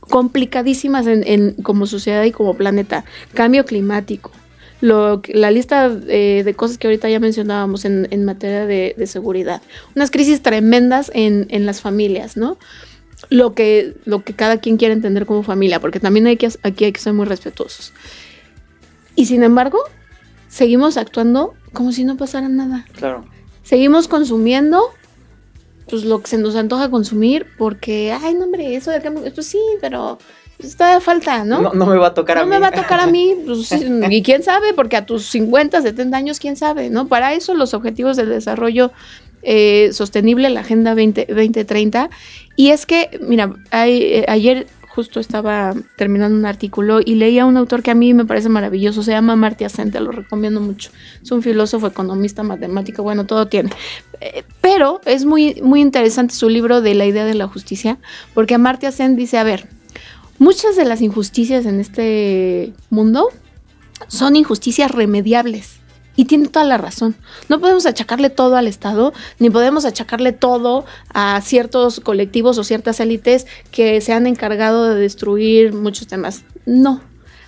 complicadísimas 0.00 1.06
en, 1.06 1.22
en, 1.26 1.52
como 1.62 1.86
sociedad 1.86 2.24
y 2.24 2.32
como 2.32 2.54
planeta. 2.54 3.04
Cambio 3.34 3.64
climático, 3.64 4.32
lo, 4.82 5.22
la 5.28 5.52
lista 5.52 5.90
eh, 6.08 6.42
de 6.44 6.54
cosas 6.54 6.76
que 6.76 6.88
ahorita 6.88 7.08
ya 7.08 7.20
mencionábamos 7.20 7.84
en, 7.84 8.08
en 8.10 8.24
materia 8.24 8.66
de, 8.66 9.06
seguridad. 9.06 9.62
Unas 9.94 10.10
crisis 10.10 10.42
tremendas 10.42 11.10
en, 11.14 11.46
en, 11.50 11.66
las 11.66 11.80
familias, 11.80 12.36
¿no? 12.36 12.58
Lo 13.30 13.54
que, 13.54 13.94
lo 14.04 14.24
que 14.24 14.34
cada 14.34 14.58
quien 14.58 14.76
quiere 14.76 14.92
entender 14.92 15.24
como 15.24 15.44
familia, 15.44 15.78
porque 15.78 16.00
también 16.00 16.26
hay 16.26 16.36
que, 16.36 16.50
aquí 16.64 16.84
hay 16.84 16.92
que 16.92 17.00
ser 17.00 17.12
muy 17.12 17.26
respetuosos. 17.26 17.92
Y 19.14 19.26
sin 19.26 19.44
embargo, 19.44 19.78
seguimos 20.48 20.96
actuando 20.96 21.54
como 21.72 21.92
si 21.92 22.02
no 22.02 22.16
pasara 22.16 22.48
nada. 22.48 22.84
Claro. 22.92 23.24
Seguimos 23.62 24.08
consumiendo 24.08 24.82
pues 25.88 26.04
lo 26.04 26.22
que 26.22 26.26
se 26.26 26.38
nos 26.38 26.56
antoja 26.56 26.90
consumir 26.90 27.46
porque, 27.56 28.12
ay, 28.12 28.34
no, 28.34 28.46
hombre, 28.46 28.74
eso 28.74 28.90
de 28.90 29.00
que, 29.00 29.10
pues 29.12 29.46
sí, 29.46 29.60
pero 29.80 30.18
está 30.62 30.94
de 30.94 31.00
falta, 31.00 31.44
¿no? 31.44 31.72
¿no? 31.72 31.86
me 31.86 31.96
va 31.96 32.08
a 32.08 32.14
tocar 32.14 32.38
a 32.38 32.44
mí. 32.44 32.50
No 32.50 32.54
me 32.54 32.60
va 32.60 32.68
a 32.68 32.72
tocar 32.72 33.00
a 33.00 33.06
mí, 33.06 33.34
pues, 33.46 33.72
y 34.10 34.22
quién 34.22 34.42
sabe, 34.42 34.74
porque 34.74 34.96
a 34.96 35.06
tus 35.06 35.24
50, 35.26 35.82
70 35.82 36.16
años, 36.16 36.38
quién 36.38 36.56
sabe, 36.56 36.90
¿no? 36.90 37.08
Para 37.08 37.34
eso 37.34 37.54
los 37.54 37.74
objetivos 37.74 38.16
del 38.16 38.28
desarrollo 38.28 38.92
eh, 39.42 39.90
sostenible, 39.92 40.50
la 40.50 40.60
Agenda 40.60 40.94
20, 40.94 41.26
2030, 41.28 42.10
y 42.56 42.70
es 42.70 42.86
que, 42.86 43.18
mira, 43.20 43.52
eh, 43.72 44.24
ayer 44.28 44.66
justo 44.94 45.20
estaba 45.20 45.74
terminando 45.96 46.36
un 46.36 46.44
artículo 46.44 47.00
y 47.02 47.14
leía 47.14 47.42
a 47.42 47.46
un 47.46 47.56
autor 47.56 47.82
que 47.82 47.90
a 47.90 47.94
mí 47.94 48.12
me 48.12 48.26
parece 48.26 48.50
maravilloso, 48.50 49.02
se 49.02 49.12
llama 49.12 49.36
Marty 49.36 49.64
Ascente, 49.64 49.98
lo 50.00 50.12
recomiendo 50.12 50.60
mucho. 50.60 50.90
Es 51.22 51.30
un 51.30 51.42
filósofo, 51.42 51.86
economista, 51.86 52.42
matemático, 52.42 53.02
bueno, 53.02 53.24
todo 53.24 53.48
tiene. 53.48 53.70
Eh, 54.20 54.44
pero 54.60 55.00
es 55.06 55.24
muy, 55.24 55.60
muy 55.62 55.80
interesante 55.80 56.34
su 56.34 56.48
libro 56.48 56.82
de 56.82 56.94
la 56.94 57.06
idea 57.06 57.24
de 57.24 57.34
la 57.34 57.48
justicia, 57.48 57.98
porque 58.34 58.58
Marty 58.58 58.86
Ascent 58.86 59.16
dice, 59.16 59.38
a 59.38 59.44
ver, 59.44 59.66
Muchas 60.38 60.76
de 60.76 60.84
las 60.84 61.00
injusticias 61.00 61.66
en 61.66 61.80
este 61.80 62.72
mundo 62.90 63.28
son 64.08 64.36
injusticias 64.36 64.90
remediables. 64.90 65.78
Y 66.14 66.26
tiene 66.26 66.48
toda 66.48 66.66
la 66.66 66.76
razón. 66.76 67.14
No 67.48 67.58
podemos 67.58 67.86
achacarle 67.86 68.28
todo 68.28 68.56
al 68.56 68.66
Estado, 68.66 69.14
ni 69.38 69.48
podemos 69.48 69.86
achacarle 69.86 70.32
todo 70.32 70.84
a 71.14 71.40
ciertos 71.40 72.00
colectivos 72.00 72.58
o 72.58 72.64
ciertas 72.64 73.00
élites 73.00 73.46
que 73.70 74.00
se 74.02 74.12
han 74.12 74.26
encargado 74.26 74.88
de 74.88 75.00
destruir 75.00 75.72
muchos 75.72 76.08
temas. 76.08 76.44
No. 76.66 77.00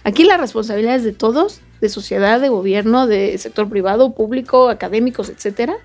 Aquí 0.03 0.24
la 0.24 0.39
responsabilidad 0.39 0.97
es 0.97 1.05
de 1.05 1.12
todos, 1.12 1.61
de 1.82 1.91
sociedad, 1.91 2.41
de 2.41 2.49
gobierno, 2.49 3.07
de 3.07 3.37
sector 3.37 3.68
privado, 3.68 4.14
público, 4.14 4.70
académicos, 4.70 5.28
etcétera. 5.28 5.76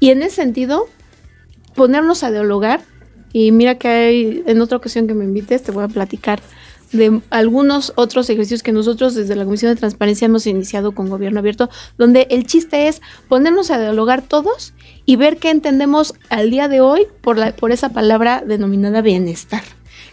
Y 0.00 0.10
en 0.10 0.22
ese 0.22 0.36
sentido, 0.36 0.86
ponernos 1.74 2.22
a 2.22 2.30
dialogar 2.30 2.80
y 3.34 3.50
mira 3.50 3.78
que 3.78 3.88
hay, 3.88 4.44
en 4.46 4.60
otra 4.60 4.76
ocasión 4.76 5.08
que 5.08 5.12
me 5.12 5.24
invites, 5.24 5.64
te 5.64 5.72
voy 5.72 5.82
a 5.82 5.88
platicar 5.88 6.40
de 6.92 7.20
algunos 7.30 7.92
otros 7.96 8.30
ejercicios 8.30 8.62
que 8.62 8.70
nosotros 8.70 9.16
desde 9.16 9.34
la 9.34 9.44
Comisión 9.44 9.74
de 9.74 9.80
Transparencia 9.80 10.26
hemos 10.26 10.46
iniciado 10.46 10.92
con 10.92 11.08
Gobierno 11.08 11.40
Abierto, 11.40 11.68
donde 11.98 12.28
el 12.30 12.46
chiste 12.46 12.86
es 12.86 13.02
ponernos 13.28 13.72
a 13.72 13.80
dialogar 13.80 14.22
todos 14.22 14.72
y 15.04 15.16
ver 15.16 15.38
qué 15.38 15.50
entendemos 15.50 16.14
al 16.28 16.52
día 16.52 16.68
de 16.68 16.80
hoy 16.80 17.08
por, 17.22 17.36
la, 17.36 17.56
por 17.56 17.72
esa 17.72 17.88
palabra 17.88 18.44
denominada 18.46 19.02
bienestar. 19.02 19.64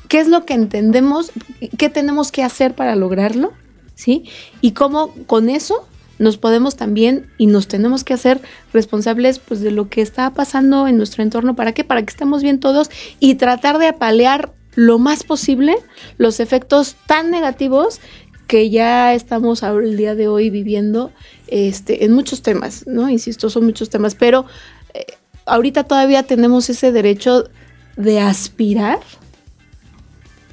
¿Qué 0.07 0.19
es 0.19 0.27
lo 0.27 0.43
que 0.43 0.55
entendemos? 0.55 1.31
¿Qué 1.77 1.89
tenemos 1.89 2.31
que 2.31 2.41
hacer 2.41 2.73
para 2.73 2.95
lograrlo? 2.95 3.53
¿Sí? 3.93 4.23
Y 4.61 4.71
cómo 4.71 5.13
con 5.27 5.47
eso 5.47 5.87
nos 6.21 6.37
podemos 6.37 6.75
también 6.75 7.31
y 7.37 7.47
nos 7.47 7.67
tenemos 7.67 8.03
que 8.03 8.13
hacer 8.13 8.41
responsables 8.73 9.39
pues 9.39 9.59
de 9.61 9.71
lo 9.71 9.89
que 9.89 10.01
está 10.01 10.29
pasando 10.29 10.87
en 10.87 10.97
nuestro 10.97 11.23
entorno. 11.23 11.55
¿Para 11.55 11.73
qué? 11.73 11.83
Para 11.83 12.01
que 12.03 12.11
estemos 12.11 12.43
bien 12.43 12.59
todos 12.59 12.91
y 13.19 13.35
tratar 13.35 13.79
de 13.79 13.87
apalear 13.87 14.53
lo 14.75 14.99
más 14.99 15.23
posible 15.23 15.75
los 16.17 16.39
efectos 16.39 16.95
tan 17.07 17.31
negativos 17.31 17.99
que 18.47 18.69
ya 18.69 19.13
estamos 19.13 19.63
el 19.63 19.97
día 19.97 20.13
de 20.13 20.27
hoy 20.27 20.49
viviendo 20.49 21.11
este, 21.47 22.05
en 22.05 22.13
muchos 22.13 22.43
temas, 22.43 22.85
¿no? 22.85 23.09
Insisto, 23.09 23.49
son 23.49 23.65
muchos 23.65 23.89
temas, 23.89 24.13
pero 24.13 24.45
eh, 24.93 25.05
ahorita 25.45 25.85
todavía 25.85 26.23
tenemos 26.23 26.69
ese 26.69 26.91
derecho 26.91 27.49
de 27.95 28.19
aspirar 28.19 28.99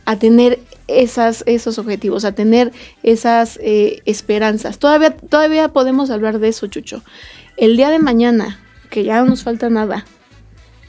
a 0.07 0.17
tener 0.17 0.61
esas, 0.89 1.45
esos 1.47 1.79
objetivos, 1.79 2.25
a 2.25 2.33
tener 2.33 2.73
esas 3.03 3.59
eh, 3.63 4.03
esperanzas. 4.07 4.79
Todavía, 4.79 5.17
todavía 5.17 5.69
podemos 5.69 6.11
hablar 6.11 6.39
de 6.41 6.49
eso, 6.49 6.67
Chucho. 6.67 7.03
El 7.57 7.77
día 7.77 7.91
de 7.91 7.99
mañana, 7.99 8.59
que 8.91 9.05
ya 9.05 9.21
no 9.21 9.27
nos 9.27 9.43
falta 9.43 9.71
nada, 9.71 10.05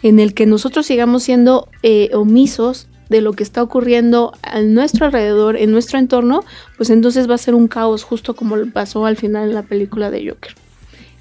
en 0.02 0.20
el 0.20 0.34
que 0.34 0.45
nosotros 0.45 0.86
sigamos 0.86 1.24
siendo 1.24 1.68
eh, 1.84 2.10
omisos 2.14 2.88
de 3.10 3.22
lo 3.22 3.34
que 3.34 3.43
está 3.43 3.62
ocurriendo 3.62 4.34
a 4.43 4.62
nuestro 4.62 5.06
alrededor, 5.06 5.58
en 5.58 5.72
nuestro 5.72 6.00
entorno, 6.00 6.43
pues 6.78 6.89
entonces 6.89 7.30
va 7.30 7.36
a 7.36 7.39
ser 7.39 7.56
un 7.56 7.68
caos, 7.68 8.04
justo 8.04 8.36
como 8.36 8.56
pasó 8.72 9.06
al 9.06 9.18
final 9.18 9.50
en 9.50 9.56
la 9.56 9.64
película 9.64 10.12
de 10.12 10.30
Joker. 10.30 10.56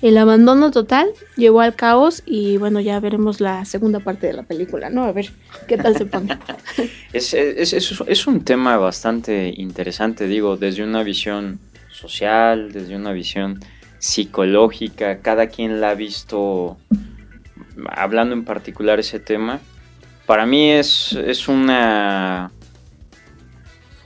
El 0.01 0.17
abandono 0.17 0.71
total 0.71 1.09
llevó 1.37 1.61
al 1.61 1.75
caos 1.75 2.23
y 2.25 2.57
bueno, 2.57 2.79
ya 2.81 3.01
veremos 3.01 3.41
la 3.41 3.65
segunda 3.65 3.99
parte 3.99 4.29
de 4.29 4.33
la 4.33 4.45
película, 4.45 4.91
¿no? 4.91 5.03
A 5.03 5.13
ver 5.13 5.31
qué 5.67 5.77
tal 5.77 5.97
se 5.97 6.07
pone. 6.07 6.39
es, 7.13 7.35
es, 7.35 7.73
es, 7.73 8.27
un 8.27 8.45
tema 8.45 8.77
bastante 8.77 9.53
interesante, 9.57 10.29
digo, 10.29 10.57
desde 10.57 10.85
una 10.85 11.03
visión 11.03 11.59
social, 11.91 12.71
desde 12.73 12.95
una 12.95 13.13
visión 13.13 13.59
psicológica, 13.99 15.19
cada 15.19 15.49
quien 15.49 15.81
la 15.81 15.91
ha 15.91 15.95
visto, 15.95 16.79
hablando 17.91 18.35
en 18.35 18.45
particular 18.45 19.01
ese 19.01 19.19
tema, 19.19 19.59
para 20.27 20.47
mí 20.47 20.71
es, 20.71 21.13
es 21.13 21.49
una, 21.49 22.53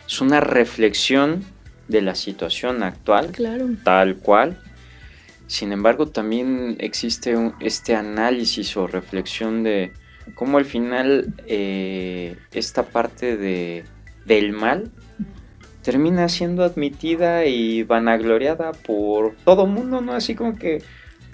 es 0.07 0.21
una 0.23 0.41
reflexión 0.41 1.45
de 1.89 2.01
la 2.01 2.15
situación 2.15 2.83
actual, 2.83 3.31
Claro. 3.33 3.69
tal 3.85 4.17
cual. 4.17 4.57
Sin 5.47 5.73
embargo, 5.73 6.07
también 6.07 6.77
existe 6.81 7.37
un- 7.37 7.55
este 7.61 7.95
análisis 7.95 8.77
o 8.77 8.87
reflexión 8.87 9.63
de 9.63 9.93
cómo 10.35 10.59
al 10.59 10.65
final 10.65 11.35
eh, 11.47 12.37
esta 12.53 12.85
parte 12.85 13.37
de, 13.37 13.85
del 14.25 14.53
mal 14.53 14.91
termina 15.83 16.29
siendo 16.29 16.63
admitida 16.63 17.45
y 17.45 17.83
vanagloriada 17.83 18.73
por 18.73 19.35
todo 19.45 19.67
mundo, 19.67 20.01
¿no? 20.01 20.13
Así 20.15 20.35
como 20.35 20.57
que, 20.57 20.83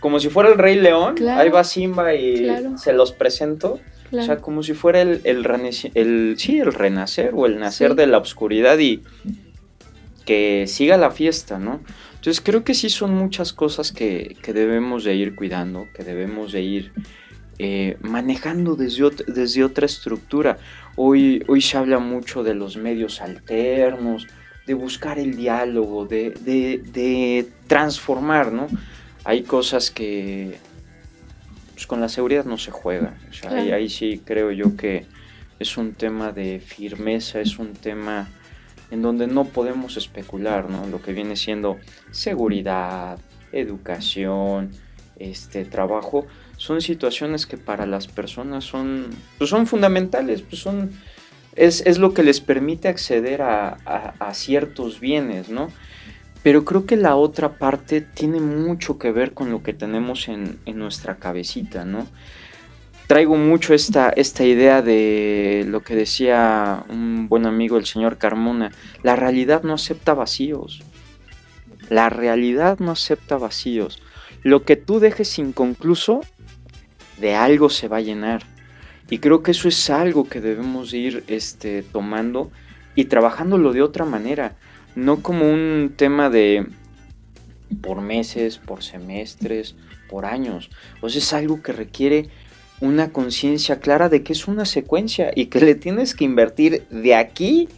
como 0.01 0.19
si 0.21 0.31
fuera 0.31 0.49
el 0.49 0.57
Rey 0.59 0.77
León, 0.77 1.15
Claro. 1.17 1.41
ahí 1.41 1.51
va 1.51 1.63
Simba 1.65 2.15
y 2.15 2.45
Claro. 2.45 2.79
se 2.79 2.93
los 2.95 3.13
presento. 3.13 3.79
Claro. 4.09 4.23
O 4.23 4.27
sea, 4.27 4.37
como 4.39 4.63
si 4.63 4.73
fuera 4.73 5.03
el, 5.03 5.21
el, 5.25 5.45
el- 5.95 6.35
sí, 6.39 6.59
el 6.61 6.73
renacer 6.73 7.33
o 7.35 7.45
el 7.45 7.59
nacer 7.59 7.91
Sí. 7.91 7.97
de 7.99 8.07
la 8.07 8.17
oscuridad 8.19 8.79
y 8.79 9.03
que 10.25 10.65
siga 10.67 10.97
la 10.97 11.11
fiesta, 11.11 11.59
¿no? 11.59 11.81
Entonces 12.19 12.41
creo 12.41 12.65
que 12.65 12.75
sí 12.75 12.91
son 12.91 13.15
muchas 13.15 13.53
cosas 13.53 13.93
que, 13.93 14.37
que 14.43 14.53
debemos 14.53 15.05
de 15.05 15.15
ir 15.15 15.35
cuidando, 15.35 15.91
que 15.93 16.03
debemos 16.05 16.53
de 16.53 16.63
ir 16.63 16.93
eh, 17.59 17.97
manejando 18.01 18.77
desde, 18.77 19.05
ot- 19.05 19.25
desde 19.27 19.65
otra 19.65 19.87
estructura. 19.87 20.59
Hoy, 20.97 21.43
hoy 21.49 21.61
se 21.61 21.77
habla 21.77 21.99
mucho 21.99 22.43
de 22.43 22.55
los 22.55 22.77
medios 22.77 23.21
alternos, 23.21 24.27
de 24.67 24.75
buscar 24.75 25.19
el 25.19 25.35
diálogo, 25.37 26.07
de, 26.07 26.35
de- 26.41 26.83
de 26.85 27.53
transformar, 27.67 28.53
¿no? 28.53 28.69
Hay 29.25 29.45
cosas 29.45 29.91
que 29.91 30.61
pues, 31.75 31.87
con 31.87 32.01
la 32.01 32.09
seguridad 32.09 32.45
no 32.45 32.59
se 32.59 32.71
juega. 32.71 33.21
O 33.29 33.33
sea, 33.33 33.51
ahí, 33.55 33.71
ahí 33.71 33.89
sí 33.89 34.23
creo 34.25 34.51
yo 34.53 34.77
que 34.77 35.09
es 35.59 35.77
un 35.77 35.95
tema 35.95 36.33
de 36.33 36.61
firmeza, 36.61 37.41
es 37.41 37.59
un 37.59 37.75
tema 37.77 38.35
en 38.91 39.03
donde 39.03 39.27
no 39.27 39.45
podemos 39.45 39.97
especular, 39.97 40.71
¿no? 40.71 40.87
Lo 40.87 41.03
que 41.03 41.13
viene 41.13 41.37
siendo 41.37 41.79
seguridad, 42.11 43.19
educación, 43.53 44.71
este 45.17 45.65
trabajo, 45.65 46.27
son 46.57 46.81
situaciones 46.81 47.47
que 47.47 47.57
para 47.57 47.87
las 47.87 48.07
personas 48.07 48.65
son, 48.65 49.07
pues 49.37 49.51
son 49.51 49.67
fundamentales, 49.67 50.43
pues 50.43 50.61
son, 50.63 50.91
es, 51.55 51.83
es 51.87 51.99
lo 51.99 52.15
que 52.15 52.23
les 52.23 52.41
permite 52.41 52.89
acceder 52.89 53.43
a, 53.43 53.79
a- 53.85 54.35
ciertos 54.35 55.01
bienes, 55.01 55.49
¿no? 55.49 55.71
Pero 56.43 56.65
creo 56.65 56.87
que 56.87 56.97
la 56.97 57.17
otra 57.17 57.55
parte 57.59 58.01
tiene 58.01 58.41
mucho 58.41 58.97
que 58.99 59.11
ver 59.11 59.35
con 59.35 59.51
lo 59.51 59.63
que 59.63 59.75
tenemos 59.75 60.29
en, 60.29 60.59
en 60.67 60.79
nuestra 60.79 61.17
cabecita, 61.17 61.85
¿no? 61.85 62.07
Traigo 63.09 63.37
mucho 63.37 63.73
esta, 63.73 64.11
esta 64.11 64.45
idea 64.45 64.83
de 64.83 65.65
lo 65.67 65.81
que 65.81 65.97
decía 65.97 66.85
un 66.91 67.27
buen 67.27 67.47
amigo, 67.47 67.79
el 67.79 67.87
señor 67.87 68.19
Carmona, 68.19 68.71
la 69.03 69.17
realidad 69.17 69.63
no 69.63 69.73
acepta 69.73 70.13
vacíos. 70.13 70.83
La 71.89 72.11
realidad 72.11 72.81
no 72.81 72.91
acepta 72.91 73.39
vacíos. 73.39 74.03
Lo 74.43 74.65
que 74.65 74.77
tú 74.77 75.01
dejes 75.01 75.39
inconcluso, 75.39 76.21
de 77.19 77.35
algo 77.35 77.71
se 77.71 77.89
va 77.89 77.97
a 77.97 78.03
llenar. 78.03 78.43
Y 79.09 79.21
creo 79.21 79.43
que 79.43 79.53
eso 79.53 79.69
es 79.69 79.89
algo 79.89 80.29
que 80.29 80.43
debemos 80.43 80.93
ir 80.93 81.25
este, 81.29 81.83
tomando 81.83 82.51
y 82.95 83.07
trabajándolo 83.07 83.73
de 83.73 83.81
otra 83.81 84.05
manera. 84.05 84.59
No 84.97 85.23
como 85.23 85.51
un 85.51 85.95
tema 85.97 86.29
de 86.29 86.67
por 87.81 88.03
meses, 88.03 88.59
por 88.59 88.83
semestres, 88.83 89.77
por 90.11 90.27
años. 90.27 90.69
O 91.01 91.09
sea, 91.09 91.21
es 91.21 91.33
algo 91.33 91.63
que 91.63 91.73
requiere 91.73 92.29
una 92.81 93.13
conciencia 93.13 93.81
clara 93.81 94.09
de 94.09 94.23
que 94.23 94.33
es 94.33 94.47
una 94.47 94.65
secuencia 94.65 95.31
y 95.35 95.47
que 95.47 95.61
le 95.61 95.75
tienes 95.75 96.15
que 96.15 96.25
invertir 96.25 96.87
de 96.91 97.15
aquí 97.15 97.69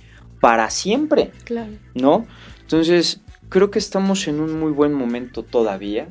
para 0.40 0.70
siempre. 0.70 1.30
Claro. 1.44 1.72
¿no? 1.94 2.26
Entonces, 2.62 3.20
creo 3.48 3.70
que 3.70 3.78
estamos 3.78 4.26
en 4.28 4.40
un 4.40 4.58
muy 4.58 4.72
buen 4.72 4.92
momento 4.92 5.42
todavía, 5.42 6.08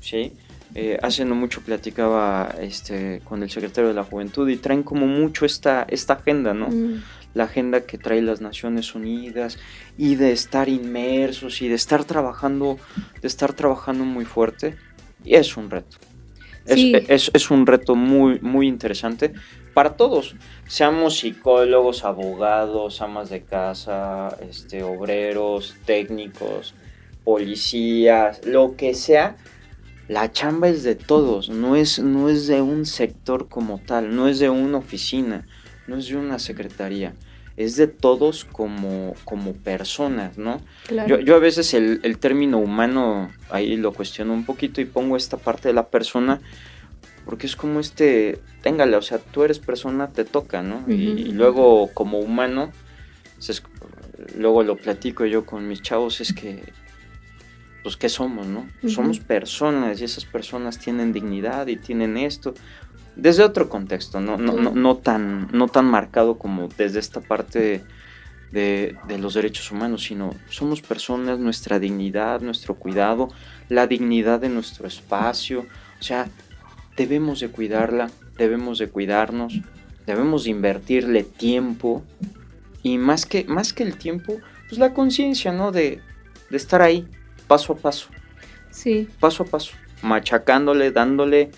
¿sí? 0.00 0.32
Eh, 0.76 0.98
hace 1.02 1.24
no 1.24 1.36
mucho 1.36 1.60
platicaba 1.60 2.52
este, 2.60 3.20
con 3.24 3.44
el 3.44 3.50
secretario 3.50 3.88
de 3.88 3.94
la 3.94 4.02
Juventud 4.02 4.48
y 4.48 4.56
traen 4.56 4.82
como 4.82 5.06
mucho 5.06 5.46
esta, 5.46 5.86
esta 5.88 6.14
agenda, 6.14 6.52
¿no? 6.52 6.68
Mm, 6.68 7.02
La 7.34 7.44
agenda 7.44 7.82
que 7.82 7.96
trae 7.96 8.20
las 8.22 8.40
Naciones 8.40 8.94
Unidas 8.94 9.58
y 9.96 10.16
de 10.16 10.32
estar 10.32 10.68
inmersos 10.68 11.62
y 11.62 11.68
de 11.68 11.74
estar 11.74 12.04
trabajando, 12.04 12.78
de 13.22 13.28
estar 13.28 13.52
trabajando 13.52 14.04
muy 14.04 14.24
fuerte. 14.24 14.76
Y 15.24 15.34
es 15.36 15.56
un 15.56 15.70
reto. 15.70 15.96
Es, 16.64 16.88
es- 16.92 17.30
es 17.34 17.50
un 17.50 17.66
reto 17.66 17.94
muy, 17.96 18.38
muy 18.40 18.68
interesante 18.68 19.32
para 19.72 19.96
todos, 19.96 20.36
seamos 20.66 21.18
psicólogos, 21.18 22.04
abogados, 22.04 23.00
amas 23.02 23.28
de 23.30 23.44
casa, 23.44 24.36
este, 24.40 24.82
obreros, 24.84 25.80
técnicos, 25.84 26.76
policías, 27.24 28.40
lo 28.44 28.76
que 28.76 28.94
sea, 28.94 29.40
la 30.06 30.30
chamba 30.32 30.68
es 30.68 30.82
de 30.82 30.96
todos, 30.96 31.48
no 31.50 31.76
es, 31.76 31.98
no 31.98 32.28
es 32.28 32.46
de 32.46 32.60
un 32.62 32.84
sector 32.86 33.48
como 33.48 33.82
tal, 33.84 34.14
no 34.14 34.28
es 34.28 34.38
de 34.38 34.50
una 34.50 34.78
oficina, 34.78 35.46
no 35.86 35.96
es 35.98 36.08
de 36.08 36.16
una 36.16 36.38
secretaría, 36.38 37.18
es 37.56 37.76
de 37.76 37.86
todos 37.86 38.44
como, 38.44 39.14
como 39.24 39.52
personas, 39.52 40.38
¿no? 40.38 40.60
claro. 40.86 41.08
Yo, 41.08 41.20
yo 41.20 41.36
a 41.36 41.38
veces 41.38 41.72
el, 41.74 42.00
el 42.02 42.18
término 42.18 42.58
humano 42.58 43.30
ahí 43.50 43.76
lo 43.76 43.92
cuestiono 43.92 44.32
un 44.32 44.44
poquito 44.44 44.80
y 44.80 44.84
pongo 44.84 45.16
esta 45.16 45.36
parte 45.36 45.68
de 45.68 45.74
la 45.74 45.88
persona 45.88 46.40
porque 47.24 47.46
es 47.46 47.56
como 47.56 47.80
este, 47.80 48.38
téngale, 48.62 48.96
o 48.96 49.02
sea, 49.02 49.18
tú 49.18 49.44
eres 49.44 49.58
persona, 49.58 50.08
te 50.08 50.24
toca, 50.24 50.62
¿no? 50.62 50.84
y, 50.88 51.32
luego 51.32 51.90
como 51.94 52.18
humano, 52.18 52.70
se 53.38 53.54
luego 54.36 54.62
lo 54.62 54.76
platico 54.76 55.24
yo 55.24 55.44
con 55.46 55.66
mis 55.66 55.82
chavos, 55.82 56.20
es 56.20 56.32
que, 56.32 56.62
pues, 57.82 57.96
¿qué 57.96 58.08
somos, 58.08 58.46
no? 58.46 58.68
Somos 58.88 59.20
personas 59.20 60.00
y 60.00 60.04
esas 60.04 60.24
personas 60.24 60.78
tienen 60.78 61.12
dignidad 61.12 61.66
y 61.66 61.76
tienen 61.76 62.16
esto. 62.16 62.54
Desde 63.16 63.44
otro 63.44 63.68
contexto, 63.68 64.20
no, 64.20 64.36
no, 64.36 64.54
no, 64.54 64.72
no 64.72 64.96
tan, 64.96 65.48
no 65.52 65.68
tan 65.68 65.86
marcado 65.86 66.36
como 66.36 66.68
desde 66.76 66.98
esta 66.98 67.20
parte 67.20 67.84
de, 68.50 68.96
de 69.06 69.18
los 69.18 69.34
derechos 69.34 69.70
humanos, 69.70 70.04
sino 70.04 70.34
somos 70.48 70.80
personas, 70.80 71.38
nuestra 71.38 71.78
dignidad, 71.78 72.40
nuestro 72.40 72.74
cuidado, 72.74 73.28
la 73.68 73.86
dignidad 73.86 74.40
de 74.40 74.48
nuestro 74.48 74.86
espacio, 74.88 75.60
o 76.00 76.02
sea, 76.02 76.28
debemos 76.96 77.40
de 77.40 77.48
cuidarla, 77.48 78.10
debemos 78.36 78.78
de 78.78 78.88
cuidarnos, 78.88 79.60
debemos 80.06 80.44
de 80.44 80.50
invertirle 80.50 81.22
tiempo 81.22 82.02
y 82.82 82.98
más 82.98 83.26
que, 83.26 83.44
más 83.44 83.72
que 83.72 83.84
el 83.84 83.96
tiempo, 83.96 84.38
pues 84.68 84.78
la 84.78 84.92
conciencia, 84.92 85.52
¿no? 85.52 85.72
De, 85.72 86.00
de 86.50 86.56
estar 86.56 86.82
ahí, 86.82 87.06
paso 87.46 87.72
a 87.72 87.76
paso, 87.76 88.08
Sí. 88.70 89.08
paso 89.20 89.44
a 89.44 89.46
paso, 89.46 89.72
machacándole, 90.02 90.90
dándole, 90.90 91.50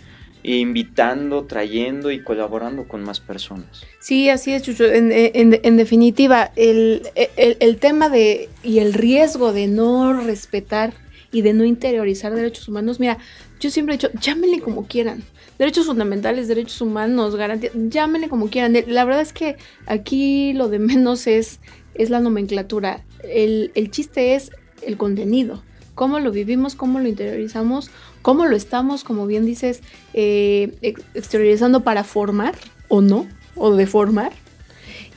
invitando, 0.55 1.45
trayendo 1.45 2.11
y 2.11 2.23
colaborando 2.23 2.87
con 2.87 3.03
más 3.03 3.21
personas. 3.21 3.85
Sí, 4.01 4.29
así 4.31 4.53
es, 4.53 4.63
Chucho. 4.63 4.85
En, 4.85 5.11
en- 5.13 5.61
en 5.63 5.77
definitiva, 5.77 6.53
el, 6.57 7.03
el- 7.37 7.57
el 7.61 7.77
tema 7.79 8.09
de 8.09 8.49
y 8.63 8.79
el 8.79 8.95
riesgo 8.95 9.53
de 9.53 9.67
no 9.67 10.13
respetar 10.23 10.95
y 11.33 11.43
de 11.43 11.53
no 11.53 11.65
interiorizar 11.65 12.33
derechos 12.35 12.69
humanos, 12.69 13.01
mira, 13.01 13.19
yo 13.59 13.71
siempre 13.71 13.95
he 13.95 13.99
dicho, 13.99 14.11
llámenle 14.21 14.61
como 14.61 14.87
quieran. 14.87 15.23
Derechos 15.59 15.87
fundamentales, 15.87 16.47
derechos 16.49 16.81
humanos, 16.81 17.35
garantías, 17.35 17.73
llámenle 17.75 18.29
como 18.29 18.49
quieran. 18.49 18.77
La 18.87 19.05
verdad 19.05 19.23
es 19.23 19.33
que 19.33 19.57
aquí 19.87 20.53
lo 20.53 20.69
de 20.69 20.79
menos 20.79 21.27
es, 21.27 21.61
es 21.95 22.11
la 22.11 22.21
nomenclatura. 22.21 23.03
El, 23.25 23.73
el 23.75 23.91
chiste 23.91 24.35
es 24.35 24.51
el 24.83 24.97
contenido. 24.97 25.65
Cómo 25.95 26.21
lo 26.21 26.31
vivimos, 26.31 26.75
cómo 26.75 27.01
lo 27.01 27.09
interiorizamos, 27.09 27.91
cómo 28.27 28.47
lo 28.47 28.57
estamos, 28.57 29.05
como 29.05 29.29
bien 29.29 29.47
dices, 29.47 29.83
eh, 30.13 30.73
ex- 30.83 31.01
exteriorizando 31.15 31.85
para 31.85 32.03
formar 32.03 32.57
o 32.89 33.01
no, 33.01 33.29
o 33.55 33.77
deformar. 33.77 34.33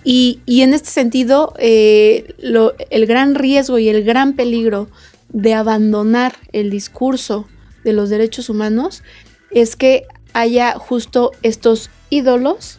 Y, 0.03 0.41
y 0.45 0.61
en 0.61 0.75
este 0.75 0.91
sentido, 0.91 1.55
eh, 1.57 2.35
el 2.91 3.05
gran 3.07 3.33
riesgo 3.33 3.79
y 3.79 3.89
el 3.89 4.03
gran 4.03 4.33
peligro 4.33 4.89
de 5.29 5.55
abandonar 5.55 6.35
el 6.51 6.69
discurso 6.69 7.47
de 7.83 7.93
los 7.93 8.11
derechos 8.11 8.47
humanos 8.47 9.01
es 9.49 9.75
que 9.75 10.05
haya 10.33 10.75
justo 10.77 11.31
estos 11.41 11.89
ídolos 12.11 12.77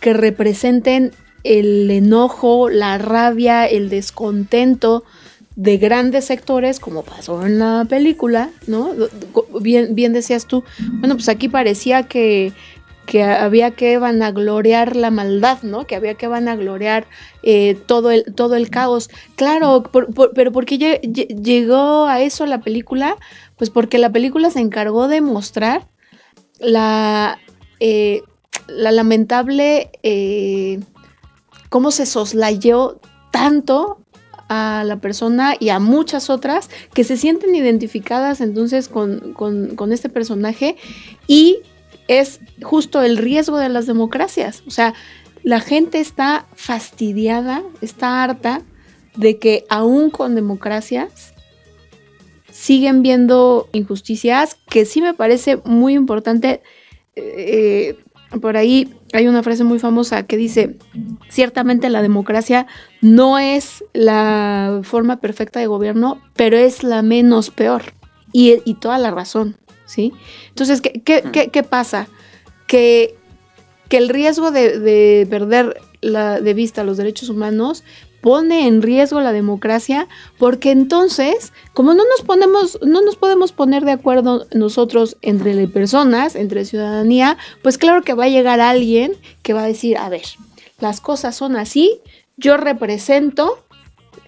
que 0.00 0.12
representen 0.12 1.12
el 1.44 1.88
enojo, 1.88 2.68
la 2.68 2.98
rabia, 2.98 3.64
el 3.64 3.90
descontento 3.90 5.04
de 5.58 5.76
grandes 5.76 6.24
sectores, 6.26 6.78
como 6.78 7.02
pasó 7.02 7.44
en 7.44 7.58
la 7.58 7.84
película, 7.88 8.50
¿no? 8.68 8.92
Bien, 9.60 9.92
bien 9.96 10.12
decías 10.12 10.46
tú, 10.46 10.62
bueno, 11.00 11.16
pues 11.16 11.28
aquí 11.28 11.48
parecía 11.48 12.04
que, 12.04 12.52
que 13.06 13.24
había 13.24 13.72
que 13.72 13.98
vanagloriar 13.98 14.94
la 14.94 15.10
maldad, 15.10 15.58
¿no? 15.64 15.84
Que 15.84 15.96
había 15.96 16.14
que 16.14 16.28
vanagloriar 16.28 17.08
eh, 17.42 17.76
todo, 17.86 18.12
el, 18.12 18.24
todo 18.36 18.54
el 18.54 18.70
caos. 18.70 19.10
Claro, 19.34 19.82
pero 20.32 20.52
¿por 20.52 20.64
qué 20.64 20.78
lle- 20.78 21.00
lle- 21.02 21.42
llegó 21.42 22.06
a 22.06 22.20
eso 22.20 22.46
la 22.46 22.60
película? 22.60 23.16
Pues 23.56 23.68
porque 23.68 23.98
la 23.98 24.12
película 24.12 24.50
se 24.50 24.60
encargó 24.60 25.08
de 25.08 25.20
mostrar 25.22 25.88
la, 26.60 27.36
eh, 27.80 28.22
la 28.68 28.92
lamentable, 28.92 29.90
eh, 30.04 30.78
cómo 31.68 31.90
se 31.90 32.06
soslayó 32.06 33.00
tanto 33.32 33.98
a 34.48 34.82
la 34.84 34.96
persona 34.96 35.54
y 35.58 35.68
a 35.68 35.78
muchas 35.78 36.30
otras 36.30 36.70
que 36.94 37.04
se 37.04 37.16
sienten 37.16 37.54
identificadas 37.54 38.40
entonces 38.40 38.88
con, 38.88 39.34
con 39.34 39.92
este 39.92 40.08
personaje 40.08 40.76
y 41.26 41.58
es 42.08 42.40
justo 42.62 43.02
el 43.02 43.18
riesgo 43.18 43.58
de 43.58 43.68
las 43.68 43.86
democracias. 43.86 44.62
O 44.66 44.70
sea, 44.70 44.94
la 45.42 45.60
gente 45.60 46.00
está 46.00 46.46
fastidiada, 46.54 47.62
está 47.80 48.24
harta 48.24 48.62
de 49.16 49.38
que 49.38 49.64
aún 49.68 50.10
con 50.10 50.34
democracias 50.34 51.34
siguen 52.50 53.02
viendo 53.02 53.68
injusticias, 53.72 54.56
que 54.68 54.84
sí 54.84 55.00
me 55.00 55.14
parece 55.14 55.58
muy 55.64 55.94
importante. 55.94 56.62
Eh, 57.14 57.98
por 58.40 58.56
ahí 58.56 58.94
hay 59.12 59.26
una 59.26 59.42
frase 59.42 59.64
muy 59.64 59.78
famosa 59.78 60.26
que 60.26 60.36
dice, 60.36 60.76
ciertamente 61.28 61.88
la 61.88 62.02
democracia 62.02 62.66
no 63.00 63.38
es 63.38 63.84
la 63.94 64.80
forma 64.82 65.20
perfecta 65.20 65.60
de 65.60 65.66
gobierno, 65.66 66.20
pero 66.34 66.56
es 66.56 66.82
la 66.82 67.02
menos 67.02 67.50
peor. 67.50 67.94
Y, 68.32 68.74
toda 68.74 68.98
la 68.98 69.10
razón, 69.10 69.56
¿sí? 69.86 70.12
Entonces, 70.50 70.82
¿qué, 70.82 71.00
qué, 71.02 71.62
pasa? 71.62 72.08
Que, 72.66 73.16
que, 73.88 73.96
el 73.96 74.10
riesgo 74.10 74.50
de, 74.50 74.78
de 74.78 75.26
perder 75.30 75.80
la, 76.02 76.40
de 76.40 76.54
vista 76.54 76.84
los 76.84 76.98
derechos 76.98 77.30
humanos 77.30 77.84
pone 78.20 78.66
en 78.66 78.82
riesgo 78.82 79.20
la 79.20 79.32
democracia, 79.32 80.08
porque 80.38 80.70
entonces, 80.70 81.52
como 81.74 81.94
no 81.94 82.04
nos 82.04 82.26
ponemos, 82.26 82.78
no 82.82 83.00
nos 83.02 83.16
podemos 83.16 83.52
poner 83.52 83.84
de 83.84 83.92
acuerdo 83.92 84.46
nosotros 84.52 85.16
entre 85.22 85.68
personas, 85.68 86.34
entre 86.34 86.64
ciudadanía, 86.64 87.38
pues 87.62 87.78
claro 87.78 88.02
que 88.02 88.14
va 88.14 88.24
a 88.24 88.28
llegar 88.28 88.60
alguien 88.60 89.12
que 89.42 89.52
va 89.52 89.64
a 89.64 89.68
decir, 89.68 89.96
a 89.96 90.08
ver, 90.08 90.24
las 90.80 91.00
cosas 91.00 91.36
son 91.36 91.56
así, 91.56 92.00
yo 92.36 92.56
represento 92.56 93.64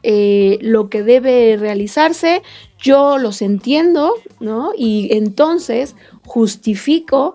eh, 0.03 0.59
lo 0.63 0.89
que 0.89 1.03
debe 1.03 1.57
realizarse, 1.59 2.43
yo 2.79 3.19
los 3.19 3.43
entiendo, 3.43 4.15
¿no? 4.41 4.73
Y 4.77 5.09
entonces 5.13 5.95
justifico 6.25 7.35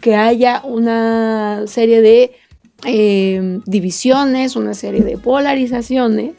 que 0.00 0.16
haya 0.16 0.62
una 0.64 1.66
serie 1.66 2.02
de 2.02 2.32
Em, 2.84 3.62
divisiones, 3.64 4.56
una 4.56 4.74
serie 4.74 5.02
de 5.02 5.16
polarizaciones, 5.16 6.34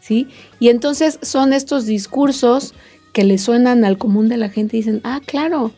¿sí? 0.00 0.26
Y 0.58 0.68
entonces 0.68 1.20
son 1.22 1.52
estos 1.52 1.86
discursos 1.86 2.74
que 3.12 3.22
le 3.22 3.38
suenan 3.38 3.84
al 3.84 3.96
común 3.96 4.28
de 4.28 4.36
la 4.36 4.48
gente 4.48 4.76
y 4.76 4.80
dicen, 4.80 5.00
ah, 5.04 5.20
claro. 5.24 5.72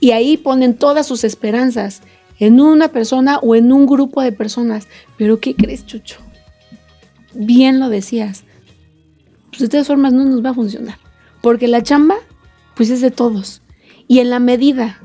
Y 0.00 0.12
ahí 0.12 0.38
ponen 0.38 0.74
todas 0.74 1.06
sus 1.06 1.24
esperanzas 1.24 2.02
en 2.38 2.60
una 2.60 2.88
persona 2.88 3.38
o 3.38 3.54
en 3.54 3.70
un 3.70 3.86
grupo 3.86 4.22
de 4.22 4.32
personas. 4.32 4.88
Pero 5.18 5.40
¿qué 5.40 5.54
crees, 5.54 5.84
Chucho? 5.84 6.20
Bien 7.34 7.80
lo 7.80 7.90
decías. 7.90 8.44
Pues 9.50 9.60
de 9.60 9.68
todas 9.68 9.86
formas 9.86 10.14
no 10.14 10.24
nos 10.24 10.42
va 10.42 10.50
a 10.50 10.54
funcionar. 10.54 10.98
Porque 11.42 11.68
la 11.68 11.82
chamba, 11.82 12.16
pues 12.74 12.88
es 12.88 13.02
de 13.02 13.10
todos. 13.10 13.60
Y 14.06 14.20
en 14.20 14.30
la 14.30 14.38
medida 14.38 15.00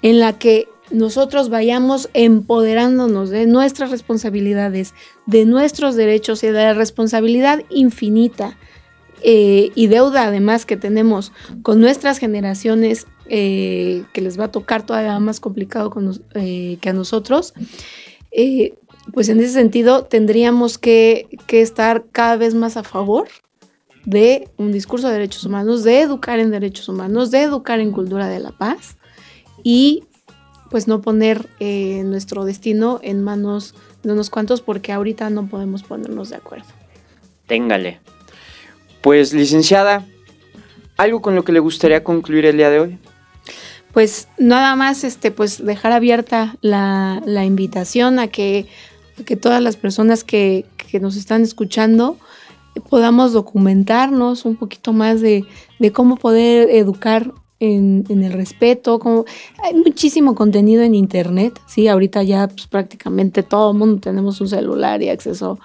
en 0.00 0.20
la 0.20 0.38
que 0.38 0.68
nosotros 0.90 1.48
vayamos 1.48 2.08
empoderándonos 2.14 3.30
de 3.30 3.46
nuestras 3.46 3.90
responsabilidades, 3.90 4.94
de 5.26 5.44
nuestros 5.44 5.96
derechos 5.96 6.42
y 6.42 6.48
de 6.48 6.52
la 6.52 6.74
responsabilidad 6.74 7.62
infinita 7.70 8.56
eh, 9.22 9.70
y 9.74 9.88
deuda 9.88 10.24
además 10.24 10.64
que 10.64 10.76
tenemos 10.76 11.32
con 11.62 11.80
nuestras 11.80 12.18
generaciones, 12.18 13.06
eh, 13.28 14.04
que 14.12 14.20
les 14.20 14.38
va 14.38 14.44
a 14.44 14.52
tocar 14.52 14.86
todavía 14.86 15.18
más 15.18 15.40
complicado 15.40 15.92
eh, 16.34 16.78
que 16.80 16.88
a 16.88 16.92
nosotros, 16.92 17.52
pues 19.12 19.28
en 19.28 19.40
ese 19.40 19.52
sentido 19.54 20.04
tendríamos 20.04 20.78
que, 20.78 21.28
que 21.46 21.62
estar 21.62 22.04
cada 22.12 22.36
vez 22.36 22.54
más 22.54 22.76
a 22.76 22.84
favor 22.84 23.28
de 24.04 24.48
un 24.56 24.70
discurso 24.70 25.08
de 25.08 25.14
derechos 25.14 25.44
humanos, 25.44 25.82
de 25.82 26.00
educar 26.00 26.38
en 26.38 26.50
derechos 26.50 26.88
humanos, 26.88 27.30
de 27.30 27.42
educar 27.42 27.80
en 27.80 27.90
cultura 27.90 28.28
de 28.28 28.38
la 28.38 28.52
paz 28.52 28.96
y 29.64 30.04
pues 30.70 30.88
no 30.88 31.00
poner 31.00 31.48
eh, 31.60 32.02
nuestro 32.04 32.44
destino 32.44 33.00
en 33.02 33.22
manos 33.22 33.74
de 34.02 34.12
unos 34.12 34.30
cuantos 34.30 34.60
porque 34.60 34.92
ahorita 34.92 35.30
no 35.30 35.46
podemos 35.46 35.82
ponernos 35.82 36.30
de 36.30 36.36
acuerdo. 36.36 36.66
Téngale. 37.46 38.00
Pues 39.00 39.32
licenciada, 39.32 40.04
¿algo 40.96 41.22
con 41.22 41.34
lo 41.34 41.44
que 41.44 41.52
le 41.52 41.60
gustaría 41.60 42.04
concluir 42.04 42.44
el 42.46 42.56
día 42.56 42.70
de 42.70 42.80
hoy? 42.80 42.98
Pues 43.92 44.28
nada 44.38 44.76
más 44.76 45.02
este, 45.04 45.30
pues 45.30 45.64
dejar 45.64 45.92
abierta 45.92 46.56
la, 46.60 47.22
invitación 47.44 48.18
a 48.18 48.28
que, 48.28 48.66
que, 49.24 49.36
todas 49.36 49.62
las 49.62 49.76
personas 49.76 50.24
que, 50.24 50.66
que 50.76 51.00
nos 51.00 51.16
están 51.16 51.42
escuchando 51.42 52.18
podamos 52.80 53.32
documentarnos 53.32 54.44
un 54.44 54.56
poquito 54.56 54.92
más 54.92 55.20
de, 55.20 55.44
de 55.78 55.92
cómo 55.92 56.16
poder 56.16 56.70
educar 56.70 57.32
en, 57.60 58.04
el 58.08 58.32
respeto, 58.32 58.98
como 58.98 59.24
hay 59.62 59.74
muchísimo 59.74 60.34
contenido 60.34 60.82
en 60.82 60.94
internet, 60.94 61.60
sí, 61.66 61.88
ahorita 61.88 62.22
ya 62.22 62.48
pues, 62.48 62.66
prácticamente 62.66 63.42
todo 63.42 63.72
el 63.72 63.78
mundo 63.78 64.00
tenemos 64.00 64.40
un 64.40 64.48
celular 64.48 65.02
y 65.02 65.08
acceso 65.08 65.58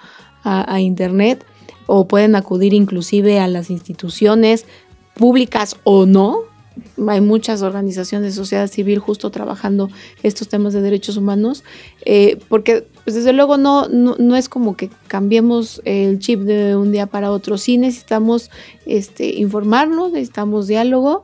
a, 0.46 0.78
internet, 0.78 1.42
o 1.86 2.06
pueden 2.06 2.36
acudir 2.36 2.74
inclusive 2.74 3.40
a 3.40 3.48
las 3.48 3.70
instituciones 3.70 4.66
públicas 5.14 5.76
o 5.84 6.04
no, 6.04 6.40
hay 7.08 7.20
muchas 7.22 7.62
organizaciones 7.62 8.32
de 8.34 8.36
sociedad 8.36 8.66
civil 8.66 8.98
justo 8.98 9.30
trabajando 9.30 9.88
estos 10.22 10.48
temas 10.48 10.74
de 10.74 10.82
derechos 10.82 11.16
humanos, 11.16 11.64
eh, 12.04 12.38
porque 12.48 12.86
pues 13.04 13.14
desde 13.16 13.32
luego 13.32 13.56
no, 13.56 13.88
no, 13.88 14.36
es 14.36 14.48
como 14.48 14.76
que 14.76 14.90
cambiemos 15.06 15.80
el 15.84 16.18
chip 16.18 16.40
de 16.40 16.76
un 16.76 16.90
día 16.90 17.06
para 17.06 17.30
otro, 17.30 17.56
sí 17.58 17.78
necesitamos 17.78 18.50
este, 18.86 19.34
informarnos, 19.34 20.12
necesitamos 20.12 20.66
diálogo 20.66 21.22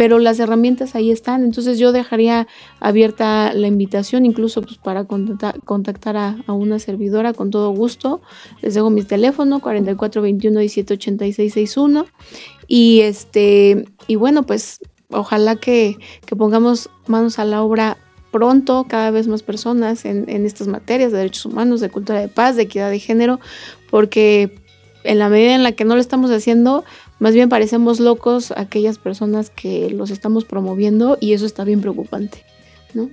pero 0.00 0.18
las 0.18 0.40
herramientas 0.40 0.94
ahí 0.94 1.10
están. 1.10 1.44
Entonces 1.44 1.78
yo 1.78 1.92
dejaría 1.92 2.48
abierta 2.80 3.52
la 3.52 3.66
invitación, 3.66 4.24
incluso 4.24 4.62
pues, 4.62 4.78
para 4.78 5.04
contactar, 5.04 6.16
a, 6.16 6.42
una 6.54 6.78
servidora 6.78 7.34
con 7.34 7.50
todo 7.50 7.68
gusto. 7.72 8.22
Les 8.62 8.72
dejo 8.72 8.88
mi 8.88 9.02
teléfono 9.02 9.60
4421 9.60 10.60
178661 10.60 12.06
y 12.66 13.00
este 13.00 13.84
y 14.06 14.16
bueno 14.16 14.46
pues 14.46 14.80
ojalá 15.10 15.56
que, 15.56 15.98
pongamos 16.34 16.88
manos 17.06 17.38
a 17.38 17.44
la 17.44 17.62
obra 17.62 17.98
pronto 18.30 18.86
cada 18.88 19.10
vez 19.10 19.28
más 19.28 19.42
personas 19.42 20.06
en, 20.06 20.30
en, 20.30 20.46
estas 20.46 20.66
materias 20.66 21.12
de 21.12 21.18
derechos 21.18 21.44
humanos, 21.44 21.82
de 21.82 21.90
cultura 21.90 22.20
de 22.20 22.28
paz, 22.28 22.56
de 22.56 22.62
equidad 22.62 22.88
de 22.88 23.00
género, 23.00 23.38
porque 23.90 24.60
en 25.04 25.18
la 25.18 25.28
medida 25.28 25.54
en 25.54 25.62
la 25.62 25.72
que 25.72 25.84
no 25.84 25.94
lo 25.94 26.00
estamos 26.00 26.30
haciendo, 26.30 26.84
más 27.20 27.34
bien 27.34 27.50
parecemos 27.50 28.00
locos 28.00 28.52
aquellas 28.56 28.98
personas 28.98 29.50
que 29.50 29.90
los 29.90 30.10
estamos 30.10 30.46
promoviendo 30.46 31.18
y 31.20 31.34
eso 31.34 31.46
está 31.46 31.64
bien 31.64 31.82
preocupante, 31.82 32.44
¿no? 32.94 33.10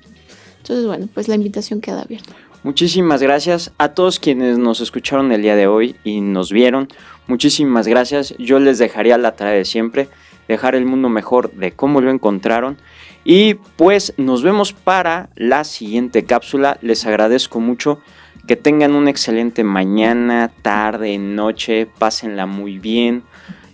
Entonces, 0.59 0.87
bueno, 0.87 1.07
pues 1.13 1.27
la 1.27 1.35
invitación 1.35 1.81
queda 1.81 2.01
abierta. 2.01 2.33
Muchísimas 2.63 3.21
gracias 3.21 3.71
a 3.77 3.89
todos 3.89 4.19
quienes 4.19 4.57
nos 4.57 4.79
escucharon 4.79 5.31
el 5.31 5.41
día 5.41 5.55
de 5.55 5.67
hoy 5.67 5.97
y 6.03 6.21
nos 6.21 6.51
vieron. 6.51 6.87
Muchísimas 7.27 7.87
gracias. 7.87 8.33
Yo 8.39 8.59
les 8.59 8.77
dejaría 8.77 9.17
la 9.17 9.35
tarea 9.35 9.53
de 9.53 9.65
siempre, 9.65 10.07
dejar 10.47 10.73
el 10.75 10.85
mundo 10.85 11.09
mejor 11.09 11.51
de 11.51 11.73
cómo 11.73 11.99
lo 11.99 12.09
encontraron. 12.09 12.77
Y 13.25 13.55
pues 13.75 14.13
nos 14.15 14.41
vemos 14.41 14.71
para 14.71 15.29
la 15.35 15.65
siguiente 15.65 16.23
cápsula. 16.23 16.77
Les 16.81 17.05
agradezco 17.05 17.59
mucho. 17.59 17.99
Que 18.47 18.55
tengan 18.55 18.95
una 18.95 19.09
excelente 19.09 19.65
mañana, 19.65 20.49
tarde, 20.61 21.17
noche. 21.17 21.87
Pásenla 21.99 22.45
muy 22.45 22.79
bien 22.79 23.23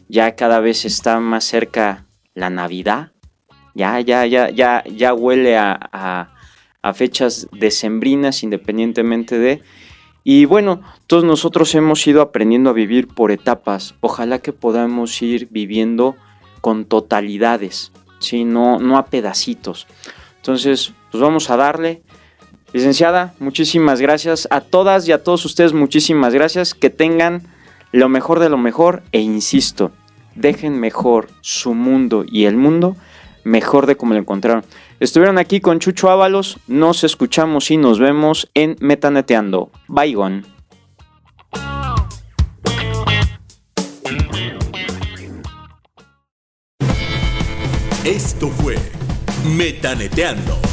ya 0.08 0.36
cada 0.36 0.60
vez 0.60 0.86
está 0.86 1.20
más 1.20 1.43
cerca 1.43 2.06
la 2.34 2.49
Navidad. 2.49 3.12
Ya, 3.76 3.99
ya, 3.99 4.26
ya, 4.26 4.49
ya, 4.49 4.84
ya 4.86 5.14
huele 5.14 5.58
a, 5.58 6.30
fechas 6.93 7.47
decembrinas 7.51 8.43
independientemente 8.43 9.39
de... 9.39 9.62
Y 10.26 10.45
bueno, 10.45 10.82
todos 11.08 11.24
nosotros 11.24 11.76
hemos 11.76 12.06
ido 12.08 12.22
aprendiendo 12.22 12.70
a 12.70 12.74
vivir 12.74 13.08
por 13.08 13.32
etapas. 13.32 13.95
Ojalá 13.99 14.39
que 14.39 14.54
podamos 14.54 15.22
ir 15.22 15.49
viviendo 15.51 16.16
con 16.62 16.86
totalidades, 16.86 17.91
¿sí? 18.20 18.45
no, 18.45 18.80
no 18.80 18.97
a 18.97 19.08
pedacitos. 19.08 19.86
Entonces, 20.38 20.93
pues 21.12 21.22
vamos 21.22 21.49
a 21.49 21.58
darle. 21.58 22.04
Licenciada, 22.74 23.34
muchísimas 23.39 24.01
gracias. 24.01 24.47
A 24.49 24.62
todas 24.62 25.08
y 25.08 25.12
a 25.12 25.24
todos 25.24 25.45
ustedes, 25.45 25.74
muchísimas 25.74 26.34
gracias. 26.34 26.74
Que 26.74 26.89
tengan 26.89 27.53
lo 27.94 28.10
mejor 28.10 28.39
de 28.39 28.50
lo 28.50 28.58
mejor 28.58 29.04
e 29.14 29.22
insisto, 29.22 29.91
dejen 30.36 30.80
mejor 30.80 31.30
su 31.41 31.74
mundo 31.76 32.26
y 32.28 32.46
el 32.46 32.58
mundo 32.58 32.98
mejor 33.44 33.86
de 33.86 33.96
como 33.96 34.14
lo 34.14 34.20
encontraron. 34.20 34.66
Estuvieron 35.00 35.38
aquí 35.38 35.62
con 35.62 35.80
Chucho 35.80 36.10
Ábalos, 36.10 36.58
nos 36.68 37.04
escuchamos 37.04 37.70
y 37.72 37.78
nos 37.78 38.00
vemos 38.00 38.50
en 38.56 38.76
Metaneteando. 38.80 39.70
Bye, 39.88 40.18
Esto 48.04 48.50
fue 48.50 48.76
Metaneteando 49.56 50.73